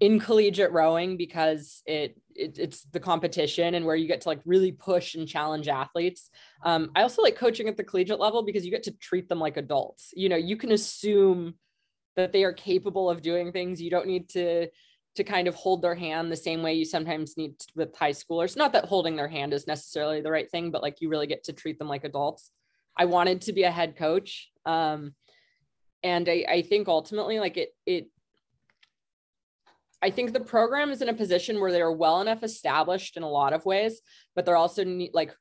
in 0.00 0.18
collegiate 0.18 0.72
rowing 0.72 1.16
because 1.16 1.82
it, 1.86 2.18
it, 2.34 2.58
it's 2.58 2.84
the 2.92 3.00
competition 3.00 3.74
and 3.74 3.84
where 3.84 3.94
you 3.94 4.08
get 4.08 4.22
to 4.22 4.28
like 4.28 4.40
really 4.44 4.72
push 4.72 5.14
and 5.14 5.28
challenge 5.28 5.68
athletes. 5.68 6.30
Um, 6.64 6.90
I 6.96 7.02
also 7.02 7.22
like 7.22 7.36
coaching 7.36 7.68
at 7.68 7.76
the 7.76 7.84
collegiate 7.84 8.18
level 8.18 8.42
because 8.42 8.64
you 8.64 8.70
get 8.70 8.84
to 8.84 8.92
treat 8.92 9.28
them 9.28 9.38
like 9.38 9.56
adults. 9.56 10.10
You 10.16 10.30
know, 10.30 10.36
you 10.36 10.56
can 10.56 10.72
assume 10.72 11.54
that 12.16 12.32
they 12.32 12.44
are 12.44 12.52
capable 12.52 13.10
of 13.10 13.22
doing 13.22 13.52
things. 13.52 13.80
You 13.80 13.90
don't 13.90 14.06
need 14.06 14.28
to 14.30 14.68
to 15.16 15.24
kind 15.24 15.46
of 15.46 15.54
hold 15.54 15.80
their 15.80 15.94
hand 15.94 16.30
the 16.30 16.36
same 16.36 16.60
way 16.60 16.74
you 16.74 16.84
sometimes 16.84 17.36
need 17.36 17.54
with 17.76 17.96
high 17.96 18.10
schoolers. 18.10 18.56
Not 18.56 18.72
that 18.72 18.86
holding 18.86 19.14
their 19.14 19.28
hand 19.28 19.52
is 19.54 19.66
necessarily 19.66 20.20
the 20.20 20.30
right 20.30 20.50
thing, 20.50 20.72
but 20.72 20.82
like 20.82 21.00
you 21.00 21.08
really 21.08 21.28
get 21.28 21.44
to 21.44 21.52
treat 21.52 21.78
them 21.78 21.88
like 21.88 22.02
adults. 22.02 22.50
I 22.96 23.04
wanted 23.04 23.42
to 23.42 23.52
be 23.52 23.62
a 23.62 23.70
head 23.70 23.96
coach. 23.96 24.50
Um, 24.66 25.14
and 26.02 26.28
I, 26.28 26.44
I 26.48 26.62
think 26.62 26.88
ultimately 26.88 27.38
like 27.38 27.56
it, 27.56 27.68
it, 27.86 28.08
I 30.02 30.10
think 30.10 30.32
the 30.32 30.40
program 30.40 30.90
is 30.90 31.00
in 31.00 31.08
a 31.08 31.14
position 31.14 31.60
where 31.60 31.70
they're 31.70 31.92
well 31.92 32.20
enough 32.20 32.42
established 32.42 33.16
in 33.16 33.22
a 33.22 33.30
lot 33.30 33.52
of 33.52 33.64
ways, 33.64 34.00
but 34.34 34.44
they're 34.44 34.56
also 34.56 34.82
need, 34.82 35.12
like, 35.14 35.34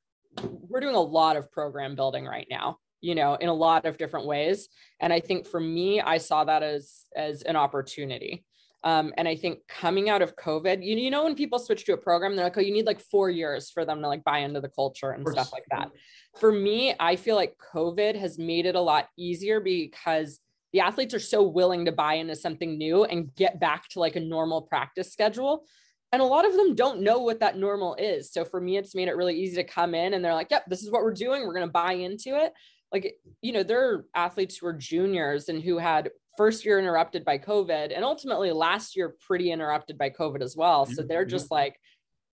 we're 0.43 0.81
doing 0.81 0.95
a 0.95 1.01
lot 1.01 1.35
of 1.35 1.51
program 1.51 1.95
building 1.95 2.25
right 2.25 2.47
now 2.49 2.77
you 3.03 3.15
know 3.15 3.35
in 3.35 3.49
a 3.49 3.53
lot 3.53 3.85
of 3.85 3.97
different 3.97 4.25
ways 4.25 4.69
and 4.99 5.11
i 5.11 5.19
think 5.19 5.45
for 5.45 5.59
me 5.59 6.01
i 6.01 6.17
saw 6.17 6.43
that 6.43 6.63
as 6.63 7.05
as 7.15 7.41
an 7.43 7.55
opportunity 7.55 8.43
um, 8.85 9.13
and 9.17 9.27
I 9.27 9.35
think 9.35 9.59
coming 9.69 10.09
out 10.09 10.21
of 10.21 10.35
COVID, 10.35 10.83
you, 10.83 10.97
you 10.97 11.09
know, 11.09 11.23
when 11.23 11.35
people 11.35 11.57
switch 11.57 11.85
to 11.85 11.93
a 11.93 11.97
program, 11.97 12.35
they're 12.35 12.45
like, 12.45 12.57
oh, 12.57 12.61
you 12.61 12.73
need 12.73 12.85
like 12.85 12.99
four 12.99 13.29
years 13.29 13.71
for 13.71 13.85
them 13.85 14.01
to 14.01 14.07
like 14.07 14.25
buy 14.25 14.39
into 14.39 14.59
the 14.59 14.67
culture 14.67 15.11
and 15.11 15.27
stuff 15.27 15.53
like 15.53 15.63
that. 15.71 15.89
For 16.37 16.51
me, 16.51 16.93
I 16.99 17.15
feel 17.15 17.37
like 17.37 17.55
COVID 17.73 18.19
has 18.19 18.37
made 18.37 18.65
it 18.65 18.75
a 18.75 18.81
lot 18.81 19.07
easier 19.17 19.61
because 19.61 20.39
the 20.73 20.81
athletes 20.81 21.13
are 21.13 21.19
so 21.19 21.43
willing 21.43 21.85
to 21.85 21.91
buy 21.93 22.15
into 22.15 22.35
something 22.35 22.77
new 22.77 23.05
and 23.05 23.33
get 23.35 23.59
back 23.59 23.87
to 23.89 23.99
like 23.99 24.17
a 24.17 24.19
normal 24.19 24.63
practice 24.63 25.13
schedule. 25.13 25.63
And 26.11 26.21
a 26.21 26.25
lot 26.25 26.45
of 26.45 26.53
them 26.53 26.75
don't 26.75 27.01
know 27.01 27.19
what 27.19 27.39
that 27.39 27.57
normal 27.57 27.95
is. 27.95 28.31
So 28.33 28.43
for 28.43 28.59
me, 28.59 28.77
it's 28.77 28.95
made 28.95 29.07
it 29.07 29.15
really 29.15 29.39
easy 29.39 29.55
to 29.55 29.63
come 29.63 29.95
in 29.95 30.13
and 30.13 30.25
they're 30.25 30.33
like, 30.33 30.51
yep, 30.51 30.65
this 30.67 30.83
is 30.83 30.91
what 30.91 31.03
we're 31.03 31.13
doing. 31.13 31.43
We're 31.43 31.55
going 31.55 31.67
to 31.67 31.71
buy 31.71 31.93
into 31.93 32.35
it. 32.35 32.53
Like, 32.93 33.15
you 33.41 33.51
know, 33.51 33.63
there 33.63 33.89
are 33.89 34.05
athletes 34.15 34.57
who 34.57 34.67
are 34.67 34.73
juniors 34.73 35.49
and 35.49 35.61
who 35.61 35.79
had 35.79 36.11
first 36.37 36.63
year 36.63 36.79
interrupted 36.79 37.25
by 37.25 37.39
COVID 37.39 37.91
and 37.93 38.05
ultimately 38.05 38.51
last 38.51 38.95
year 38.95 39.15
pretty 39.27 39.51
interrupted 39.51 39.97
by 39.97 40.11
COVID 40.11 40.41
as 40.41 40.55
well. 40.55 40.85
So 40.85 40.93
mm-hmm, 40.93 41.07
they're 41.07 41.23
mm-hmm. 41.23 41.29
just 41.29 41.51
like, 41.51 41.79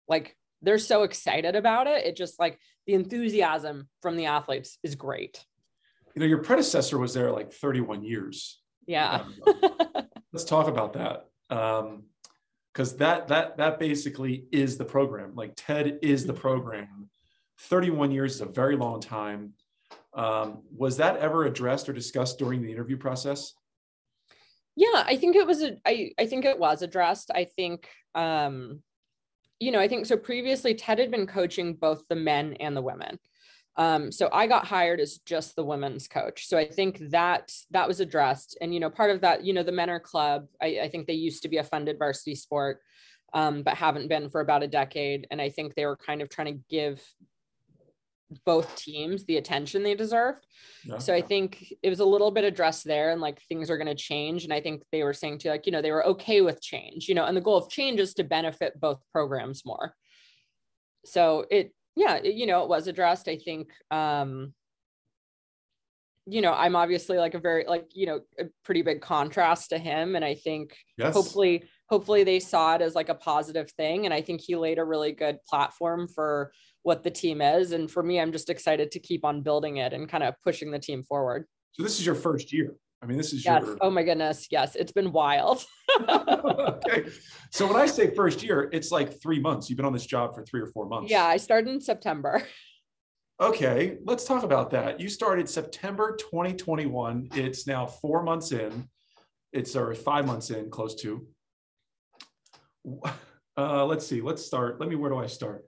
like 0.08 0.36
they're 0.62 0.80
so 0.80 1.04
excited 1.04 1.56
about 1.56 1.88
it. 1.88 2.06
It 2.06 2.15
just 2.15 2.39
like 2.39 2.60
the 2.88 2.93
enthusiasm 2.93 3.88
from 4.02 4.17
the 4.17 4.26
athletes 4.26 4.80
is 4.84 4.96
great. 4.96 5.46
You 6.15 6.22
know, 6.22 6.26
your 6.26 6.39
predecessor 6.39 6.98
was 6.98 7.13
there 7.13 7.32
like 7.32 7.54
31 7.54 8.04
years. 8.04 8.60
Yeah. 8.88 9.24
Um, 9.46 9.54
let's 10.34 10.46
talk 10.46 10.67
about 10.67 10.93
that. 10.93 11.28
Um, 11.56 12.04
because 12.74 12.98
that 12.98 13.28
that 13.30 13.58
that 13.58 13.80
basically 13.80 14.46
is 14.52 14.78
the 14.78 14.86
program. 14.86 15.34
Like 15.34 15.54
Ted 15.56 15.98
is 16.04 16.28
the 16.28 16.34
mm-hmm. 16.34 16.41
program. 16.41 17.10
31 17.62 18.12
years 18.12 18.36
is 18.36 18.41
a 18.41 18.46
very 18.46 18.76
long 18.76 19.02
time. 19.02 19.54
Um, 20.13 20.63
was 20.76 20.98
that 20.98 21.17
ever 21.17 21.46
addressed 21.46 21.88
or 21.89 21.93
discussed 21.93 22.39
during 22.39 22.62
the 22.62 22.72
interview 22.72 22.98
process? 22.98 23.54
yeah 24.78 25.04
i 25.06 25.17
think 25.17 25.36
it 25.36 25.46
was 25.46 25.62
a, 25.62 25.76
I, 25.86 26.12
I 26.17 26.28
think 26.28 26.46
it 26.46 26.58
was 26.58 26.82
addressed. 26.82 27.32
I 27.36 27.43
think 27.43 27.89
um 28.15 28.82
you 29.60 29.72
know 29.72 29.80
i 29.80 29.88
think 29.89 30.06
so 30.06 30.15
previously 30.15 30.74
ted 30.76 31.00
had 31.00 31.12
been 31.12 31.28
coaching 31.28 31.74
both 31.74 32.04
the 32.08 32.15
men 32.15 32.54
and 32.62 32.78
the 32.78 32.82
women. 32.82 33.20
Um, 33.76 34.12
so 34.12 34.30
i 34.32 34.48
got 34.48 34.65
hired 34.65 35.00
as 35.00 35.17
just 35.26 35.56
the 35.56 35.65
women's 35.65 36.08
coach. 36.08 36.48
So 36.48 36.58
i 36.58 36.65
think 36.65 37.00
that 37.10 37.52
that 37.72 37.88
was 37.88 38.00
addressed. 38.00 38.58
And 38.62 38.74
you 38.74 38.80
know 38.80 38.89
part 38.89 39.12
of 39.12 39.22
that 39.22 39.43
you 39.43 39.54
know 39.54 39.63
the 39.63 39.72
men 39.72 39.89
are 39.89 40.00
club. 40.00 40.48
I, 40.62 40.80
I 40.84 40.89
think 40.89 41.08
they 41.08 41.13
used 41.13 41.41
to 41.43 41.50
be 41.50 41.58
a 41.58 41.63
funded 41.63 41.98
varsity 41.98 42.36
sport 42.36 42.80
um, 43.34 43.62
but 43.63 43.74
haven't 43.74 44.08
been 44.08 44.30
for 44.30 44.39
about 44.41 44.63
a 44.63 44.67
decade. 44.67 45.28
And 45.32 45.41
i 45.41 45.50
think 45.50 45.74
they 45.74 45.88
were 45.88 45.98
kind 45.98 46.22
of 46.22 46.30
trying 46.30 46.54
to 46.54 46.63
give 46.70 47.04
both 48.46 48.76
teams 48.76 49.26
the 49.26 49.38
attention 49.38 49.84
they 49.84 49.96
deserved. 49.96 50.46
Yeah. 50.84 50.98
So 50.98 51.13
I 51.13 51.22
think 51.22 51.74
it 51.82 51.90
was 51.90 52.00
a 52.00 52.06
little 52.06 52.32
bit 52.32 52.44
addressed 52.44 52.86
there 52.86 53.12
and 53.12 53.22
like 53.22 53.42
things 53.44 53.70
are 53.70 53.78
going 53.78 53.88
to 53.88 53.96
change. 53.96 54.44
And 54.44 54.54
I 54.54 54.60
think 54.60 54.84
they 54.92 55.04
were 55.04 55.13
saying 55.13 55.40
to 55.40 55.50
like, 55.50 55.66
you 55.66 55.72
know, 55.72 55.82
they 55.82 55.92
were 55.92 56.06
okay 56.08 56.42
with 56.42 56.62
change, 56.62 57.08
you 57.08 57.16
know, 57.16 57.26
and 57.26 57.38
the 57.38 57.42
goal 57.42 57.58
of 57.58 57.70
change 57.70 58.00
is 58.00 58.13
to 58.16 58.24
benefit 58.24 58.80
both 58.80 59.02
programs 59.12 59.66
more. 59.66 59.94
So 61.06 61.46
it, 61.50 61.74
yeah, 61.96 62.16
it, 62.16 62.36
you 62.36 62.46
know, 62.46 62.63
it 62.63 62.70
was 62.70 62.88
addressed. 62.88 63.28
I 63.28 63.38
think, 63.38 63.70
um, 63.92 64.54
you 66.26 66.42
know, 66.42 66.54
I'm 66.54 66.76
obviously 66.76 67.18
like 67.18 67.34
a 67.34 67.40
very, 67.40 67.66
like, 67.66 67.88
you 67.94 68.06
know, 68.06 68.20
a 68.38 68.46
pretty 68.66 68.82
big 68.82 69.00
contrast 69.02 69.70
to 69.70 69.78
him. 69.78 70.18
And 70.18 70.26
I 70.26 70.36
think 70.36 70.76
yes. 70.98 71.13
hopefully, 71.13 71.63
hopefully 71.89 72.23
they 72.23 72.39
saw 72.39 72.76
it 72.76 72.82
as 72.82 72.95
like 72.95 73.10
a 73.10 73.15
positive 73.15 73.71
thing. 73.71 74.06
And 74.06 74.13
I 74.13 74.21
think 74.21 74.41
he 74.41 74.56
laid 74.56 74.78
a 74.78 74.84
really 74.84 75.12
good 75.12 75.39
platform 75.47 76.08
for 76.08 76.52
what 76.84 77.04
the 77.04 77.12
team 77.12 77.41
is. 77.41 77.71
And 77.71 77.89
for 77.89 78.04
me, 78.04 78.19
I'm 78.19 78.32
just 78.32 78.50
excited 78.50 78.91
to 78.91 79.00
keep 79.00 79.26
on 79.26 79.41
building 79.41 79.78
it 79.78 79.93
and 79.93 80.10
kind 80.10 80.23
of 80.23 80.36
pushing 80.43 80.71
the 80.71 80.80
team 80.80 81.04
forward. 81.04 81.45
So 81.71 81.84
this 81.84 82.00
is 82.00 82.06
your 82.06 82.15
first 82.15 82.52
year. 82.52 82.76
I 83.02 83.06
mean, 83.06 83.17
this 83.17 83.32
is 83.32 83.45
yes. 83.45 83.63
your. 83.63 83.78
Oh 83.82 83.91
my 83.91 84.04
goodness. 84.04 84.47
Yes. 84.50 84.76
It's 84.76 84.91
been 84.91 85.12
wild. 85.12 85.63
okay. 86.10 87.06
So 87.52 87.67
when 87.67 87.76
I 87.76 87.86
say 87.86 88.13
first 88.13 88.41
year, 88.41 88.69
it's 88.73 88.91
like 88.91 89.21
three 89.21 89.39
months. 89.39 89.69
You've 89.69 89.78
been 89.78 89.86
on 89.86 89.93
this 89.93 90.06
job 90.06 90.34
for 90.34 90.43
three 90.43 90.62
or 90.62 90.67
four 90.67 90.88
months. 90.88 91.12
Yeah. 91.12 91.26
I 91.26 91.38
started 91.38 91.69
in 91.69 91.82
September. 91.82 92.43
Okay. 93.39 93.97
Let's 94.04 94.26
talk 94.26 94.41
about 94.41 94.71
that. 94.71 95.00
You 95.00 95.10
started 95.10 95.47
September 95.47 96.17
2021. 96.19 97.30
It's 97.36 97.67
now 97.67 97.86
four 97.86 98.23
months 98.23 98.52
in. 98.52 98.89
It's 99.54 99.76
or 99.76 99.93
five 99.93 100.26
months 100.26 100.50
in, 100.50 100.71
close 100.71 100.95
to. 101.02 101.28
Uh, 103.60 103.84
let's 103.84 104.06
see. 104.06 104.21
Let's 104.21 104.45
start. 104.45 104.80
Let 104.80 104.88
me. 104.88 104.95
Where 104.95 105.10
do 105.10 105.17
I 105.17 105.26
start? 105.26 105.65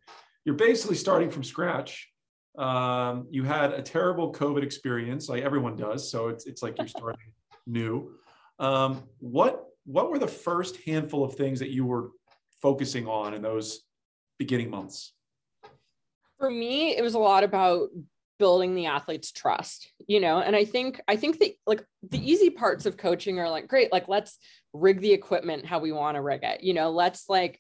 you're 0.50 0.56
basically 0.56 0.96
starting 0.96 1.30
from 1.30 1.44
scratch. 1.44 2.10
Um, 2.58 3.28
you 3.30 3.44
had 3.44 3.72
a 3.72 3.82
terrible 3.82 4.34
COVID 4.34 4.64
experience, 4.64 5.30
like 5.30 5.44
everyone 5.44 5.76
does. 5.76 6.10
So 6.10 6.30
it's, 6.30 6.48
it's 6.48 6.64
like 6.64 6.78
you're 6.78 6.88
starting 6.88 7.32
new. 7.68 8.16
Um, 8.58 9.04
what 9.20 9.66
what 9.86 10.10
were 10.10 10.20
the 10.20 10.28
first 10.28 10.78
handful 10.86 11.24
of 11.24 11.36
things 11.36 11.60
that 11.60 11.70
you 11.70 11.86
were 11.86 12.10
focusing 12.62 13.08
on 13.08 13.34
in 13.34 13.42
those 13.42 13.82
beginning 14.38 14.70
months? 14.70 15.14
For 16.38 16.50
me, 16.50 16.98
it 16.98 17.02
was 17.04 17.14
a 17.14 17.20
lot 17.20 17.44
about 17.44 17.90
building 18.40 18.74
the 18.74 18.88
athlete's 18.88 19.32
trust 19.32 19.92
you 20.08 20.20
know 20.20 20.40
and 20.40 20.56
i 20.56 20.66
think 20.66 21.00
i 21.08 21.16
think 21.16 21.38
that 21.40 21.52
like 21.68 21.84
the 22.10 22.32
easy 22.32 22.50
parts 22.50 22.86
of 22.86 22.98
coaching 22.98 23.38
are 23.38 23.50
like 23.50 23.68
great 23.68 23.92
like 23.92 24.08
let's 24.08 24.40
rig 24.74 25.02
the 25.02 25.12
equipment 25.12 25.66
how 25.66 25.78
we 25.78 25.92
want 25.92 26.16
to 26.16 26.22
rig 26.22 26.42
it 26.44 26.64
you 26.64 26.74
know 26.74 26.90
let's 26.90 27.30
like 27.30 27.60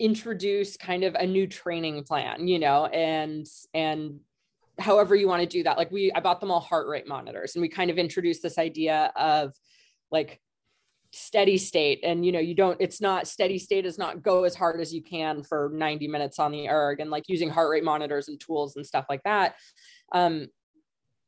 introduce 0.00 0.78
kind 0.78 1.04
of 1.04 1.14
a 1.14 1.26
new 1.26 1.46
training 1.46 2.02
plan, 2.02 2.48
you 2.48 2.58
know, 2.58 2.86
and 2.86 3.46
and 3.74 4.18
however 4.78 5.14
you 5.14 5.28
want 5.28 5.42
to 5.42 5.46
do 5.46 5.62
that. 5.62 5.76
Like 5.76 5.92
we 5.92 6.10
I 6.12 6.20
bought 6.20 6.40
them 6.40 6.50
all 6.50 6.60
heart 6.60 6.88
rate 6.88 7.06
monitors 7.06 7.54
and 7.54 7.62
we 7.62 7.68
kind 7.68 7.90
of 7.90 7.98
introduced 7.98 8.42
this 8.42 8.58
idea 8.58 9.12
of 9.14 9.52
like 10.10 10.40
steady 11.12 11.58
state 11.58 12.00
and 12.04 12.24
you 12.24 12.30
know 12.30 12.38
you 12.38 12.54
don't 12.54 12.76
it's 12.80 13.00
not 13.00 13.26
steady 13.26 13.58
state 13.58 13.84
is 13.84 13.98
not 13.98 14.22
go 14.22 14.44
as 14.44 14.54
hard 14.54 14.80
as 14.80 14.94
you 14.94 15.02
can 15.02 15.42
for 15.42 15.70
90 15.74 16.06
minutes 16.06 16.38
on 16.38 16.52
the 16.52 16.68
erg 16.68 17.00
and 17.00 17.10
like 17.10 17.24
using 17.26 17.50
heart 17.50 17.70
rate 17.70 17.82
monitors 17.82 18.28
and 18.28 18.38
tools 18.38 18.76
and 18.76 18.86
stuff 18.86 19.06
like 19.08 19.22
that. 19.24 19.56
Um 20.12 20.46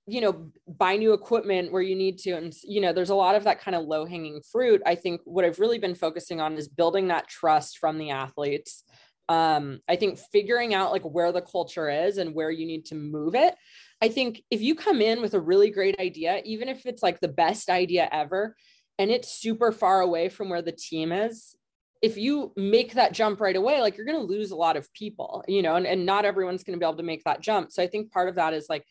you 0.07 0.21
know 0.21 0.51
buy 0.66 0.97
new 0.97 1.12
equipment 1.12 1.73
where 1.73 1.83
you 1.83 1.95
need 1.95 2.18
to 2.18 2.33
and 2.33 2.55
you 2.64 2.81
know 2.81 2.92
there's 2.92 3.11
a 3.11 3.14
lot 3.14 3.35
of 3.35 3.45
that 3.45 3.61
kind 3.61 3.75
of 3.75 3.85
low 3.85 4.05
hanging 4.05 4.40
fruit. 4.51 4.83
I 4.87 4.95
think 4.95 5.21
what 5.25 5.45
i've 5.45 5.61
really 5.61 5.79
been 5.79 5.95
focusing 5.95 6.40
on 6.40 6.57
is 6.57 6.68
building 6.68 7.09
that 7.09 7.29
trust 7.29 7.79
from 7.79 7.99
the 7.99 8.11
athletes. 8.11 8.85
Um, 9.29 9.81
i 9.88 9.97
think 9.97 10.18
figuring 10.33 10.75
out 10.75 10.92
like 10.92 11.05
where 11.05 11.33
the 11.33 11.40
culture 11.40 11.88
is 11.88 12.18
and 12.18 12.35
where 12.35 12.51
you 12.51 12.66
need 12.66 12.85
to 12.87 12.95
move 12.95 13.35
it. 13.35 13.55
I 14.01 14.09
think 14.09 14.42
if 14.51 14.61
you 14.61 14.75
come 14.75 15.01
in 15.01 15.23
with 15.23 15.35
a 15.35 15.40
really 15.40 15.71
great 15.71 15.99
idea 15.99 16.40
even 16.45 16.68
if 16.68 16.87
it's 16.87 17.03
like 17.03 17.21
the 17.21 17.29
best 17.29 17.68
idea 17.68 18.09
ever 18.12 18.57
and 18.99 19.11
it's 19.11 19.33
super 19.33 19.73
far 19.73 20.01
away 20.01 20.29
from 20.29 20.49
where 20.49 20.63
the 20.63 20.73
team 20.73 21.13
is 21.13 21.57
if 22.03 22.17
you 22.17 22.53
make 22.57 22.95
that 22.95 23.13
jump 23.13 23.41
right 23.41 23.57
away 23.57 23.81
like 23.81 23.97
you're 23.97 24.07
going 24.07 24.19
to 24.19 24.33
lose 24.33 24.51
a 24.51 24.57
lot 24.57 24.77
of 24.77 24.93
people 24.93 25.45
you 25.47 25.63
know 25.63 25.77
and, 25.77 25.87
and 25.87 26.05
not 26.05 26.25
everyone's 26.25 26.65
going 26.65 26.79
to 26.79 26.83
be 26.83 26.87
able 26.87 26.97
to 26.97 27.03
make 27.03 27.25
that 27.25 27.41
jump 27.41 27.71
so 27.71 27.83
i 27.83 27.87
think 27.87 28.11
part 28.11 28.29
of 28.29 28.35
that 28.35 28.55
is 28.55 28.67
like 28.69 28.85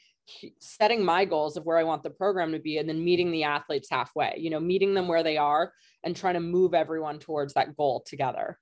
setting 0.59 1.03
my 1.03 1.25
goals 1.25 1.57
of 1.57 1.65
where 1.65 1.77
I 1.77 1.83
want 1.83 2.03
the 2.03 2.09
program 2.09 2.51
to 2.53 2.59
be 2.59 2.77
and 2.77 2.87
then 2.87 3.03
meeting 3.03 3.31
the 3.31 3.43
athletes 3.43 3.89
halfway, 3.89 4.35
you 4.37 4.49
know, 4.49 4.59
meeting 4.59 4.93
them 4.93 5.07
where 5.07 5.23
they 5.23 5.37
are 5.37 5.73
and 6.03 6.15
trying 6.15 6.35
to 6.35 6.39
move 6.39 6.73
everyone 6.73 7.19
towards 7.19 7.53
that 7.53 7.75
goal 7.75 8.03
together. 8.05 8.57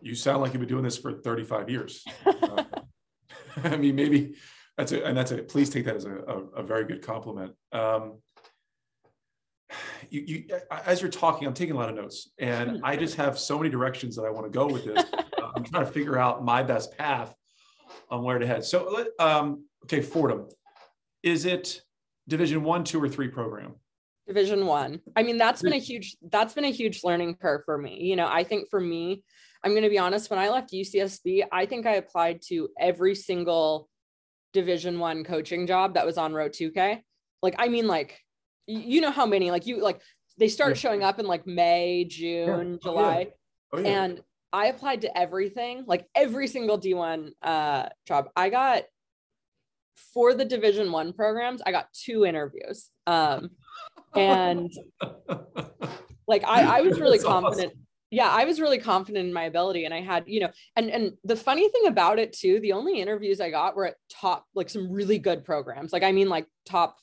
You 0.00 0.14
sound 0.14 0.42
like 0.42 0.52
you've 0.52 0.60
been 0.60 0.68
doing 0.68 0.84
this 0.84 0.98
for 0.98 1.12
35 1.12 1.70
years. 1.70 2.04
uh, 2.26 2.64
I 3.64 3.76
mean, 3.76 3.94
maybe 3.94 4.34
that's 4.76 4.92
a, 4.92 5.04
and 5.04 5.16
that's 5.16 5.30
a, 5.30 5.38
please 5.38 5.70
take 5.70 5.84
that 5.86 5.96
as 5.96 6.04
a, 6.04 6.16
a, 6.16 6.38
a 6.56 6.62
very 6.62 6.84
good 6.84 7.02
compliment. 7.02 7.52
Um, 7.72 8.18
you, 10.10 10.20
you, 10.26 10.44
as 10.84 11.00
you're 11.00 11.10
talking, 11.10 11.46
I'm 11.46 11.54
taking 11.54 11.74
a 11.74 11.78
lot 11.78 11.88
of 11.88 11.94
notes, 11.94 12.30
and 12.38 12.80
I 12.84 12.96
just 12.96 13.16
have 13.16 13.38
so 13.38 13.58
many 13.58 13.70
directions 13.70 14.16
that 14.16 14.22
I 14.22 14.30
want 14.30 14.46
to 14.46 14.50
go 14.50 14.66
with 14.66 14.84
this. 14.84 15.04
I'm 15.56 15.64
trying 15.64 15.86
to 15.86 15.92
figure 15.92 16.18
out 16.18 16.44
my 16.44 16.62
best 16.62 16.96
path 16.96 17.34
on 18.10 18.22
where 18.22 18.38
to 18.38 18.46
head. 18.46 18.64
So, 18.64 19.06
um, 19.18 19.64
okay, 19.84 20.00
Fordham, 20.00 20.48
is 21.22 21.44
it 21.44 21.80
Division 22.28 22.62
One, 22.62 22.84
two, 22.84 23.02
or 23.02 23.08
three 23.08 23.28
program? 23.28 23.74
Division 24.26 24.66
One. 24.66 25.00
I. 25.16 25.20
I 25.20 25.22
mean, 25.22 25.36
that's 25.36 25.62
been 25.62 25.72
a 25.72 25.78
huge 25.78 26.16
that's 26.30 26.54
been 26.54 26.64
a 26.64 26.70
huge 26.70 27.04
learning 27.04 27.36
curve 27.36 27.62
for 27.64 27.76
me. 27.76 27.98
You 28.02 28.16
know, 28.16 28.26
I 28.26 28.44
think 28.44 28.68
for 28.70 28.80
me, 28.80 29.22
I'm 29.62 29.72
going 29.72 29.82
to 29.82 29.90
be 29.90 29.98
honest. 29.98 30.30
When 30.30 30.38
I 30.38 30.48
left 30.48 30.72
UCSB, 30.72 31.44
I 31.52 31.66
think 31.66 31.86
I 31.86 31.96
applied 31.96 32.40
to 32.48 32.68
every 32.78 33.14
single 33.14 33.88
Division 34.52 34.98
One 34.98 35.24
coaching 35.24 35.66
job 35.66 35.94
that 35.94 36.06
was 36.06 36.18
on 36.18 36.32
Row 36.32 36.48
2K. 36.48 37.00
Like, 37.42 37.56
I 37.58 37.68
mean, 37.68 37.86
like 37.86 38.20
you 38.66 39.00
know 39.00 39.10
how 39.10 39.26
many 39.26 39.50
like 39.50 39.66
you 39.66 39.80
like 39.82 40.00
they 40.38 40.48
started 40.48 40.76
showing 40.76 41.02
up 41.02 41.18
in 41.18 41.26
like 41.26 41.46
May, 41.46 42.04
June, 42.04 42.72
yeah. 42.72 42.78
July. 42.82 43.28
Oh, 43.72 43.78
yeah. 43.78 43.84
Oh, 43.84 43.88
yeah. 43.88 44.04
And 44.04 44.20
I 44.52 44.66
applied 44.66 45.02
to 45.02 45.18
everything, 45.18 45.84
like 45.86 46.06
every 46.14 46.46
single 46.46 46.78
D1 46.78 47.30
uh, 47.42 47.88
job. 48.06 48.28
I 48.36 48.50
got 48.50 48.84
for 50.12 50.34
the 50.34 50.44
Division 50.44 50.92
One 50.92 51.12
programs, 51.12 51.62
I 51.64 51.72
got 51.72 51.92
two 51.92 52.24
interviews. 52.24 52.90
Um, 53.06 53.50
and 54.14 54.72
like 56.26 56.44
I, 56.44 56.78
I 56.78 56.80
was 56.82 57.00
really 57.00 57.18
That's 57.18 57.28
confident. 57.28 57.72
Awesome. 57.72 57.80
Yeah, 58.10 58.28
I 58.30 58.44
was 58.44 58.60
really 58.60 58.78
confident 58.78 59.26
in 59.26 59.32
my 59.32 59.44
ability, 59.44 59.86
and 59.86 59.94
I 59.94 60.00
had, 60.00 60.24
you 60.28 60.38
know, 60.38 60.50
and 60.76 60.88
and 60.88 61.12
the 61.24 61.34
funny 61.34 61.68
thing 61.68 61.86
about 61.86 62.20
it 62.20 62.32
too, 62.32 62.60
the 62.60 62.72
only 62.72 63.00
interviews 63.00 63.40
I 63.40 63.50
got 63.50 63.74
were 63.74 63.86
at 63.86 63.96
top, 64.08 64.46
like 64.54 64.70
some 64.70 64.92
really 64.92 65.18
good 65.18 65.44
programs. 65.44 65.92
Like 65.92 66.04
I 66.04 66.12
mean, 66.12 66.28
like 66.28 66.46
top 66.64 66.96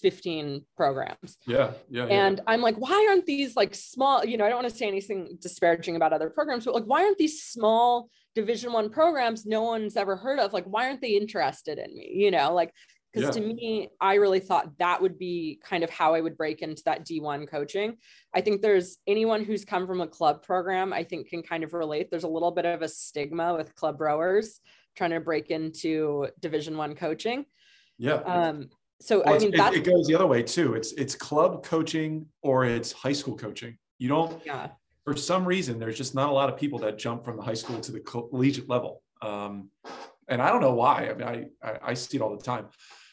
15 0.00 0.64
programs. 0.76 1.38
Yeah, 1.46 1.72
yeah. 1.88 2.04
And 2.04 2.38
yeah. 2.38 2.44
I'm 2.46 2.60
like, 2.60 2.76
why 2.76 3.06
aren't 3.08 3.26
these 3.26 3.56
like 3.56 3.74
small, 3.74 4.24
you 4.24 4.36
know, 4.36 4.44
I 4.44 4.48
don't 4.48 4.62
want 4.62 4.72
to 4.72 4.76
say 4.76 4.86
anything 4.86 5.38
disparaging 5.40 5.96
about 5.96 6.12
other 6.12 6.30
programs, 6.30 6.64
but 6.64 6.74
like, 6.74 6.84
why 6.84 7.04
aren't 7.04 7.18
these 7.18 7.42
small 7.42 8.08
division 8.34 8.72
one 8.72 8.90
programs 8.90 9.46
no 9.46 9.62
one's 9.62 9.96
ever 9.96 10.16
heard 10.16 10.38
of? 10.38 10.52
Like, 10.52 10.64
why 10.64 10.86
aren't 10.86 11.00
they 11.00 11.16
interested 11.16 11.78
in 11.78 11.94
me? 11.94 12.10
You 12.14 12.30
know, 12.30 12.54
like, 12.54 12.72
because 13.12 13.34
yeah. 13.36 13.42
to 13.42 13.54
me, 13.54 13.88
I 14.00 14.14
really 14.14 14.40
thought 14.40 14.76
that 14.78 15.00
would 15.00 15.18
be 15.18 15.60
kind 15.64 15.82
of 15.82 15.90
how 15.90 16.14
I 16.14 16.20
would 16.20 16.36
break 16.36 16.60
into 16.60 16.82
that 16.84 17.06
D1 17.06 17.48
coaching. 17.48 17.96
I 18.34 18.42
think 18.42 18.60
there's 18.60 18.98
anyone 19.06 19.44
who's 19.44 19.64
come 19.64 19.86
from 19.86 20.02
a 20.02 20.06
club 20.06 20.42
program, 20.42 20.92
I 20.92 21.04
think 21.04 21.28
can 21.28 21.42
kind 21.42 21.64
of 21.64 21.72
relate. 21.72 22.10
There's 22.10 22.24
a 22.24 22.28
little 22.28 22.50
bit 22.50 22.66
of 22.66 22.82
a 22.82 22.88
stigma 22.88 23.54
with 23.54 23.74
club 23.74 24.00
rowers 24.00 24.60
trying 24.94 25.10
to 25.10 25.20
break 25.20 25.50
into 25.50 26.28
division 26.40 26.76
one 26.76 26.94
coaching. 26.94 27.46
Yeah. 27.98 28.14
Um, 28.14 28.68
so 29.00 29.22
well, 29.24 29.34
I 29.34 29.38
mean, 29.38 29.54
it, 29.54 29.74
it, 29.74 29.84
goes 29.84 30.06
the 30.06 30.14
other 30.14 30.26
way 30.26 30.42
too. 30.42 30.74
It's 30.74 30.92
it's 30.92 31.14
club 31.14 31.62
coaching 31.62 32.26
or 32.42 32.64
it's 32.64 32.92
high 32.92 33.12
school 33.12 33.36
coaching. 33.36 33.78
You 33.98 34.08
don't. 34.08 34.44
Yeah. 34.44 34.68
For 35.04 35.16
some 35.16 35.44
reason, 35.44 35.78
there's 35.78 35.96
just 35.96 36.14
not 36.14 36.28
a 36.28 36.32
lot 36.32 36.50
of 36.50 36.58
people 36.58 36.78
that 36.80 36.98
jump 36.98 37.24
from 37.24 37.36
the 37.36 37.42
high 37.42 37.54
school 37.54 37.80
to 37.80 37.92
the 37.92 38.00
collegiate 38.00 38.68
level, 38.68 39.02
um, 39.22 39.70
and 40.28 40.42
I 40.42 40.50
don't 40.50 40.60
know 40.60 40.74
why. 40.74 41.08
I 41.08 41.14
mean, 41.14 41.50
I, 41.62 41.66
I, 41.66 41.78
I 41.82 41.94
see 41.94 42.18
it 42.18 42.20
all 42.20 42.36
the 42.36 42.42
time. 42.42 42.66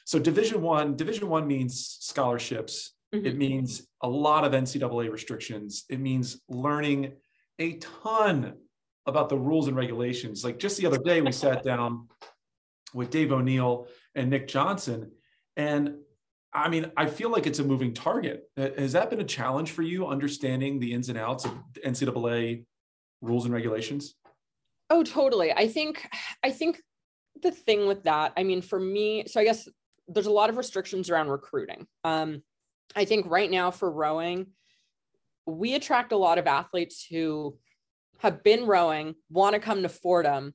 So 0.06 0.20
Division 0.20 0.62
One, 0.62 0.96
Division 0.96 1.30
One 1.30 1.48
means 1.48 1.98
scholarships. 2.02 2.94
Mm-hmm. 3.14 3.26
It 3.26 3.38
means 3.38 3.88
a 4.02 4.10
lot 4.10 4.44
of 4.44 4.52
NCAA 4.52 5.12
restrictions. 5.12 5.86
It 5.90 6.00
means 6.00 6.42
learning 6.50 7.14
a 7.60 7.74
ton 7.78 8.56
about 9.06 9.30
the 9.30 9.38
rules 9.38 9.68
and 9.68 9.78
regulations. 9.78 10.44
Like 10.44 10.60
just 10.60 10.78
the 10.78 10.88
other 10.88 10.98
day, 10.98 11.22
we 11.22 11.32
sat 11.32 11.64
down 11.64 12.08
with 12.94 13.10
Dave 13.10 13.32
O'Neill 13.32 13.88
and 14.16 14.30
Nick 14.30 14.48
Johnson 14.48 15.12
and 15.56 15.96
I 16.54 16.70
mean, 16.70 16.92
I 16.96 17.08
feel 17.08 17.30
like 17.30 17.48
it's 17.48 17.60
a 17.60 17.64
moving 17.64 17.94
target. 17.94 18.50
Has 18.56 18.94
that 18.94 19.10
been 19.10 19.20
a 19.20 19.26
challenge 19.26 19.72
for 19.72 19.82
you, 19.82 20.08
understanding 20.08 20.80
the 20.80 20.94
ins 20.94 21.10
and 21.10 21.18
outs 21.18 21.44
of 21.44 21.52
NCAA 21.86 22.66
rules 23.22 23.44
and 23.44 23.54
regulations? 23.54 24.16
Oh, 24.90 25.04
totally. 25.04 25.52
I 25.52 25.68
think, 25.68 26.08
I 26.44 26.52
think 26.52 26.82
the 27.42 27.52
thing 27.52 27.88
with 27.88 28.04
that, 28.04 28.32
I 28.38 28.44
mean, 28.44 28.62
for 28.62 28.80
me, 28.80 29.26
so 29.28 29.42
I 29.42 29.44
guess 29.44 29.68
there's 30.08 30.28
a 30.28 30.32
lot 30.32 30.50
of 30.50 30.56
restrictions 30.56 31.10
around 31.10 31.28
recruiting. 31.28 31.88
Um, 32.06 32.42
I 32.96 33.04
think 33.04 33.30
right 33.30 33.52
now 33.52 33.72
for 33.72 33.92
rowing, 33.92 34.48
we 35.46 35.76
attract 35.76 36.14
a 36.14 36.18
lot 36.18 36.38
of 36.38 36.48
athletes 36.48 37.06
who 37.10 37.58
have 38.20 38.44
been 38.44 38.66
rowing, 38.66 39.16
want 39.30 39.56
to 39.56 39.60
come 39.60 39.82
to 39.82 39.90
Fordham, 39.90 40.54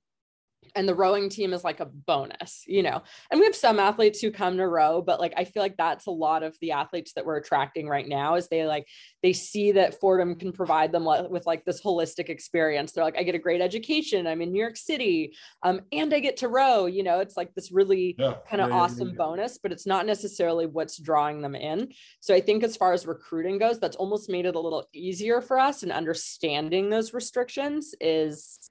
and 0.74 0.88
the 0.88 0.94
rowing 0.94 1.28
team 1.28 1.52
is 1.52 1.64
like 1.64 1.80
a 1.80 1.86
bonus, 1.86 2.64
you 2.66 2.82
know. 2.82 3.02
And 3.30 3.40
we 3.40 3.46
have 3.46 3.54
some 3.54 3.78
athletes 3.78 4.20
who 4.20 4.30
come 4.30 4.56
to 4.56 4.66
row, 4.66 5.02
but 5.02 5.20
like 5.20 5.34
I 5.36 5.44
feel 5.44 5.62
like 5.62 5.76
that's 5.76 6.06
a 6.06 6.10
lot 6.10 6.42
of 6.42 6.56
the 6.60 6.72
athletes 6.72 7.12
that 7.14 7.24
we're 7.24 7.36
attracting 7.36 7.88
right 7.88 8.06
now 8.06 8.34
is 8.36 8.48
they 8.48 8.66
like 8.66 8.86
they 9.22 9.32
see 9.32 9.72
that 9.72 10.00
Fordham 10.00 10.34
can 10.34 10.52
provide 10.52 10.92
them 10.92 11.04
with 11.30 11.46
like 11.46 11.64
this 11.64 11.82
holistic 11.82 12.28
experience. 12.28 12.92
They're 12.92 13.04
like, 13.04 13.18
I 13.18 13.22
get 13.22 13.34
a 13.34 13.38
great 13.38 13.60
education. 13.60 14.26
I'm 14.26 14.42
in 14.42 14.52
New 14.52 14.60
York 14.60 14.76
City, 14.76 15.34
um, 15.62 15.82
and 15.92 16.12
I 16.12 16.20
get 16.20 16.38
to 16.38 16.48
row. 16.48 16.86
You 16.86 17.02
know, 17.02 17.20
it's 17.20 17.36
like 17.36 17.54
this 17.54 17.72
really 17.72 18.14
yeah. 18.18 18.34
kind 18.48 18.60
of 18.60 18.70
yeah, 18.70 18.76
awesome 18.76 19.10
yeah, 19.10 19.14
bonus, 19.16 19.58
but 19.58 19.72
it's 19.72 19.86
not 19.86 20.06
necessarily 20.06 20.66
what's 20.66 20.98
drawing 20.98 21.42
them 21.42 21.54
in. 21.54 21.92
So 22.20 22.34
I 22.34 22.40
think 22.40 22.62
as 22.62 22.76
far 22.76 22.92
as 22.92 23.06
recruiting 23.06 23.58
goes, 23.58 23.78
that's 23.78 23.96
almost 23.96 24.30
made 24.30 24.46
it 24.46 24.54
a 24.54 24.60
little 24.60 24.86
easier 24.92 25.40
for 25.40 25.58
us 25.58 25.82
and 25.82 25.92
understanding 25.92 26.90
those 26.90 27.12
restrictions 27.12 27.94
is 28.00 28.70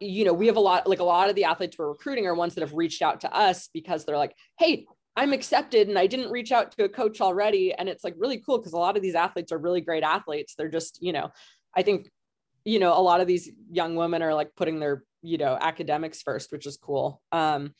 you 0.00 0.24
know, 0.24 0.32
we 0.32 0.46
have 0.46 0.56
a 0.56 0.60
lot, 0.60 0.86
like 0.86 1.00
a 1.00 1.04
lot 1.04 1.30
of 1.30 1.36
the 1.36 1.44
athletes 1.44 1.76
we're 1.78 1.88
recruiting 1.88 2.26
are 2.26 2.34
ones 2.34 2.54
that 2.54 2.60
have 2.60 2.74
reached 2.74 3.02
out 3.02 3.20
to 3.22 3.34
us 3.34 3.68
because 3.72 4.04
they're 4.04 4.18
like, 4.18 4.34
hey, 4.58 4.86
I'm 5.16 5.32
accepted 5.32 5.88
and 5.88 5.98
I 5.98 6.06
didn't 6.06 6.30
reach 6.30 6.52
out 6.52 6.72
to 6.72 6.84
a 6.84 6.88
coach 6.88 7.20
already. 7.20 7.72
And 7.72 7.88
it's 7.88 8.04
like 8.04 8.14
really 8.18 8.38
cool 8.38 8.58
because 8.58 8.74
a 8.74 8.78
lot 8.78 8.96
of 8.96 9.02
these 9.02 9.14
athletes 9.14 9.50
are 9.50 9.58
really 9.58 9.80
great 9.80 10.02
athletes. 10.02 10.54
They're 10.54 10.68
just, 10.68 10.98
you 11.00 11.12
know, 11.12 11.30
I 11.74 11.82
think, 11.82 12.10
you 12.64 12.78
know, 12.78 12.98
a 12.98 13.00
lot 13.00 13.20
of 13.20 13.26
these 13.26 13.50
young 13.70 13.96
women 13.96 14.22
are 14.22 14.34
like 14.34 14.54
putting 14.56 14.78
their, 14.78 15.04
you 15.22 15.38
know, 15.38 15.56
academics 15.58 16.20
first, 16.20 16.52
which 16.52 16.66
is 16.66 16.76
cool. 16.76 17.22
Um, 17.32 17.74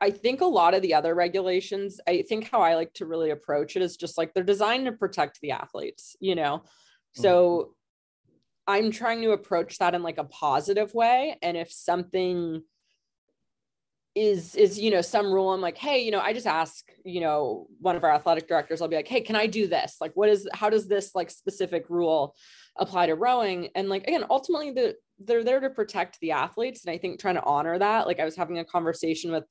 I 0.00 0.10
think 0.10 0.42
a 0.42 0.46
lot 0.46 0.74
of 0.74 0.82
the 0.82 0.94
other 0.94 1.14
regulations, 1.14 2.00
I 2.06 2.22
think 2.28 2.50
how 2.50 2.60
I 2.60 2.74
like 2.74 2.92
to 2.94 3.06
really 3.06 3.30
approach 3.30 3.74
it 3.74 3.82
is 3.82 3.96
just 3.96 4.18
like 4.18 4.34
they're 4.34 4.44
designed 4.44 4.86
to 4.86 4.92
protect 4.92 5.40
the 5.40 5.52
athletes, 5.52 6.16
you 6.20 6.34
know. 6.34 6.64
So 7.14 7.74
I'm 8.68 8.90
trying 8.90 9.22
to 9.22 9.32
approach 9.32 9.78
that 9.78 9.94
in 9.94 10.02
like 10.02 10.18
a 10.18 10.24
positive 10.24 10.94
way. 10.94 11.38
And 11.42 11.56
if 11.56 11.72
something 11.72 12.62
is 14.14 14.56
is 14.56 14.78
you 14.78 14.90
know 14.90 15.00
some 15.00 15.30
rule 15.32 15.52
i'm 15.52 15.60
like 15.60 15.76
hey 15.76 16.00
you 16.00 16.10
know 16.10 16.18
i 16.18 16.32
just 16.32 16.46
ask 16.46 16.84
you 17.04 17.20
know 17.20 17.68
one 17.78 17.94
of 17.94 18.02
our 18.02 18.12
athletic 18.12 18.48
directors 18.48 18.82
i'll 18.82 18.88
be 18.88 18.96
like 18.96 19.06
hey 19.06 19.20
can 19.20 19.36
i 19.36 19.46
do 19.46 19.68
this 19.68 19.96
like 20.00 20.10
what 20.14 20.28
is 20.28 20.48
how 20.54 20.68
does 20.68 20.88
this 20.88 21.14
like 21.14 21.30
specific 21.30 21.84
rule 21.88 22.34
apply 22.78 23.06
to 23.06 23.14
rowing 23.14 23.68
and 23.76 23.88
like 23.88 24.02
again 24.08 24.24
ultimately 24.28 24.72
the 24.72 24.96
they're 25.20 25.44
there 25.44 25.60
to 25.60 25.70
protect 25.70 26.18
the 26.20 26.32
athletes 26.32 26.84
and 26.84 26.92
i 26.92 26.98
think 26.98 27.20
trying 27.20 27.36
to 27.36 27.44
honor 27.44 27.78
that 27.78 28.06
like 28.06 28.18
i 28.18 28.24
was 28.24 28.34
having 28.34 28.58
a 28.58 28.64
conversation 28.64 29.30
with 29.30 29.44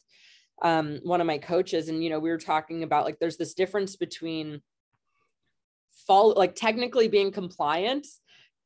um, 0.63 0.99
one 1.03 1.21
of 1.21 1.27
my 1.27 1.38
coaches 1.38 1.88
and 1.88 2.03
you 2.03 2.10
know 2.10 2.19
we 2.19 2.32
were 2.32 2.38
talking 2.38 2.84
about 2.84 3.06
like 3.06 3.19
there's 3.19 3.38
this 3.38 3.53
difference 3.53 3.95
between 3.95 4.62
fall 6.08 6.34
like 6.36 6.56
technically 6.56 7.08
being 7.08 7.32
compliant 7.32 8.08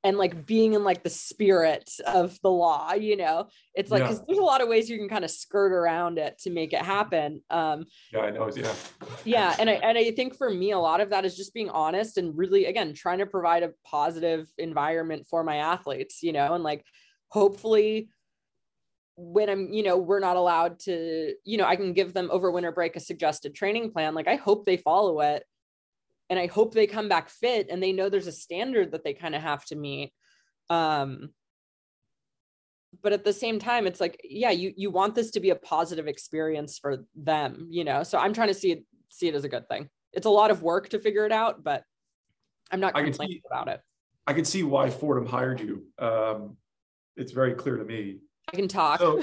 and 0.04 0.18
like 0.18 0.46
being 0.46 0.74
in 0.74 0.84
like 0.84 1.04
the 1.04 1.10
spirit 1.10 1.90
of 2.06 2.40
the 2.42 2.50
law 2.50 2.94
you 2.94 3.18
know? 3.18 3.48
It's 3.74 3.92
like 3.92 4.04
because 4.04 4.20
yeah. 4.20 4.26
there's 4.28 4.40
a 4.40 4.44
lot 4.44 4.62
of 4.62 4.68
ways 4.68 4.90
you 4.90 4.98
can 4.98 5.08
kind 5.08 5.24
of 5.24 5.32
skirt 5.32 5.72
around 5.72 6.18
it 6.18 6.38
to 6.40 6.50
make 6.50 6.74
it 6.74 6.82
happen 6.82 7.42
um 7.50 7.86
yeah 8.12 8.22
i 8.22 8.30
know 8.30 8.50
yeah. 8.56 8.74
yeah 9.24 9.56
and 9.60 9.70
i 9.70 9.74
and 9.74 9.98
i 9.98 10.12
think 10.12 10.36
for 10.36 10.50
me 10.50 10.72
a 10.72 10.80
lot 10.80 11.02
of 11.02 11.10
that 11.12 11.26
is 11.26 11.38
just 11.38 11.54
being 11.54 11.70
honest 11.70 12.18
and 12.18 12.38
really 12.38 12.66
again 12.66 12.94
trying 12.94 13.20
to 13.20 13.26
provide 13.26 13.64
a 13.64 13.72
positive 13.86 14.52
environment 14.58 15.26
for 15.30 15.44
my 15.44 15.58
athletes 15.58 16.22
you 16.22 16.34
know? 16.34 16.54
And 16.54 16.64
like 16.64 16.86
hopefully 17.30 18.10
when 19.16 19.50
i'm 19.50 19.72
you 19.72 19.84
know 19.84 19.98
we're 19.98 20.20
not 20.20 20.36
allowed 20.36 20.80
to 20.80 21.34
you 21.44 21.58
know 21.58 21.66
i 21.66 21.76
can 21.76 21.94
give 21.94 22.14
them 22.14 22.30
over 22.32 22.50
winter 22.50 22.72
break 22.72 22.96
a 22.96 23.00
suggested 23.00 23.54
training 23.54 23.92
plan 23.92 24.16
like 24.16 24.28
i 24.28 24.36
hope 24.36 24.66
they 24.66 24.78
follow 24.78 25.20
it 25.22 25.44
and 26.32 26.40
I 26.40 26.48
hope 26.48 26.74
they 26.74 26.88
come 26.88 27.10
back 27.10 27.30
fit 27.30 27.68
and 27.70 27.84
they 27.84 27.92
know 27.92 28.08
there's 28.08 28.26
a 28.26 28.32
standard 28.32 28.94
that 28.94 29.04
they 29.04 29.14
kind 29.14 29.36
of 29.36 29.42
have 29.42 29.66
to 29.66 29.76
meet. 29.76 30.14
Um, 30.70 31.32
but 33.04 33.12
at 33.12 33.26
the 33.26 33.34
same 33.34 33.60
time, 33.60 33.86
it's 33.86 34.00
like, 34.00 34.20
yeah, 34.24 34.52
you 34.52 34.74
you 34.78 34.92
want 34.92 35.14
this 35.14 35.32
to 35.32 35.42
be 35.42 35.50
a 35.50 35.56
positive 35.56 36.08
experience 36.08 36.80
for 36.80 37.06
them, 37.16 37.68
you 37.70 37.84
know. 37.84 38.04
So 38.04 38.18
I'm 38.18 38.34
trying 38.34 38.48
to 38.48 38.54
see 38.54 38.72
it 38.72 38.86
see 39.10 39.28
it 39.28 39.36
as 39.36 39.44
a 39.44 39.50
good 39.50 39.68
thing. 39.68 39.90
It's 40.14 40.26
a 40.26 40.30
lot 40.30 40.52
of 40.52 40.64
work 40.64 40.88
to 40.90 41.00
figure 41.00 41.26
it 41.26 41.34
out, 41.34 41.66
but 41.66 41.84
I'm 42.72 42.80
not 42.80 42.96
complaining 42.96 43.38
see, 43.38 43.44
about 43.52 43.68
it. 43.68 43.82
I 44.26 44.32
can 44.32 44.46
see 44.46 44.64
why 44.64 44.90
Fordham 44.90 45.26
hired 45.26 45.60
you. 45.60 45.84
Um, 46.00 46.56
it's 47.18 47.34
very 47.34 47.56
clear 47.56 47.76
to 47.76 47.84
me. 47.84 48.20
I 48.54 48.56
can 48.56 48.70
talk. 48.70 49.00
So, 49.02 49.22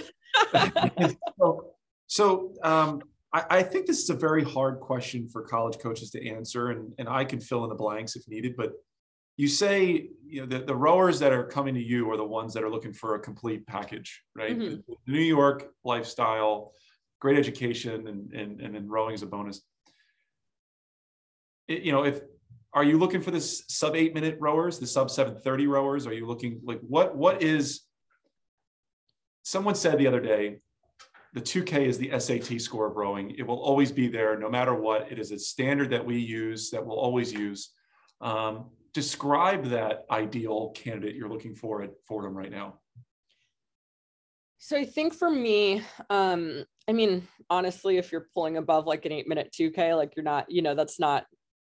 so, 1.39 1.73
so 2.07 2.55
um, 2.63 3.03
I, 3.33 3.45
I, 3.51 3.63
think 3.63 3.87
this 3.87 4.03
is 4.03 4.11
a 4.11 4.15
very 4.15 4.43
hard 4.43 4.81
question 4.81 5.29
for 5.29 5.43
college 5.43 5.79
coaches 5.79 6.11
to 6.11 6.29
answer, 6.29 6.71
and, 6.71 6.93
and 6.99 7.09
I 7.09 7.25
can 7.25 7.41
fill 7.41 7.65
in 7.65 7.69
the 7.69 7.75
blanks 7.75 8.17
if 8.17 8.27
needed. 8.29 8.57
But 8.57 8.73
you 9.37 9.49
say 9.49 10.09
you 10.27 10.41
know 10.41 10.47
the, 10.47 10.65
the 10.65 10.75
rowers 10.75 11.19
that 11.21 11.33
are 11.33 11.45
coming 11.45 11.75
to 11.75 11.83
you 11.83 12.11
are 12.11 12.17
the 12.17 12.25
ones 12.25 12.55
that 12.55 12.65
are 12.65 12.71
looking 12.71 12.93
for 12.93 13.15
a 13.15 13.21
complete 13.21 13.67
package, 13.67 14.23
right? 14.35 14.59
Mm-hmm. 14.59 14.93
New 15.07 15.21
York 15.21 15.71
lifestyle, 15.85 16.73
great 17.21 17.39
education, 17.39 18.09
and 18.09 18.33
and 18.33 18.61
and 18.61 18.75
then 18.75 18.89
rowing 18.89 19.15
is 19.15 19.23
a 19.23 19.27
bonus. 19.27 19.61
It, 21.69 21.83
you 21.83 21.93
know, 21.93 22.05
if 22.05 22.21
are 22.73 22.85
you 22.85 22.99
looking 22.99 23.21
for 23.21 23.31
this 23.31 23.65
sub 23.69 23.95
eight 23.95 24.15
minute 24.15 24.39
rowers, 24.41 24.79
the 24.79 24.87
sub 24.87 25.11
730 25.11 25.67
rowers? 25.67 26.07
Are 26.07 26.13
you 26.13 26.27
looking 26.27 26.61
like 26.65 26.81
what 26.81 27.17
what 27.17 27.43
is 27.43 27.83
someone 29.49 29.75
said 29.75 29.99
the 29.99 30.07
other 30.07 30.21
day, 30.21 30.59
the 31.35 31.41
2K 31.41 31.87
is 31.87 31.99
the 31.99 32.19
SAT 32.19 32.61
score 32.61 32.87
of 32.87 32.97
rowing. 32.97 33.33
It 33.33 33.47
will 33.47 33.61
always 33.61 33.93
be 33.93 34.09
there 34.09 34.39
no 34.39 34.49
matter 34.49 34.75
what. 34.75 35.11
It 35.13 35.19
is 35.19 35.31
a 35.31 35.39
standard 35.39 35.91
that 35.91 36.05
we 36.05 36.19
use 36.19 36.71
that 36.71 36.85
we'll 36.85 36.99
always 36.99 37.33
use. 37.33 37.71
Um, 38.21 38.71
describe 38.95 39.67
that 39.67 40.07
ideal 40.11 40.71
candidate 40.71 41.15
you're 41.15 41.29
looking 41.29 41.55
for 41.55 41.83
at 41.83 41.91
Fordham 42.07 42.35
right 42.35 42.51
now. 42.51 42.81
So 44.59 44.77
I 44.77 44.85
think 44.85 45.15
for 45.15 45.31
me, 45.31 45.83
um, 46.11 46.65
I 46.89 46.93
mean, 46.93 47.29
honestly, 47.49 47.99
if 47.99 48.11
you're 48.11 48.27
pulling 48.35 48.57
above 48.57 48.87
like 48.87 49.05
an 49.05 49.13
eight 49.13 49.29
minute 49.29 49.55
2K, 49.57 49.97
like 49.97 50.15
you're 50.17 50.25
not, 50.25 50.51
you 50.51 50.63
know, 50.63 50.75
that's 50.75 50.99
not 50.99 51.27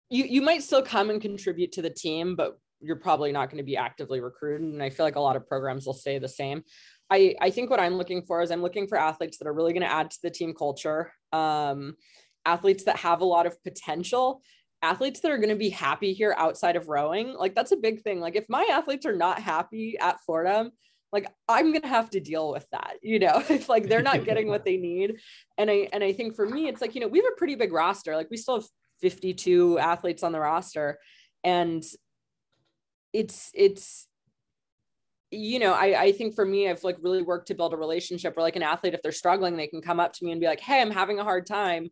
you 0.10 0.24
you 0.24 0.41
might 0.41 0.63
still 0.63 0.82
come 0.82 1.10
and 1.10 1.22
contribute 1.22 1.72
to 1.74 1.82
the 1.82 1.89
team, 1.89 2.36
but 2.36 2.58
you're 2.80 2.96
probably 2.96 3.32
not 3.32 3.50
going 3.50 3.58
to 3.58 3.63
be 3.63 3.76
actively 3.76 4.20
recruited. 4.20 4.62
And 4.62 4.82
I 4.82 4.89
feel 4.89 5.06
like 5.06 5.15
a 5.15 5.22
lot 5.22 5.36
of 5.36 5.48
programs 5.48 5.86
will 5.86 5.93
stay 5.93 6.20
the 6.20 6.30
same. 6.30 6.63
I, 7.10 7.36
I 7.39 7.50
think 7.52 7.70
what 7.70 7.80
I'm 7.80 7.96
looking 7.96 8.22
for 8.24 8.41
is 8.41 8.52
I'm 8.52 8.62
looking 8.62 8.88
for 8.88 8.98
athletes 8.98 9.38
that 9.38 9.48
are 9.48 9.54
really 9.54 9.74
going 9.74 9.84
to 9.84 9.91
add 9.91 10.12
to 10.12 10.20
the 10.24 10.30
team 10.30 10.54
culture, 10.54 11.12
um, 11.32 11.96
athletes 12.46 12.84
that 12.86 12.98
have 12.98 13.22
a 13.22 13.26
lot 13.26 13.46
of 13.46 13.62
potential, 13.63 14.41
athletes 14.82 15.22
that 15.22 15.32
are 15.32 15.38
going 15.38 15.50
to 15.50 15.56
be 15.56 15.70
happy 15.70 16.13
here 16.13 16.36
outside 16.38 16.76
of 16.76 16.89
rowing. 16.89 17.34
Like 17.34 17.56
that's 17.56 17.72
a 17.72 17.78
big 17.78 18.02
thing. 18.02 18.20
Like 18.20 18.36
if 18.36 18.46
my 18.50 18.67
athletes 18.72 19.06
are 19.06 19.15
not 19.15 19.39
happy 19.39 19.98
at 20.00 20.20
Fordham, 20.26 20.72
like 21.13 21.28
I'm 21.48 21.72
going 21.72 21.82
to 21.82 21.88
have 21.88 22.10
to 22.12 22.20
deal 22.20 22.52
with 22.52 22.67
that, 22.72 22.96
you 23.02 23.20
know, 23.20 23.41
if 23.50 23.70
like 23.70 23.88
they're 23.88 24.02
not 24.02 24.26
getting 24.26 24.48
what 24.48 24.65
they 24.65 24.78
need. 24.78 25.15
And 25.58 25.72
I, 25.72 25.88
and 25.93 26.04
I 26.04 26.13
think 26.13 26.36
for 26.36 26.48
me, 26.48 26.67
it's 26.67 26.82
like, 26.82 26.96
you 26.96 27.02
know, 27.02 27.08
we 27.08 27.20
have 27.20 27.32
a 27.32 27.38
pretty 27.38 27.56
big 27.56 27.72
roster. 27.72 28.15
Like 28.15 28.30
we 28.30 28.38
still 28.38 28.56
have 28.56 28.67
52 29.02 29.80
athletes 29.80 30.24
on 30.24 30.32
the 30.32 30.39
roster 30.39 30.98
and 31.43 31.84
it's 33.13 33.52
it's 33.54 34.08
you 35.32 35.60
know 35.60 35.74
I, 35.74 36.04
I 36.04 36.12
think 36.13 36.36
for 36.36 36.46
me 36.46 36.70
i've 36.70 36.84
like 36.84 36.98
really 37.02 37.22
worked 37.22 37.48
to 37.48 37.56
build 37.56 37.74
a 37.74 37.78
relationship 37.78 38.36
where 38.36 38.44
like 38.44 38.56
an 38.56 38.63
athlete 38.63 38.94
if 38.94 39.02
they're 39.02 39.12
struggling 39.12 39.58
they 39.58 39.68
can 39.68 39.82
come 39.82 40.00
up 40.00 40.13
to 40.13 40.26
me 40.26 40.32
and 40.32 40.40
be 40.40 40.48
like 40.48 40.62
hey 40.62 40.82
i'm 40.82 40.92
having 40.92 41.20
a 41.20 41.24
hard 41.24 41.46
time. 41.46 41.90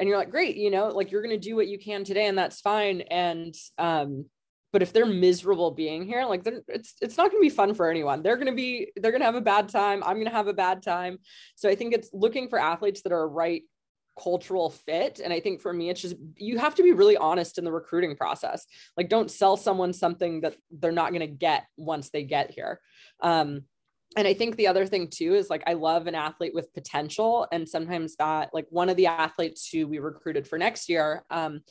And 0.00 0.08
you're 0.08 0.18
like 0.18 0.30
great 0.30 0.56
you 0.56 0.70
know 0.70 0.88
like 0.88 1.10
you're 1.10 1.22
going 1.22 1.38
to 1.38 1.48
do 1.48 1.54
what 1.54 1.68
you 1.68 1.78
can 1.78 2.02
today 2.02 2.26
and 2.26 2.36
that's 2.36 2.60
fine. 2.60 3.02
And 3.02 3.54
um 3.78 4.24
but 4.72 4.80
if 4.80 4.94
they're 4.94 5.04
miserable 5.04 5.70
being 5.70 6.06
here 6.06 6.24
like 6.24 6.44
they're 6.44 6.62
it's 6.66 6.94
it's 7.02 7.18
not 7.18 7.30
going 7.30 7.42
to 7.42 7.46
be 7.46 7.54
fun 7.54 7.74
for 7.74 7.90
anyone. 7.90 8.22
They're 8.22 8.36
going 8.36 8.46
to 8.46 8.54
be 8.54 8.90
they're 8.96 9.12
going 9.12 9.20
to 9.20 9.26
have 9.26 9.34
a 9.34 9.42
bad 9.42 9.68
time. 9.68 10.02
I'm 10.02 10.16
going 10.16 10.26
to 10.26 10.32
have 10.32 10.48
a 10.48 10.54
bad 10.54 10.82
time. 10.82 11.18
So 11.56 11.68
i 11.68 11.74
think 11.74 11.92
it's 11.92 12.08
looking 12.12 12.48
for 12.48 12.58
athletes 12.58 13.02
that 13.02 13.12
are 13.12 13.28
right 13.28 13.62
cultural 14.20 14.70
fit. 14.70 15.20
And 15.22 15.32
i 15.32 15.40
think 15.40 15.60
for 15.60 15.72
me 15.72 15.90
it's 15.90 16.00
just 16.00 16.16
you 16.36 16.58
have 16.58 16.74
to 16.76 16.82
be 16.82 16.92
really 16.92 17.16
honest 17.16 17.58
in 17.58 17.64
the 17.64 17.72
recruiting 17.72 18.16
process. 18.16 18.66
Like 18.96 19.08
don't 19.08 19.30
sell 19.30 19.56
someone 19.56 19.92
something 19.92 20.40
that 20.42 20.56
they're 20.70 20.92
not 20.92 21.10
going 21.10 21.20
to 21.20 21.26
get 21.26 21.64
once 21.76 22.10
they 22.10 22.24
get 22.24 22.50
here. 22.50 22.80
Um, 23.20 23.62
and 24.14 24.28
i 24.28 24.34
think 24.34 24.56
the 24.56 24.66
other 24.66 24.86
thing 24.86 25.08
too 25.08 25.34
is 25.34 25.48
like 25.48 25.62
i 25.66 25.72
love 25.72 26.06
an 26.06 26.14
athlete 26.14 26.54
with 26.54 26.74
potential. 26.74 27.46
And 27.52 27.68
sometimes 27.68 28.16
that 28.16 28.50
like 28.52 28.66
one 28.70 28.88
of 28.88 28.96
the 28.96 29.06
athletes 29.06 29.68
who 29.68 29.86
we 29.86 29.98
recruited 29.98 30.46
for 30.46 30.58
next 30.58 30.88
year 30.88 31.24
um, 31.30 31.62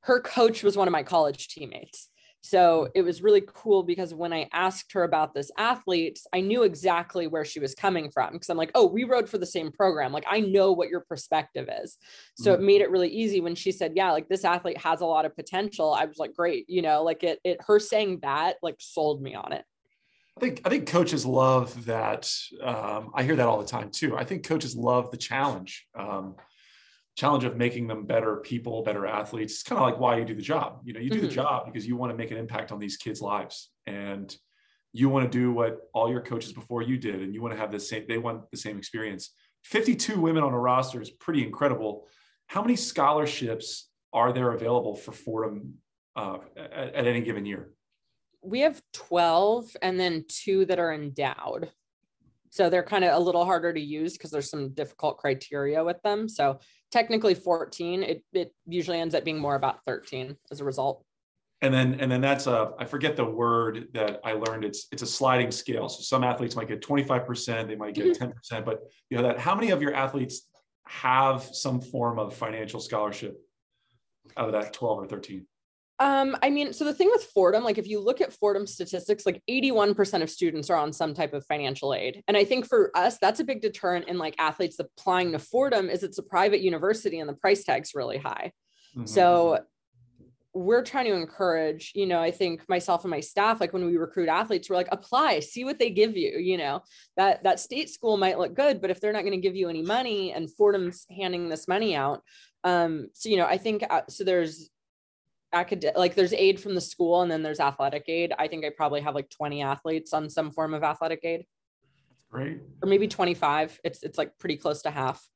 her 0.00 0.20
coach 0.20 0.62
was 0.62 0.76
one 0.76 0.86
of 0.86 0.92
my 0.92 1.02
college 1.02 1.48
teammates 1.48 2.08
so 2.46 2.88
it 2.94 3.02
was 3.02 3.22
really 3.22 3.42
cool 3.44 3.82
because 3.82 4.14
when 4.14 4.32
I 4.32 4.48
asked 4.52 4.92
her 4.92 5.02
about 5.02 5.34
this 5.34 5.50
athlete, 5.58 6.20
I 6.32 6.40
knew 6.40 6.62
exactly 6.62 7.26
where 7.26 7.44
she 7.44 7.58
was 7.58 7.74
coming 7.74 8.08
from 8.08 8.34
because 8.34 8.48
I'm 8.48 8.56
like, 8.56 8.70
oh, 8.76 8.86
we 8.86 9.02
rowed 9.02 9.28
for 9.28 9.36
the 9.36 9.44
same 9.44 9.72
program. 9.72 10.12
Like 10.12 10.26
I 10.28 10.38
know 10.38 10.70
what 10.70 10.88
your 10.88 11.00
perspective 11.00 11.68
is. 11.82 11.98
So 12.36 12.52
mm-hmm. 12.52 12.62
it 12.62 12.64
made 12.64 12.80
it 12.82 12.90
really 12.92 13.08
easy 13.08 13.40
when 13.40 13.56
she 13.56 13.72
said, 13.72 13.94
yeah, 13.96 14.12
like 14.12 14.28
this 14.28 14.44
athlete 14.44 14.78
has 14.78 15.00
a 15.00 15.06
lot 15.06 15.24
of 15.24 15.34
potential. 15.34 15.92
I 15.92 16.04
was 16.04 16.18
like, 16.18 16.34
great, 16.34 16.70
you 16.70 16.82
know, 16.82 17.02
like 17.02 17.24
it, 17.24 17.40
it 17.42 17.58
her 17.66 17.80
saying 17.80 18.20
that 18.22 18.58
like 18.62 18.76
sold 18.78 19.20
me 19.20 19.34
on 19.34 19.52
it. 19.52 19.64
I 20.36 20.40
think 20.40 20.60
I 20.64 20.68
think 20.68 20.86
coaches 20.86 21.26
love 21.26 21.86
that. 21.86 22.30
Um, 22.62 23.10
I 23.12 23.24
hear 23.24 23.34
that 23.34 23.48
all 23.48 23.58
the 23.58 23.66
time 23.66 23.90
too. 23.90 24.16
I 24.16 24.22
think 24.22 24.46
coaches 24.46 24.76
love 24.76 25.10
the 25.10 25.16
challenge. 25.16 25.84
Um, 25.98 26.36
challenge 27.16 27.44
of 27.44 27.56
making 27.56 27.86
them 27.86 28.04
better 28.04 28.36
people, 28.36 28.82
better 28.82 29.06
athletes. 29.06 29.54
It's 29.54 29.62
kind 29.62 29.80
of 29.80 29.88
like 29.88 29.98
why 29.98 30.18
you 30.18 30.24
do 30.24 30.34
the 30.34 30.42
job. 30.42 30.80
You 30.84 30.92
know, 30.92 31.00
you 31.00 31.10
do 31.10 31.16
mm-hmm. 31.16 31.26
the 31.26 31.32
job 31.32 31.66
because 31.66 31.86
you 31.86 31.96
want 31.96 32.12
to 32.12 32.16
make 32.16 32.30
an 32.30 32.36
impact 32.36 32.72
on 32.72 32.78
these 32.78 32.96
kids' 32.96 33.22
lives, 33.22 33.70
and 33.86 34.34
you 34.92 35.08
want 35.08 35.30
to 35.30 35.38
do 35.38 35.50
what 35.52 35.78
all 35.94 36.10
your 36.10 36.20
coaches 36.20 36.52
before 36.52 36.82
you 36.82 36.98
did, 36.98 37.22
and 37.22 37.34
you 37.34 37.42
want 37.42 37.54
to 37.54 37.60
have 37.60 37.72
the 37.72 37.80
same. 37.80 38.04
They 38.06 38.18
want 38.18 38.50
the 38.50 38.56
same 38.56 38.78
experience. 38.78 39.32
Fifty-two 39.64 40.20
women 40.20 40.44
on 40.44 40.52
a 40.52 40.58
roster 40.58 41.00
is 41.00 41.10
pretty 41.10 41.42
incredible. 41.42 42.06
How 42.48 42.62
many 42.62 42.76
scholarships 42.76 43.90
are 44.12 44.32
there 44.32 44.52
available 44.52 44.94
for 44.94 45.12
Fordham 45.12 45.74
uh, 46.14 46.38
at, 46.56 46.94
at 46.94 47.06
any 47.06 47.20
given 47.22 47.44
year? 47.46 47.72
We 48.42 48.60
have 48.60 48.80
twelve, 48.92 49.74
and 49.82 49.98
then 49.98 50.24
two 50.28 50.66
that 50.66 50.78
are 50.78 50.92
endowed. 50.92 51.72
So 52.50 52.70
they're 52.70 52.82
kind 52.82 53.04
of 53.04 53.14
a 53.14 53.24
little 53.24 53.44
harder 53.44 53.72
to 53.72 53.80
use 53.80 54.12
because 54.14 54.30
there's 54.30 54.50
some 54.50 54.70
difficult 54.70 55.18
criteria 55.18 55.82
with 55.84 56.00
them. 56.02 56.28
So 56.28 56.60
technically 56.90 57.34
14, 57.34 58.02
it, 58.02 58.24
it 58.32 58.54
usually 58.66 59.00
ends 59.00 59.14
up 59.14 59.24
being 59.24 59.38
more 59.38 59.54
about 59.54 59.84
13 59.86 60.36
as 60.50 60.60
a 60.60 60.64
result. 60.64 61.04
And 61.62 61.72
then, 61.72 62.00
and 62.00 62.10
then 62.10 62.20
that's 62.20 62.46
a, 62.46 62.72
I 62.78 62.84
forget 62.84 63.16
the 63.16 63.24
word 63.24 63.88
that 63.94 64.20
I 64.24 64.32
learned. 64.32 64.64
It's, 64.64 64.88
it's 64.92 65.02
a 65.02 65.06
sliding 65.06 65.50
scale. 65.50 65.88
So 65.88 66.02
some 66.02 66.22
athletes 66.22 66.54
might 66.54 66.68
get 66.68 66.82
25%, 66.82 67.66
they 67.66 67.76
might 67.76 67.94
get 67.94 68.18
mm-hmm. 68.18 68.56
10%, 68.56 68.64
but 68.64 68.80
you 69.10 69.16
know 69.16 69.22
that 69.22 69.38
how 69.38 69.54
many 69.54 69.70
of 69.70 69.80
your 69.80 69.94
athletes 69.94 70.42
have 70.86 71.42
some 71.42 71.80
form 71.80 72.18
of 72.18 72.34
financial 72.34 72.78
scholarship 72.78 73.38
out 74.36 74.46
of 74.48 74.52
that 74.52 74.72
12 74.74 74.98
or 74.98 75.06
13? 75.06 75.46
Um, 75.98 76.36
I 76.42 76.50
mean, 76.50 76.72
so 76.72 76.84
the 76.84 76.92
thing 76.92 77.08
with 77.10 77.24
Fordham, 77.24 77.64
like 77.64 77.78
if 77.78 77.88
you 77.88 78.00
look 78.00 78.20
at 78.20 78.32
Fordham 78.32 78.66
statistics, 78.66 79.24
like 79.24 79.42
81% 79.48 80.22
of 80.22 80.28
students 80.28 80.68
are 80.68 80.76
on 80.76 80.92
some 80.92 81.14
type 81.14 81.32
of 81.32 81.46
financial 81.46 81.94
aid. 81.94 82.22
And 82.28 82.36
I 82.36 82.44
think 82.44 82.66
for 82.66 82.94
us, 82.94 83.16
that's 83.18 83.40
a 83.40 83.44
big 83.44 83.62
deterrent 83.62 84.08
in 84.08 84.18
like 84.18 84.34
athletes 84.38 84.78
applying 84.78 85.32
to 85.32 85.38
Fordham 85.38 85.88
is 85.88 86.02
it's 86.02 86.18
a 86.18 86.22
private 86.22 86.60
university 86.60 87.18
and 87.18 87.28
the 87.28 87.34
price 87.34 87.64
tag's 87.64 87.94
really 87.94 88.18
high. 88.18 88.52
Mm-hmm. 88.94 89.06
So 89.06 89.60
we're 90.52 90.82
trying 90.82 91.06
to 91.06 91.14
encourage, 91.14 91.92
you 91.94 92.06
know, 92.06 92.20
I 92.20 92.30
think 92.30 92.66
myself 92.68 93.04
and 93.04 93.10
my 93.10 93.20
staff, 93.20 93.60
like 93.60 93.72
when 93.72 93.86
we 93.86 93.96
recruit 93.96 94.28
athletes, 94.28 94.68
we're 94.68 94.76
like, 94.76 94.88
apply, 94.90 95.40
see 95.40 95.64
what 95.64 95.78
they 95.78 95.90
give 95.90 96.16
you, 96.16 96.38
you 96.38 96.56
know, 96.56 96.82
that 97.16 97.44
that 97.44 97.60
state 97.60 97.90
school 97.90 98.16
might 98.16 98.38
look 98.38 98.54
good, 98.54 98.80
but 98.80 98.90
if 98.90 99.00
they're 99.00 99.12
not 99.12 99.22
going 99.22 99.32
to 99.32 99.38
give 99.38 99.56
you 99.56 99.68
any 99.68 99.82
money 99.82 100.32
and 100.32 100.50
Fordham's 100.50 101.06
handing 101.14 101.48
this 101.48 101.68
money 101.68 101.94
out, 101.94 102.22
um, 102.64 103.08
so 103.12 103.28
you 103.28 103.36
know, 103.36 103.46
I 103.46 103.58
think 103.58 103.84
uh, 103.88 104.02
so 104.08 104.24
there's 104.24 104.70
academic 105.52 105.96
like 105.96 106.14
there's 106.14 106.32
aid 106.32 106.60
from 106.60 106.74
the 106.74 106.80
school 106.80 107.22
and 107.22 107.30
then 107.30 107.42
there's 107.42 107.60
athletic 107.60 108.04
aid. 108.08 108.32
I 108.38 108.48
think 108.48 108.64
i 108.64 108.70
probably 108.70 109.00
have 109.00 109.14
like 109.14 109.30
20 109.30 109.62
athletes 109.62 110.12
on 110.12 110.28
some 110.28 110.50
form 110.50 110.74
of 110.74 110.82
athletic 110.82 111.20
aid. 111.24 111.44
Great. 112.30 112.60
Or 112.82 112.88
maybe 112.88 113.08
25 113.08 113.80
it's 113.84 114.02
it's 114.02 114.18
like 114.18 114.36
pretty 114.38 114.56
close 114.56 114.82
to 114.82 114.90
half. 114.90 115.26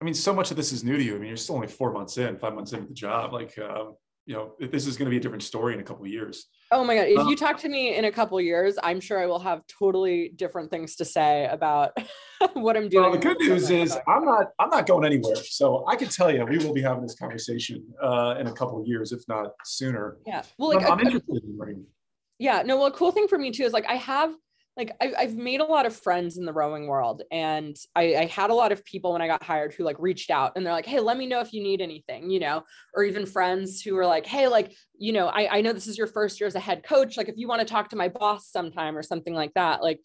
I 0.00 0.04
mean 0.04 0.14
so 0.14 0.34
much 0.34 0.50
of 0.50 0.56
this 0.56 0.72
is 0.72 0.84
new 0.84 0.96
to 0.96 1.02
you. 1.02 1.16
I 1.16 1.18
mean 1.18 1.28
you're 1.28 1.36
still 1.36 1.56
only 1.56 1.68
four 1.68 1.92
months 1.92 2.18
in 2.18 2.38
five 2.38 2.54
months 2.54 2.72
into 2.72 2.88
the 2.88 2.94
job. 2.94 3.32
Like 3.32 3.58
um, 3.58 3.94
you 4.28 4.34
know 4.34 4.52
this 4.60 4.86
is 4.86 4.98
going 4.98 5.06
to 5.06 5.10
be 5.10 5.16
a 5.16 5.20
different 5.20 5.42
story 5.42 5.72
in 5.72 5.80
a 5.80 5.82
couple 5.82 6.04
of 6.04 6.10
years. 6.10 6.48
Oh 6.70 6.84
my 6.84 6.94
god 6.96 7.08
if 7.08 7.18
um, 7.18 7.28
you 7.28 7.34
talk 7.34 7.56
to 7.60 7.68
me 7.68 7.96
in 7.96 8.04
a 8.04 8.12
couple 8.12 8.38
years 8.42 8.76
i'm 8.82 9.00
sure 9.00 9.18
i 9.18 9.24
will 9.24 9.38
have 9.38 9.62
totally 9.66 10.32
different 10.36 10.70
things 10.70 10.96
to 10.96 11.04
say 11.06 11.46
about 11.46 11.96
what 12.52 12.76
i'm 12.76 12.90
doing 12.90 13.04
well, 13.04 13.12
the 13.12 13.18
good 13.18 13.38
news 13.40 13.70
is 13.70 13.96
i'm 14.06 14.26
not 14.26 14.48
i'm 14.58 14.68
not 14.68 14.86
going 14.86 15.06
anywhere. 15.06 15.34
So 15.36 15.86
i 15.88 15.96
can 15.96 16.08
tell 16.08 16.30
you 16.30 16.44
we 16.44 16.58
will 16.58 16.74
be 16.74 16.82
having 16.82 17.02
this 17.02 17.14
conversation 17.14 17.82
uh, 18.02 18.34
in 18.38 18.48
a 18.48 18.52
couple 18.52 18.78
of 18.78 18.86
years 18.86 19.12
if 19.12 19.22
not 19.28 19.52
sooner. 19.64 20.18
Yeah. 20.26 20.42
Well 20.58 20.74
like, 20.74 20.84
i'm, 20.84 20.92
I'm 20.92 21.00
interested 21.00 21.42
in 21.44 21.56
learning. 21.58 21.86
Yeah 22.38 22.62
no 22.66 22.76
well 22.76 22.86
a 22.86 22.92
cool 22.92 23.12
thing 23.12 23.28
for 23.28 23.38
me 23.38 23.50
too 23.50 23.64
is 23.64 23.72
like 23.72 23.86
i 23.88 23.94
have 23.94 24.34
like 24.78 24.92
I, 25.00 25.22
have 25.22 25.34
made 25.34 25.60
a 25.60 25.64
lot 25.64 25.86
of 25.86 25.94
friends 25.94 26.38
in 26.38 26.44
the 26.44 26.52
rowing 26.52 26.86
world 26.86 27.22
and 27.32 27.76
I, 27.96 28.14
I, 28.14 28.26
had 28.26 28.50
a 28.50 28.54
lot 28.54 28.70
of 28.70 28.84
people 28.84 29.12
when 29.12 29.20
i 29.20 29.26
got 29.26 29.42
hired 29.42 29.74
who 29.74 29.82
like 29.82 29.96
reached 29.98 30.30
out 30.30 30.52
and 30.54 30.64
they're 30.64 30.72
like 30.72 30.86
hey 30.86 31.00
let 31.00 31.18
me 31.18 31.26
know 31.26 31.40
if 31.40 31.52
you 31.52 31.62
need 31.62 31.80
anything 31.80 32.30
you 32.30 32.38
know 32.38 32.62
or 32.94 33.02
even 33.02 33.26
friends 33.26 33.82
who 33.82 33.94
were 33.94 34.06
like 34.06 34.24
hey 34.24 34.46
like 34.46 34.72
you 34.96 35.12
know 35.12 35.26
I, 35.26 35.58
I 35.58 35.60
know 35.60 35.72
this 35.72 35.88
is 35.88 35.98
your 35.98 36.06
first 36.06 36.40
year 36.40 36.46
as 36.46 36.54
a 36.54 36.60
head 36.60 36.84
coach 36.84 37.16
like 37.16 37.28
if 37.28 37.36
you 37.36 37.48
want 37.48 37.60
to 37.60 37.66
talk 37.66 37.90
to 37.90 37.96
my 37.96 38.08
boss 38.08 38.50
sometime 38.50 38.96
or 38.96 39.02
something 39.02 39.34
like 39.34 39.52
that 39.54 39.82
like 39.82 40.00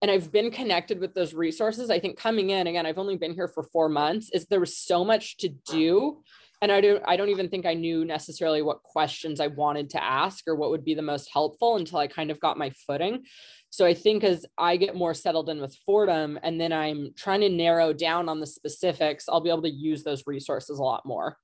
and 0.00 0.10
i've 0.10 0.32
been 0.32 0.50
connected 0.50 0.98
with 0.98 1.14
those 1.14 1.34
resources 1.34 1.90
i 1.90 2.00
think 2.00 2.18
coming 2.18 2.50
in 2.50 2.66
again 2.66 2.86
i've 2.86 2.98
only 2.98 3.16
been 3.16 3.34
here 3.34 3.48
for 3.48 3.64
four 3.64 3.88
months 3.90 4.30
is 4.32 4.46
there 4.46 4.60
was 4.60 4.78
so 4.78 5.04
much 5.04 5.36
to 5.36 5.50
do 5.70 6.22
and 6.62 6.72
I 6.72 6.80
don't 6.80 7.02
I 7.06 7.16
don't 7.16 7.28
even 7.28 7.48
think 7.48 7.66
I 7.66 7.74
knew 7.74 8.04
necessarily 8.04 8.62
what 8.62 8.82
questions 8.82 9.40
I 9.40 9.48
wanted 9.48 9.90
to 9.90 10.02
ask 10.02 10.46
or 10.48 10.56
what 10.56 10.70
would 10.70 10.84
be 10.84 10.94
the 10.94 11.02
most 11.02 11.28
helpful 11.32 11.76
until 11.76 11.98
I 11.98 12.06
kind 12.06 12.30
of 12.30 12.40
got 12.40 12.58
my 12.58 12.70
footing. 12.86 13.24
So 13.70 13.84
I 13.84 13.94
think 13.94 14.24
as 14.24 14.46
I 14.56 14.76
get 14.76 14.94
more 14.94 15.14
settled 15.14 15.48
in 15.48 15.60
with 15.60 15.76
Fordham 15.84 16.38
and 16.42 16.60
then 16.60 16.72
I'm 16.72 17.10
trying 17.16 17.40
to 17.40 17.48
narrow 17.48 17.92
down 17.92 18.28
on 18.28 18.40
the 18.40 18.46
specifics, 18.46 19.28
I'll 19.28 19.40
be 19.40 19.50
able 19.50 19.62
to 19.62 19.70
use 19.70 20.02
those 20.02 20.22
resources 20.26 20.78
a 20.78 20.82
lot 20.82 21.04
more. 21.04 21.36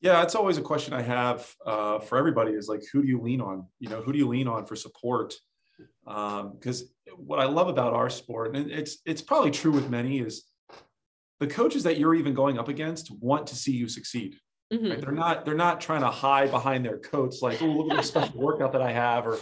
Yeah, 0.00 0.20
that's 0.20 0.34
always 0.34 0.58
a 0.58 0.62
question 0.62 0.92
I 0.92 1.00
have 1.00 1.54
uh, 1.64 1.98
for 1.98 2.18
everybody 2.18 2.52
is 2.52 2.68
like, 2.68 2.82
who 2.92 3.00
do 3.00 3.08
you 3.08 3.20
lean 3.20 3.40
on? 3.40 3.66
You 3.80 3.88
know, 3.88 4.02
who 4.02 4.12
do 4.12 4.18
you 4.18 4.28
lean 4.28 4.48
on 4.48 4.66
for 4.66 4.76
support? 4.76 5.34
Because 6.04 6.82
um, 6.82 6.88
what 7.16 7.40
I 7.40 7.44
love 7.44 7.68
about 7.68 7.94
our 7.94 8.10
sport, 8.10 8.54
and 8.54 8.70
it's 8.70 8.98
it's 9.06 9.22
probably 9.22 9.50
true 9.50 9.70
with 9.70 9.88
many, 9.88 10.18
is 10.18 10.44
the 11.40 11.46
coaches 11.46 11.84
that 11.84 11.98
you're 11.98 12.14
even 12.14 12.34
going 12.34 12.58
up 12.58 12.68
against 12.68 13.10
want 13.18 13.46
to 13.46 13.54
see 13.54 13.72
you 13.72 13.88
succeed. 13.88 14.36
Mm-hmm. 14.70 14.90
Right? 14.90 15.00
They're 15.00 15.12
not 15.12 15.44
they're 15.46 15.54
not 15.54 15.80
trying 15.80 16.02
to 16.02 16.10
hide 16.10 16.50
behind 16.50 16.84
their 16.84 16.98
coats 16.98 17.40
like, 17.40 17.62
oh, 17.62 17.66
look 17.66 17.90
at 17.90 17.96
the 17.96 18.02
special 18.06 18.38
workout 18.38 18.72
that 18.72 18.82
I 18.82 18.92
have 18.92 19.26
or 19.26 19.38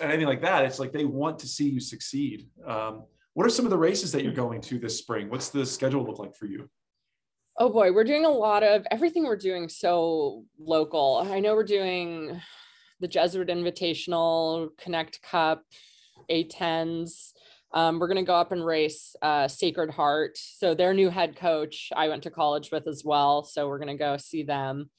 anything 0.00 0.26
like 0.26 0.42
that. 0.42 0.64
It's 0.64 0.78
like 0.78 0.92
they 0.92 1.04
want 1.04 1.38
to 1.40 1.46
see 1.46 1.68
you 1.68 1.80
succeed. 1.80 2.48
Um, 2.66 3.04
what 3.34 3.46
are 3.46 3.50
some 3.50 3.66
of 3.66 3.70
the 3.70 3.78
races 3.78 4.12
that 4.12 4.24
you're 4.24 4.32
going 4.32 4.60
to 4.62 4.78
this 4.78 4.98
spring? 4.98 5.28
What's 5.28 5.50
the 5.50 5.66
schedule 5.66 6.04
look 6.04 6.18
like 6.18 6.34
for 6.34 6.46
you? 6.46 6.68
Oh 7.58 7.70
boy, 7.70 7.92
we're 7.92 8.04
doing 8.04 8.24
a 8.24 8.30
lot 8.30 8.62
of 8.62 8.86
everything 8.90 9.24
we're 9.24 9.36
doing 9.36 9.68
so 9.68 10.44
local. 10.58 11.26
I 11.30 11.40
know 11.40 11.54
we're 11.54 11.64
doing 11.64 12.40
the 13.00 13.08
Jesuit 13.08 13.48
Invitational, 13.48 14.68
Knecht 14.78 15.22
Cup, 15.22 15.62
A10s. 16.30 17.32
Um, 17.72 17.98
we're 17.98 18.08
going 18.08 18.16
to 18.16 18.22
go 18.22 18.34
up 18.34 18.52
and 18.52 18.64
race 18.64 19.16
uh, 19.20 19.48
Sacred 19.48 19.90
Heart. 19.90 20.38
So 20.38 20.74
their 20.74 20.94
new 20.94 21.10
head 21.10 21.36
coach, 21.36 21.90
I 21.94 22.08
went 22.08 22.22
to 22.22 22.30
college 22.30 22.70
with 22.70 22.86
as 22.86 23.04
well. 23.04 23.44
So 23.44 23.68
we're 23.68 23.78
going 23.78 23.96
to 23.96 24.02
go 24.02 24.16
see 24.16 24.42
them. 24.44 24.90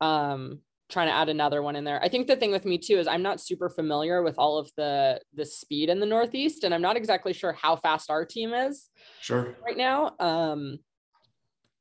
Um, 0.00 0.60
trying 0.90 1.08
to 1.08 1.14
add 1.14 1.28
another 1.28 1.62
one 1.62 1.76
in 1.76 1.84
there. 1.84 2.02
I 2.02 2.08
think 2.08 2.26
the 2.26 2.36
thing 2.36 2.50
with 2.50 2.64
me 2.64 2.78
too 2.78 2.98
is 2.98 3.06
I'm 3.06 3.22
not 3.22 3.40
super 3.40 3.68
familiar 3.68 4.22
with 4.22 4.36
all 4.38 4.58
of 4.58 4.70
the 4.76 5.20
the 5.34 5.46
speed 5.46 5.88
in 5.88 6.00
the 6.00 6.06
Northeast, 6.06 6.64
and 6.64 6.74
I'm 6.74 6.82
not 6.82 6.96
exactly 6.96 7.32
sure 7.32 7.52
how 7.52 7.76
fast 7.76 8.10
our 8.10 8.24
team 8.24 8.52
is. 8.52 8.88
Sure. 9.20 9.56
Right 9.64 9.76
now, 9.76 10.14
um, 10.18 10.78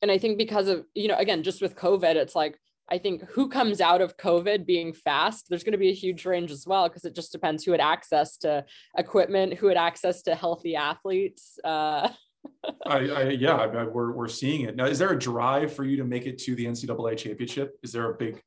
and 0.01 0.11
I 0.11 0.17
think 0.17 0.37
because 0.37 0.67
of 0.67 0.85
you 0.93 1.07
know 1.07 1.17
again 1.17 1.43
just 1.43 1.61
with 1.61 1.75
COVID, 1.75 2.15
it's 2.15 2.35
like 2.35 2.57
I 2.91 2.97
think 2.97 3.23
who 3.29 3.49
comes 3.49 3.81
out 3.81 4.01
of 4.01 4.17
COVID 4.17 4.65
being 4.65 4.93
fast, 4.93 5.45
there's 5.49 5.63
going 5.63 5.73
to 5.73 5.77
be 5.77 5.89
a 5.89 5.93
huge 5.93 6.25
range 6.25 6.51
as 6.51 6.65
well 6.65 6.87
because 6.87 7.05
it 7.05 7.15
just 7.15 7.31
depends 7.31 7.63
who 7.63 7.71
had 7.71 7.81
access 7.81 8.37
to 8.37 8.65
equipment, 8.97 9.53
who 9.53 9.67
had 9.67 9.77
access 9.77 10.21
to 10.23 10.35
healthy 10.35 10.75
athletes. 10.75 11.59
Uh, 11.63 12.09
I, 12.85 12.97
I, 12.97 13.23
yeah, 13.29 13.55
I, 13.55 13.85
we're 13.85 14.11
we're 14.13 14.27
seeing 14.27 14.61
it 14.61 14.75
now. 14.75 14.85
Is 14.85 14.99
there 14.99 15.11
a 15.11 15.19
drive 15.19 15.73
for 15.73 15.83
you 15.83 15.97
to 15.97 16.03
make 16.03 16.25
it 16.25 16.37
to 16.39 16.55
the 16.55 16.65
NCAA 16.65 17.17
championship? 17.17 17.77
Is 17.83 17.91
there 17.91 18.09
a 18.09 18.15
big 18.15 18.41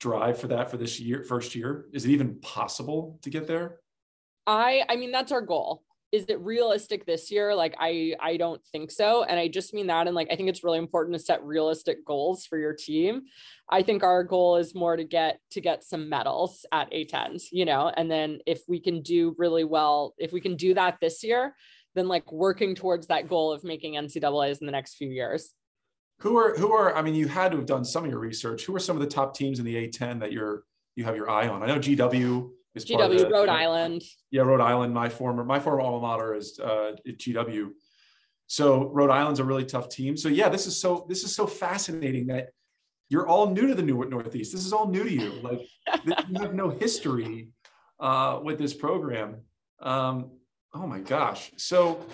drive 0.00 0.38
for 0.38 0.48
that 0.48 0.70
for 0.70 0.76
this 0.76 1.00
year, 1.00 1.24
first 1.24 1.54
year? 1.54 1.86
Is 1.92 2.04
it 2.04 2.10
even 2.10 2.40
possible 2.40 3.18
to 3.22 3.30
get 3.30 3.46
there? 3.46 3.80
I 4.46 4.84
I 4.88 4.96
mean 4.96 5.12
that's 5.12 5.32
our 5.32 5.40
goal. 5.40 5.82
Is 6.12 6.26
it 6.28 6.38
realistic 6.40 7.06
this 7.06 7.30
year? 7.30 7.54
Like 7.54 7.74
i 7.78 8.14
i 8.20 8.36
don't 8.36 8.62
think 8.66 8.90
so. 8.90 9.24
And 9.24 9.40
i 9.40 9.48
just 9.48 9.74
mean 9.74 9.86
that 9.88 10.06
and 10.06 10.14
like 10.14 10.28
i 10.30 10.36
think 10.36 10.48
it's 10.48 10.64
really 10.64 10.78
important 10.78 11.16
to 11.16 11.22
set 11.22 11.42
realistic 11.42 12.04
goals 12.04 12.46
for 12.46 12.58
your 12.58 12.74
team. 12.74 13.22
I 13.68 13.82
think 13.82 14.02
our 14.02 14.22
goal 14.22 14.56
is 14.56 14.74
more 14.74 14.96
to 14.96 15.04
get 15.04 15.40
to 15.52 15.60
get 15.60 15.82
some 15.84 16.08
medals 16.08 16.66
at 16.72 16.90
a10s 16.92 17.44
you 17.52 17.64
know? 17.64 17.90
And 17.96 18.10
then 18.10 18.40
if 18.46 18.60
we 18.68 18.80
can 18.80 19.02
do 19.02 19.34
really 19.38 19.64
well 19.64 20.14
if 20.18 20.32
we 20.32 20.40
can 20.40 20.56
do 20.56 20.74
that 20.74 20.98
this 21.00 21.24
year 21.24 21.54
then 21.94 22.08
like 22.08 22.30
working 22.32 22.74
towards 22.74 23.06
that 23.06 23.28
goal 23.28 23.52
of 23.52 23.62
making 23.62 23.94
ncaa's 23.94 24.58
in 24.58 24.66
the 24.66 24.72
next 24.72 24.96
few 24.96 25.08
years 25.08 25.54
who 26.20 26.36
are 26.38 26.56
who 26.56 26.72
are 26.72 26.94
i 26.96 27.02
mean 27.02 27.14
you 27.14 27.28
had 27.28 27.50
to 27.50 27.56
have 27.56 27.66
done 27.66 27.84
some 27.84 28.04
of 28.04 28.10
your 28.10 28.18
research 28.18 28.64
who 28.64 28.74
are 28.74 28.80
some 28.80 28.96
of 28.96 29.02
the 29.02 29.08
top 29.08 29.34
teams 29.34 29.58
in 29.58 29.64
the 29.64 29.74
a10 29.74 30.20
that 30.20 30.32
you're 30.32 30.64
you 30.96 31.04
have 31.04 31.16
your 31.16 31.28
eye 31.28 31.48
on 31.48 31.62
i 31.62 31.66
know 31.66 31.78
gw 31.78 32.50
is 32.74 32.84
GW 32.84 33.18
the, 33.18 33.30
Rhode 33.30 33.48
Island. 33.48 34.02
Yeah, 34.30 34.42
Rhode 34.42 34.60
Island. 34.60 34.92
My 34.92 35.08
former 35.08 35.44
my 35.44 35.60
former 35.60 35.80
alma 35.80 36.00
mater 36.00 36.34
is 36.34 36.58
uh, 36.58 36.92
GW. 37.06 37.70
So 38.46 38.88
Rhode 38.88 39.10
Island's 39.10 39.40
a 39.40 39.44
really 39.44 39.64
tough 39.64 39.88
team. 39.88 40.16
So 40.16 40.28
yeah, 40.28 40.48
this 40.48 40.66
is 40.66 40.80
so 40.80 41.06
this 41.08 41.24
is 41.24 41.34
so 41.34 41.46
fascinating 41.46 42.26
that 42.28 42.48
you're 43.08 43.28
all 43.28 43.50
new 43.50 43.66
to 43.68 43.74
the 43.74 43.82
new 43.82 44.04
Northeast. 44.04 44.52
This 44.52 44.66
is 44.66 44.72
all 44.72 44.88
new 44.88 45.04
to 45.04 45.12
you. 45.12 45.32
Like 45.42 45.60
you 46.04 46.40
have 46.40 46.54
no 46.54 46.70
history 46.70 47.48
uh, 48.00 48.40
with 48.42 48.58
this 48.58 48.74
program. 48.74 49.36
Um, 49.80 50.32
oh 50.74 50.86
my 50.86 50.98
gosh. 50.98 51.52
So 51.56 52.04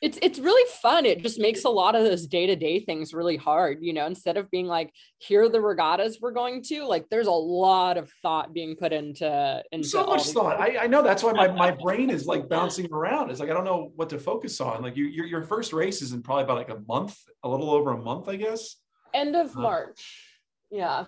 it's 0.00 0.18
it's 0.22 0.38
really 0.38 0.68
fun. 0.82 1.06
It 1.06 1.22
just 1.22 1.40
makes 1.40 1.64
a 1.64 1.68
lot 1.68 1.94
of 1.94 2.04
those 2.04 2.26
day-to-day 2.26 2.80
things 2.80 3.12
really 3.12 3.36
hard, 3.36 3.78
you 3.80 3.92
know, 3.92 4.06
instead 4.06 4.36
of 4.36 4.50
being 4.50 4.66
like, 4.66 4.92
here 5.18 5.44
are 5.44 5.48
the 5.48 5.60
regattas 5.60 6.18
we're 6.20 6.32
going 6.32 6.62
to, 6.64 6.84
like 6.84 7.06
there's 7.10 7.26
a 7.26 7.32
lot 7.32 7.96
of 7.96 8.10
thought 8.22 8.52
being 8.52 8.76
put 8.76 8.92
into 8.92 9.62
into 9.72 9.88
so 9.88 10.06
much 10.06 10.26
thought. 10.26 10.60
I, 10.60 10.84
I 10.84 10.86
know 10.86 11.02
that's 11.02 11.22
why 11.22 11.32
my, 11.32 11.48
my 11.48 11.70
brain 11.70 12.10
is 12.10 12.26
like 12.26 12.48
bouncing 12.48 12.92
around. 12.92 13.30
It's 13.30 13.40
like 13.40 13.50
I 13.50 13.54
don't 13.54 13.64
know 13.64 13.92
what 13.96 14.08
to 14.10 14.18
focus 14.18 14.60
on. 14.60 14.82
Like 14.82 14.96
you 14.96 15.06
your, 15.06 15.26
your 15.26 15.42
first 15.42 15.72
race 15.72 16.02
is 16.02 16.12
in 16.12 16.22
probably 16.22 16.44
about 16.44 16.56
like 16.58 16.70
a 16.70 16.80
month, 16.86 17.16
a 17.42 17.48
little 17.48 17.70
over 17.70 17.92
a 17.92 17.98
month, 17.98 18.28
I 18.28 18.36
guess. 18.36 18.76
End 19.14 19.34
of 19.34 19.56
uh, 19.56 19.60
March. 19.60 20.24
Yeah. 20.70 21.06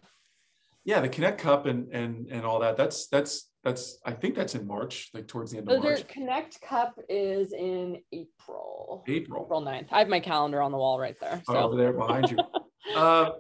Yeah, 0.85 1.01
the 1.01 1.11
Knecht 1.11 1.39
Cup 1.39 1.67
and 1.67 1.93
and 1.93 2.27
and 2.29 2.45
all 2.45 2.61
that. 2.61 2.77
That's 2.77 3.07
that's 3.09 3.51
that's 3.63 3.99
I 4.07 4.13
think 4.13 4.35
that's 4.35 4.55
in 4.55 4.67
March, 4.67 5.11
like 5.13 5.29
towards 5.29 5.51
the 5.53 5.59
end 5.59 5.71
of 5.71 5.83
March. 5.83 5.99
The 5.99 6.21
Knecht 6.21 6.61
Cup 6.63 6.99
is 7.09 7.53
in 7.53 7.99
April. 8.13 8.60
April. 9.07 9.45
April 9.45 9.63
9th. 9.63 9.89
I 9.91 9.99
have 9.99 10.09
my 10.09 10.21
calendar 10.21 10.61
on 10.61 10.73
the 10.73 10.79
wall 10.79 10.99
right 10.99 11.19
there. 11.21 11.43
So. 11.47 11.57
Oh, 11.57 11.65
over 11.65 11.77
there 11.77 11.93
behind 11.93 12.31
you. 12.31 12.39
uh, 12.97 13.31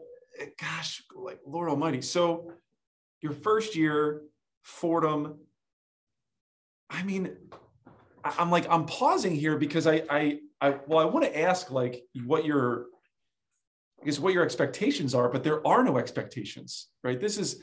gosh, 0.60 1.02
like 1.14 1.40
Lord 1.46 1.68
Almighty. 1.68 2.02
So 2.02 2.52
your 3.20 3.32
first 3.32 3.76
year, 3.76 4.22
Fordham. 4.62 5.38
I 6.88 7.02
mean, 7.04 7.36
I'm 8.24 8.50
like 8.50 8.66
I'm 8.68 8.86
pausing 8.86 9.34
here 9.34 9.56
because 9.56 9.86
I 9.86 10.02
I 10.10 10.38
I 10.60 10.76
well 10.86 10.98
I 10.98 11.04
want 11.04 11.24
to 11.24 11.40
ask 11.40 11.70
like 11.70 12.04
what 12.24 12.44
your 12.44 12.86
I 14.00 14.06
guess 14.06 14.18
what 14.18 14.32
your 14.32 14.42
expectations 14.42 15.14
are, 15.14 15.28
but 15.28 15.44
there 15.44 15.66
are 15.66 15.84
no 15.84 15.98
expectations, 15.98 16.88
right? 17.04 17.20
This 17.20 17.38
is 17.38 17.62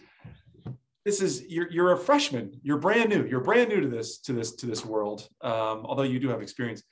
this 1.04 1.22
is 1.22 1.44
you're 1.48 1.72
you're 1.72 1.94
a 1.94 1.98
freshman. 1.98 2.60
You're 2.64 2.78
brand 2.78 3.10
new. 3.10 3.26
You're 3.26 3.42
brand 3.42 3.70
new 3.70 3.82
to 3.82 3.88
this 3.88 4.20
to 4.20 4.34
this 4.34 4.56
to 4.56 4.66
this 4.66 4.86
world. 4.86 5.28
Um, 5.42 5.86
although 5.86 6.04
you 6.04 6.20
do 6.20 6.30
have 6.30 6.42
experience. 6.42 6.84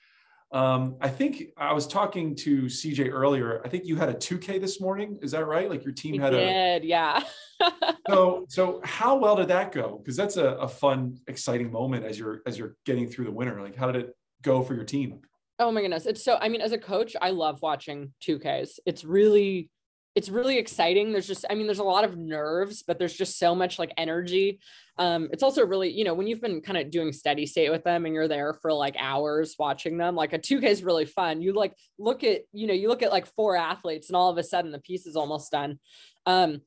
Um, 0.56 0.95
I 1.01 1.10
think 1.10 1.49
I 1.58 1.74
was 1.74 1.86
talking 1.86 2.34
to 2.38 2.64
CJ 2.64 3.12
earlier. 3.12 3.62
I 3.66 3.68
think 3.68 3.86
you 3.86 3.97
had 3.97 4.08
a 4.08 4.14
2K 4.14 4.62
this 4.62 4.80
morning. 4.80 5.20
Is 5.22 5.32
that 5.32 5.45
right? 5.45 5.70
Like 5.70 5.84
your 5.84 5.93
team 5.93 6.14
we 6.14 6.18
had 6.20 6.30
did, 6.30 6.84
a 6.84 6.88
yeah. 6.88 7.22
so 8.08 8.45
so 8.47 8.80
how 8.86 9.18
well 9.18 9.36
did 9.36 9.49
that 9.49 9.74
go? 9.74 9.99
Because 10.01 10.16
that's 10.16 10.38
a, 10.38 10.51
a 10.51 10.68
fun, 10.70 11.18
exciting 11.28 11.70
moment 11.74 12.06
as 12.06 12.18
you're 12.18 12.41
as 12.47 12.58
you're 12.58 12.78
getting 12.86 13.06
through 13.06 13.26
the 13.26 13.32
winter. 13.32 13.62
Like 13.62 13.76
how 13.76 13.91
did 13.91 14.06
it 14.06 14.16
go 14.43 14.64
for 14.64 14.76
your 14.76 14.86
team? 14.86 15.20
Oh 15.60 15.74
my 15.74 15.82
goodness. 15.82 16.06
It's 16.06 16.24
so 16.24 16.38
I 16.39 16.47
mean, 16.47 16.62
as 16.62 16.72
a 16.72 16.78
coach, 16.78 17.18
I 17.22 17.32
love 17.32 17.62
watching 17.62 18.14
2Ks. 18.26 18.80
It's 18.86 19.03
really 19.03 19.70
it's 20.16 20.30
really 20.30 20.57
exciting. 20.57 21.11
There's 21.11 21.28
just, 21.28 21.45
I 21.49 21.55
mean, 21.55 21.68
there's 21.68 21.80
a 21.80 21.84
lot 21.84 22.05
of 22.05 22.18
nerves, 22.18 22.84
but 22.84 22.97
there's 22.97 23.13
just 23.13 23.38
so 23.38 23.53
much 23.53 23.78
like 23.78 23.93
energy. 23.97 24.61
Um, 24.97 25.28
it's 25.34 25.43
also 25.43 25.66
really, 25.66 25.91
you 25.91 26.05
know, 26.05 26.13
when 26.13 26.26
you've 26.26 26.41
been 26.41 26.61
kind 26.61 26.78
of 26.78 26.89
doing 26.89 27.11
steady 27.11 27.45
state 27.45 27.70
with 27.70 27.84
them 27.84 28.05
and 28.05 28.16
you're 28.16 28.30
there 28.30 28.53
for 28.61 28.72
like 28.72 28.95
hours 28.97 29.55
watching 29.59 29.97
them, 29.97 30.16
like 30.16 30.32
a 30.32 30.39
2K 30.39 30.63
is 30.63 30.84
really 30.84 31.05
fun. 31.05 31.41
You 31.41 31.51
like 31.51 31.74
look 31.99 32.24
at, 32.24 32.43
you 32.53 32.66
know, 32.66 32.74
you 32.74 32.88
look 32.88 33.03
at 33.03 33.11
like 33.11 33.28
four 33.36 33.57
athletes 33.57 34.07
and 34.07 34.16
all 34.16 34.30
of 34.30 34.38
a 34.38 34.43
sudden 34.43 34.72
the 34.72 34.80
piece 34.80 35.05
is 35.05 35.18
almost 35.18 35.51
done. 35.51 35.80
Um, 36.26 36.61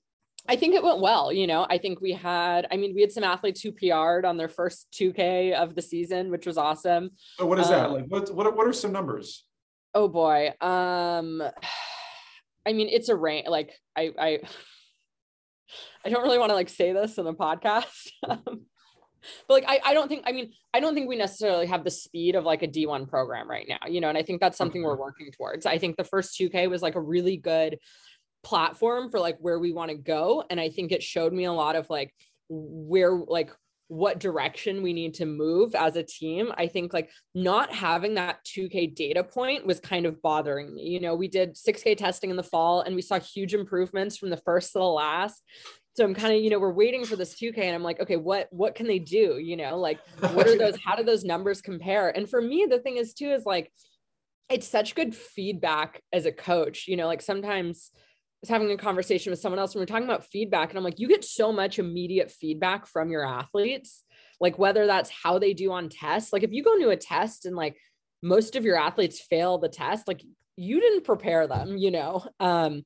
I 0.47 0.57
think 0.57 0.75
it 0.75 0.83
went 0.83 1.01
well. 1.01 1.33
You 1.33 1.47
know, 1.47 1.67
I 1.71 1.79
think 1.79 2.03
we 2.03 2.13
had, 2.13 2.67
I 2.71 2.77
mean, 2.77 2.95
we 2.95 3.01
had 3.01 3.13
some 3.13 3.25
athletes 3.25 3.63
who 3.63 3.73
PR'd 3.73 4.27
on 4.27 4.37
their 4.37 4.49
first 4.49 4.89
2K 4.93 5.55
of 5.55 5.75
the 5.75 5.83
season, 5.83 6.31
which 6.31 6.47
was 6.47 6.59
awesome. 6.59 7.11
So 7.39 7.47
what 7.47 7.59
is 7.59 7.69
that? 7.69 7.87
Um, 7.87 7.93
like, 7.95 8.05
what, 8.09 8.35
what, 8.35 8.57
what 8.57 8.67
are 8.67 8.73
some 8.75 8.93
numbers? 8.93 9.47
Oh 9.95 10.09
boy. 10.09 10.53
Um, 10.61 11.43
I 12.69 12.75
mean, 12.75 12.89
it's 12.89 13.09
a 13.09 13.17
range. 13.17 13.49
Like 13.49 13.73
I, 13.97 14.11
I, 14.19 14.39
I 16.05 16.11
don't 16.11 16.23
really 16.23 16.39
want 16.39 16.51
to 16.51 16.55
like 16.55 16.69
say 16.69 16.93
this 16.93 17.19
in 17.19 17.27
a 17.27 17.35
podcast. 17.35 18.09
Um, 18.29 18.67
but 19.47 19.55
like 19.55 19.65
I, 19.67 19.81
I 19.91 19.95
don't 19.95 20.09
think 20.09 20.23
I 20.27 20.33
mean 20.33 20.53
I 20.73 20.79
don't 20.79 20.95
think 20.95 21.09
we 21.09 21.17
necessarily 21.17 21.67
have 21.67 21.83
the 21.83 21.91
speed 21.91 22.37
of 22.37 22.45
like 22.45 22.63
a 22.63 22.69
D1 22.69 23.09
program 23.09 23.51
right 23.51 23.67
now, 23.69 23.89
you 23.89 24.01
know, 24.01 24.09
and 24.09 24.17
I 24.17 24.23
think 24.23 24.41
that's 24.41 24.57
something 24.57 24.83
we're 24.83 24.97
working 24.97 25.31
towards. 25.37 25.67
I 25.67 25.79
think 25.79 25.97
the 25.97 26.05
first 26.05 26.39
2K 26.39 26.71
was 26.71 26.83
like 26.83 26.95
a 26.95 27.01
really 27.01 27.37
good 27.37 27.79
platform 28.45 29.11
for 29.11 29.19
like 29.19 29.37
where 29.41 29.59
we 29.59 29.73
want 29.73 29.91
to 29.91 29.97
go. 29.97 30.45
And 30.49 30.61
I 30.61 30.71
think 30.71 30.93
it 30.93 31.03
showed 31.03 31.33
me 31.33 31.45
a 31.45 31.53
lot 31.53 31.75
of 31.75 31.91
like 31.91 32.15
where 32.49 33.13
like 33.13 33.51
what 33.89 34.21
direction 34.21 34.83
we 34.83 34.93
need 34.93 35.15
to 35.15 35.27
move 35.27 35.75
as 35.75 35.97
a 35.97 36.03
team. 36.03 36.53
I 36.57 36.67
think 36.67 36.93
like 36.93 37.11
not 37.35 37.73
having 37.73 38.15
that 38.15 38.45
2K 38.45 38.95
data 38.95 39.25
point 39.25 39.67
was 39.67 39.81
kind 39.81 40.05
of 40.05 40.21
bothering 40.23 40.75
me. 40.75 40.83
You 40.83 41.01
know, 41.01 41.15
we 41.15 41.27
did 41.27 41.57
6K 41.57 41.97
testing 41.97 42.31
in 42.31 42.37
the 42.37 42.43
fall 42.43 42.83
and 42.83 42.95
we 42.95 43.03
saw 43.03 43.19
huge 43.19 43.55
improvements 43.55 44.19
from 44.19 44.29
the 44.31 44.37
first 44.37 44.73
to 44.73 44.79
the 44.79 44.85
last. 44.85 45.43
So 45.97 46.05
I'm 46.05 46.15
kind 46.15 46.35
of, 46.35 46.41
you 46.41 46.51
know, 46.51 46.61
we're 46.61 46.71
waiting 46.71 47.05
for 47.05 47.17
this 47.17 47.35
2K 47.35 47.59
and 47.59 47.75
I'm 47.75 47.83
like, 47.83 47.99
okay, 48.01 48.17
what 48.17 48.49
what 48.51 48.75
can 48.75 48.87
they 48.87 48.99
do? 48.99 49.39
You 49.39 49.57
know, 49.57 49.79
like 49.79 49.99
what 50.33 50.47
are 50.47 50.57
those 50.57 50.77
how 50.85 50.95
do 50.95 51.03
those 51.03 51.25
numbers 51.25 51.63
compare? 51.63 52.11
And 52.11 52.29
for 52.29 52.41
me, 52.41 52.67
the 52.69 52.79
thing 52.79 52.99
is 52.99 53.15
too 53.15 53.31
is 53.31 53.47
like 53.47 53.73
it's 54.51 54.69
such 54.69 54.95
good 54.95 55.15
feedback 55.15 56.03
as 56.13 56.27
a 56.27 56.33
coach. 56.33 56.87
You 56.89 56.97
know, 56.97 57.07
like 57.07 57.23
sometimes 57.23 57.91
was 58.41 58.49
having 58.49 58.71
a 58.71 58.77
conversation 58.77 59.31
with 59.31 59.41
someone 59.41 59.59
else 59.59 59.75
and 59.75 59.81
we 59.81 59.83
are 59.83 59.87
talking 59.87 60.05
about 60.05 60.25
feedback 60.25 60.71
and 60.71 60.79
I'm 60.79 60.85
like 60.85 60.99
you 60.99 61.09
get 61.09 61.25
so 61.25 61.53
much 61.53 61.79
immediate 61.79 62.31
feedback 62.31 62.87
from 62.87 63.11
your 63.11 63.27
athletes 63.27 64.05
like 64.41 64.59
whether 64.59 64.87
that's 64.87 65.11
how 65.11 65.39
they 65.39 65.55
do 65.55 65.73
on 65.73 65.89
tests 65.89 66.33
like 66.33 66.43
if 66.43 66.53
you 66.53 66.63
go 66.63 66.75
into 66.75 66.91
a 66.91 66.97
test 66.97 67.47
and 67.47 67.57
like 67.57 67.77
most 68.23 68.57
of 68.57 68.65
your 68.65 68.77
athletes 68.77 69.21
fail 69.21 69.59
the 69.59 69.69
test 69.69 70.07
like 70.07 70.23
you 70.57 70.81
didn't 70.81 71.05
prepare 71.05 71.47
them 71.47 71.77
you 71.77 71.91
know 71.91 72.25
um 72.41 72.85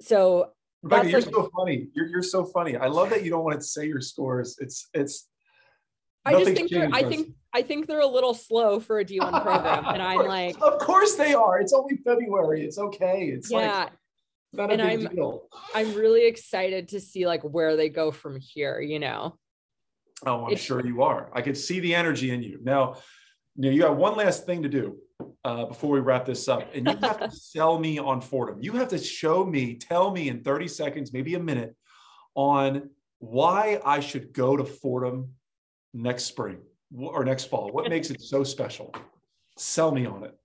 so 0.00 0.50
Rebecca, 0.82 1.10
you're 1.10 1.20
like, 1.20 1.32
so 1.32 1.50
funny 1.56 1.88
you're, 1.94 2.06
you're 2.06 2.22
so 2.22 2.44
funny 2.44 2.76
I 2.76 2.88
love 2.88 3.10
that 3.10 3.24
you 3.24 3.30
don't 3.30 3.44
want 3.44 3.60
to 3.60 3.66
say 3.66 3.86
your 3.86 4.00
scores 4.00 4.56
it's 4.58 4.88
it's 4.94 5.28
I 6.24 6.32
just 6.34 6.54
think 6.54 6.70
they're, 6.70 6.88
I 6.92 7.02
think 7.02 7.34
I 7.52 7.62
think 7.62 7.86
they're 7.86 8.00
a 8.00 8.06
little 8.06 8.32
slow 8.32 8.78
for 8.78 9.00
a 9.00 9.04
D1 9.04 9.42
program. 9.42 9.84
And 9.86 10.00
I'm 10.00 10.26
like 10.28 10.56
Of 10.62 10.78
course 10.78 11.16
they 11.16 11.34
are. 11.34 11.58
It's 11.60 11.72
only 11.72 11.96
February. 11.96 12.64
It's 12.64 12.78
okay. 12.78 13.24
It's 13.24 13.50
yeah. 13.50 13.58
like 13.58 13.92
Not 14.52 14.72
and 14.72 14.82
I'm 14.82 15.06
deal. 15.06 15.48
I'm 15.74 15.94
really 15.94 16.26
excited 16.26 16.88
to 16.88 17.00
see 17.00 17.26
like 17.26 17.42
where 17.42 17.76
they 17.76 17.88
go 17.88 18.10
from 18.10 18.38
here. 18.38 18.80
You 18.80 18.98
know. 18.98 19.38
Oh, 20.26 20.46
I'm 20.46 20.52
it's, 20.52 20.62
sure 20.62 20.84
you 20.84 21.02
are. 21.02 21.30
I 21.34 21.42
could 21.42 21.56
see 21.56 21.80
the 21.80 21.94
energy 21.94 22.30
in 22.30 22.42
you. 22.42 22.60
Now, 22.62 22.94
you, 23.56 23.62
know, 23.62 23.70
you 23.70 23.82
got 23.82 23.96
one 23.96 24.16
last 24.16 24.46
thing 24.46 24.62
to 24.62 24.68
do 24.68 24.98
uh, 25.44 25.64
before 25.66 25.90
we 25.90 26.00
wrap 26.00 26.26
this 26.26 26.48
up, 26.48 26.74
and 26.74 26.86
you 26.86 26.96
have 26.96 27.18
to 27.18 27.30
sell 27.36 27.78
me 27.78 27.98
on 27.98 28.20
Fordham. 28.20 28.58
You 28.60 28.72
have 28.74 28.88
to 28.88 28.98
show 28.98 29.44
me, 29.44 29.74
tell 29.74 30.12
me 30.12 30.28
in 30.28 30.42
30 30.42 30.68
seconds, 30.68 31.12
maybe 31.12 31.34
a 31.34 31.40
minute, 31.40 31.74
on 32.34 32.90
why 33.18 33.80
I 33.84 34.00
should 34.00 34.32
go 34.32 34.56
to 34.56 34.64
Fordham 34.64 35.30
next 35.92 36.24
spring 36.24 36.58
or 36.96 37.24
next 37.24 37.44
fall. 37.44 37.70
What 37.70 37.88
makes 37.88 38.10
it 38.10 38.20
so 38.20 38.44
special? 38.44 38.94
Sell 39.56 39.92
me 39.92 40.06
on 40.06 40.24
it. 40.24 40.36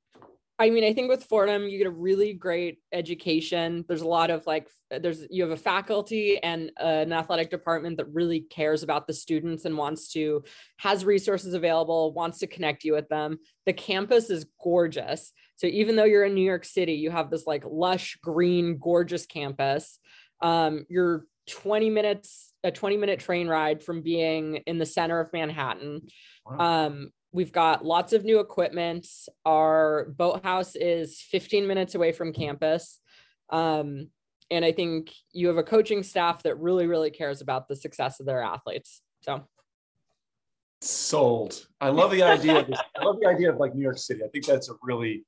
I 0.59 0.71
mean, 0.71 0.83
I 0.83 0.93
think 0.93 1.09
with 1.09 1.23
Fordham, 1.23 1.67
you 1.67 1.77
get 1.77 1.85
a 1.85 1.91
really 1.91 2.33
great 2.33 2.79
education. 2.91 3.85
There's 3.87 4.01
a 4.01 4.07
lot 4.07 4.31
of 4.31 4.47
like, 4.47 4.67
there's 4.89 5.27
you 5.29 5.43
have 5.43 5.51
a 5.51 5.57
faculty 5.57 6.41
and 6.41 6.71
an 6.77 7.13
athletic 7.13 7.51
department 7.51 7.97
that 7.97 8.11
really 8.11 8.39
cares 8.39 8.81
about 8.81 9.05
the 9.05 9.13
students 9.13 9.65
and 9.65 9.77
wants 9.77 10.11
to, 10.13 10.43
has 10.77 11.05
resources 11.05 11.53
available, 11.53 12.11
wants 12.13 12.39
to 12.39 12.47
connect 12.47 12.83
you 12.83 12.93
with 12.93 13.07
them. 13.07 13.37
The 13.67 13.73
campus 13.73 14.31
is 14.31 14.47
gorgeous. 14.63 15.31
So 15.57 15.67
even 15.67 15.95
though 15.95 16.05
you're 16.05 16.25
in 16.25 16.33
New 16.33 16.45
York 16.45 16.65
City, 16.65 16.93
you 16.93 17.11
have 17.11 17.29
this 17.29 17.45
like 17.45 17.63
lush, 17.63 18.17
green, 18.23 18.79
gorgeous 18.79 19.27
campus. 19.27 19.99
Um, 20.41 20.85
you're 20.89 21.25
20 21.49 21.91
minutes, 21.91 22.53
a 22.63 22.71
20 22.71 22.97
minute 22.97 23.19
train 23.19 23.47
ride 23.47 23.83
from 23.83 24.01
being 24.01 24.57
in 24.65 24.79
the 24.79 24.85
center 24.85 25.19
of 25.19 25.31
Manhattan. 25.33 26.01
Wow. 26.45 26.87
Um, 26.87 27.11
We've 27.37 27.51
got 27.51 27.85
lots 27.85 28.13
of 28.13 28.25
new 28.25 28.39
equipment. 28.39 29.05
Our 29.45 30.07
boathouse 30.17 30.75
is 30.75 31.21
15 31.21 31.67
minutes 31.67 31.93
away 31.93 32.11
from 32.11 32.33
campus. 32.33 32.99
Um, 33.51 34.09
and 34.49 34.65
I 34.65 34.71
think 34.71 35.13
you 35.33 35.47
have 35.49 35.57
a 35.57 35.63
coaching 35.63 36.01
staff 36.01 36.41
that 36.41 36.57
really, 36.57 36.87
really 36.87 37.11
cares 37.11 37.41
about 37.41 37.67
the 37.67 37.75
success 37.75 38.19
of 38.19 38.25
their 38.25 38.41
athletes. 38.41 39.03
So 39.21 39.43
sold. 40.81 41.67
I 41.79 41.89
love 41.89 42.09
the 42.09 42.23
idea. 42.23 42.57
Of 42.57 42.69
this, 42.69 42.79
I 42.99 43.05
love 43.05 43.17
the 43.21 43.27
idea 43.27 43.51
of 43.51 43.57
like 43.57 43.75
New 43.75 43.83
York 43.83 43.99
City. 43.99 44.21
I 44.25 44.29
think 44.29 44.47
that's 44.47 44.71
a 44.71 44.75
really 44.81 45.23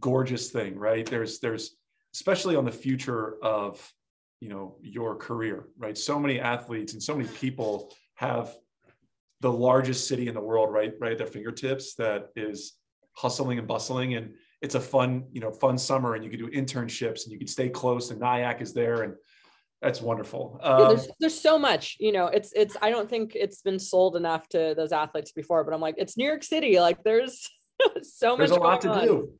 gorgeous 0.00 0.50
thing, 0.50 0.76
right? 0.76 1.06
There's, 1.06 1.38
there's, 1.38 1.76
especially 2.16 2.56
on 2.56 2.64
the 2.64 2.72
future 2.72 3.36
of, 3.44 3.92
you 4.40 4.48
know, 4.48 4.74
your 4.82 5.14
career, 5.14 5.68
right? 5.78 5.96
So 5.96 6.18
many 6.18 6.40
athletes 6.40 6.94
and 6.94 7.02
so 7.02 7.14
many 7.14 7.28
people 7.28 7.94
have 8.16 8.56
the 9.44 9.52
largest 9.52 10.08
city 10.08 10.26
in 10.26 10.34
the 10.34 10.40
world 10.40 10.72
right 10.72 10.94
right 10.98 11.12
at 11.12 11.18
their 11.18 11.26
fingertips 11.26 11.96
that 11.96 12.30
is 12.34 12.78
hustling 13.12 13.58
and 13.58 13.68
bustling. 13.68 14.14
And 14.14 14.32
it's 14.62 14.74
a 14.74 14.80
fun 14.80 15.24
you 15.32 15.40
know 15.42 15.52
fun 15.52 15.76
summer 15.76 16.14
and 16.14 16.24
you 16.24 16.30
can 16.30 16.38
do 16.38 16.48
internships 16.48 17.24
and 17.24 17.32
you 17.32 17.38
can 17.38 17.46
stay 17.46 17.68
close 17.68 18.10
and 18.10 18.22
NYAC 18.22 18.62
is 18.62 18.72
there 18.72 19.02
and 19.02 19.14
that's 19.82 20.00
wonderful. 20.00 20.58
Um, 20.62 20.80
yeah, 20.80 20.88
there's, 20.88 21.08
there's 21.20 21.38
so 21.38 21.58
much 21.58 21.98
you 22.00 22.10
know 22.10 22.28
it's 22.28 22.54
it's 22.56 22.74
i 22.80 22.88
don't 22.88 23.08
think 23.10 23.32
it's 23.34 23.60
been 23.60 23.78
sold 23.78 24.16
enough 24.16 24.48
to 24.48 24.72
those 24.74 24.92
athletes 24.92 25.32
before 25.32 25.62
but 25.62 25.74
i'm 25.74 25.80
like 25.82 25.96
it's 25.98 26.16
new 26.16 26.26
york 26.26 26.42
city. 26.42 26.80
Like 26.80 27.04
there's 27.04 27.50
so 28.02 28.30
much 28.30 28.38
there's 28.38 28.50
a 28.52 28.54
lot 28.54 28.80
to 28.80 28.92
on. 28.92 29.06
do. 29.06 29.32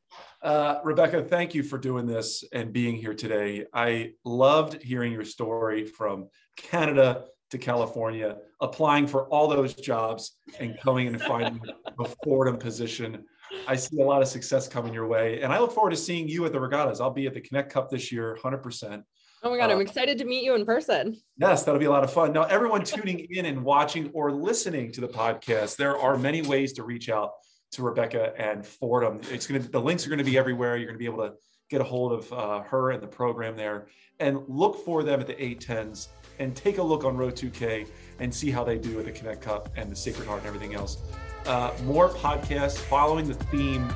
uh, 0.43 0.81
rebecca 0.83 1.23
thank 1.23 1.55
you 1.55 1.63
for 1.63 1.79
doing 1.79 2.05
this 2.05 2.43
and 2.53 2.71
being 2.71 2.95
here 2.95 3.15
today. 3.15 3.65
I 3.73 4.11
loved 4.23 4.83
hearing 4.83 5.13
your 5.13 5.25
story 5.25 5.83
from 5.85 6.29
canada 6.57 7.25
to 7.55 7.65
California, 7.65 8.37
applying 8.61 9.07
for 9.07 9.27
all 9.29 9.47
those 9.47 9.73
jobs 9.73 10.37
and 10.59 10.77
coming 10.79 11.07
and 11.07 11.21
finding 11.21 11.61
a 11.99 12.05
Fordham 12.23 12.57
position. 12.57 13.23
I 13.67 13.75
see 13.75 14.01
a 14.01 14.05
lot 14.05 14.21
of 14.21 14.27
success 14.27 14.67
coming 14.67 14.93
your 14.93 15.07
way. 15.07 15.41
And 15.41 15.53
I 15.53 15.59
look 15.59 15.71
forward 15.71 15.91
to 15.91 15.95
seeing 15.95 16.27
you 16.27 16.45
at 16.45 16.51
the 16.51 16.59
regattas. 16.59 16.99
I'll 16.99 17.11
be 17.11 17.27
at 17.27 17.33
the 17.33 17.41
Knecht 17.41 17.69
Cup 17.69 17.89
this 17.89 18.11
year, 18.11 18.37
100%. 18.43 19.03
Oh 19.43 19.51
my 19.51 19.57
God, 19.57 19.69
uh, 19.69 19.73
I'm 19.73 19.81
excited 19.81 20.17
to 20.17 20.25
meet 20.25 20.43
you 20.43 20.55
in 20.55 20.65
person. 20.65 21.15
Yes, 21.37 21.63
that'll 21.63 21.79
be 21.79 21.85
a 21.85 21.91
lot 21.91 22.03
of 22.03 22.11
fun. 22.11 22.33
Now, 22.33 22.43
everyone 22.43 22.83
tuning 22.83 23.27
in 23.29 23.45
and 23.45 23.63
watching 23.63 24.09
or 24.13 24.31
listening 24.31 24.91
to 24.93 25.01
the 25.01 25.07
podcast, 25.07 25.77
there 25.77 25.97
are 25.97 26.17
many 26.17 26.41
ways 26.41 26.73
to 26.73 26.83
reach 26.83 27.09
out 27.09 27.31
to 27.73 27.83
Rebecca 27.83 28.33
and 28.37 28.65
Fordham. 28.65 29.21
It's 29.31 29.47
going 29.47 29.61
to, 29.61 29.69
the 29.69 29.81
links 29.81 30.05
are 30.05 30.09
going 30.09 30.19
to 30.19 30.25
be 30.25 30.37
everywhere. 30.37 30.77
You're 30.77 30.87
going 30.87 30.97
to 30.97 30.99
be 30.99 31.05
able 31.05 31.27
to 31.29 31.33
get 31.69 31.81
a 31.81 31.83
hold 31.83 32.11
of 32.13 32.33
uh, 32.33 32.61
her 32.63 32.91
and 32.91 33.01
the 33.01 33.07
program 33.07 33.55
there 33.55 33.87
and 34.19 34.39
look 34.47 34.83
for 34.83 35.03
them 35.03 35.19
at 35.19 35.27
the 35.27 35.33
A10s 35.33 36.07
and 36.39 36.55
take 36.55 36.77
a 36.77 36.83
look 36.83 37.03
on 37.03 37.17
Row 37.17 37.31
2K 37.31 37.87
and 38.19 38.33
see 38.33 38.51
how 38.51 38.63
they 38.63 38.77
do 38.77 38.95
with 38.95 39.05
the 39.05 39.11
Knecht 39.11 39.41
Cup 39.41 39.69
and 39.75 39.91
the 39.91 39.95
Sacred 39.95 40.27
Heart 40.27 40.39
and 40.39 40.47
everything 40.47 40.73
else. 40.73 40.97
Uh, 41.45 41.71
more 41.83 42.09
podcasts 42.09 42.77
following 42.77 43.27
the 43.27 43.35
theme 43.35 43.87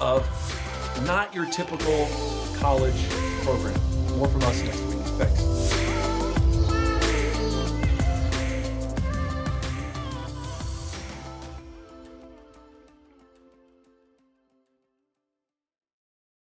of 0.00 0.26
not 1.06 1.34
your 1.34 1.46
typical 1.46 2.08
college 2.56 3.08
program. 3.42 3.78
More 4.16 4.28
from 4.28 4.42
us 4.42 4.62
next 4.62 4.80
week. 4.82 4.98
Thanks. 5.18 5.57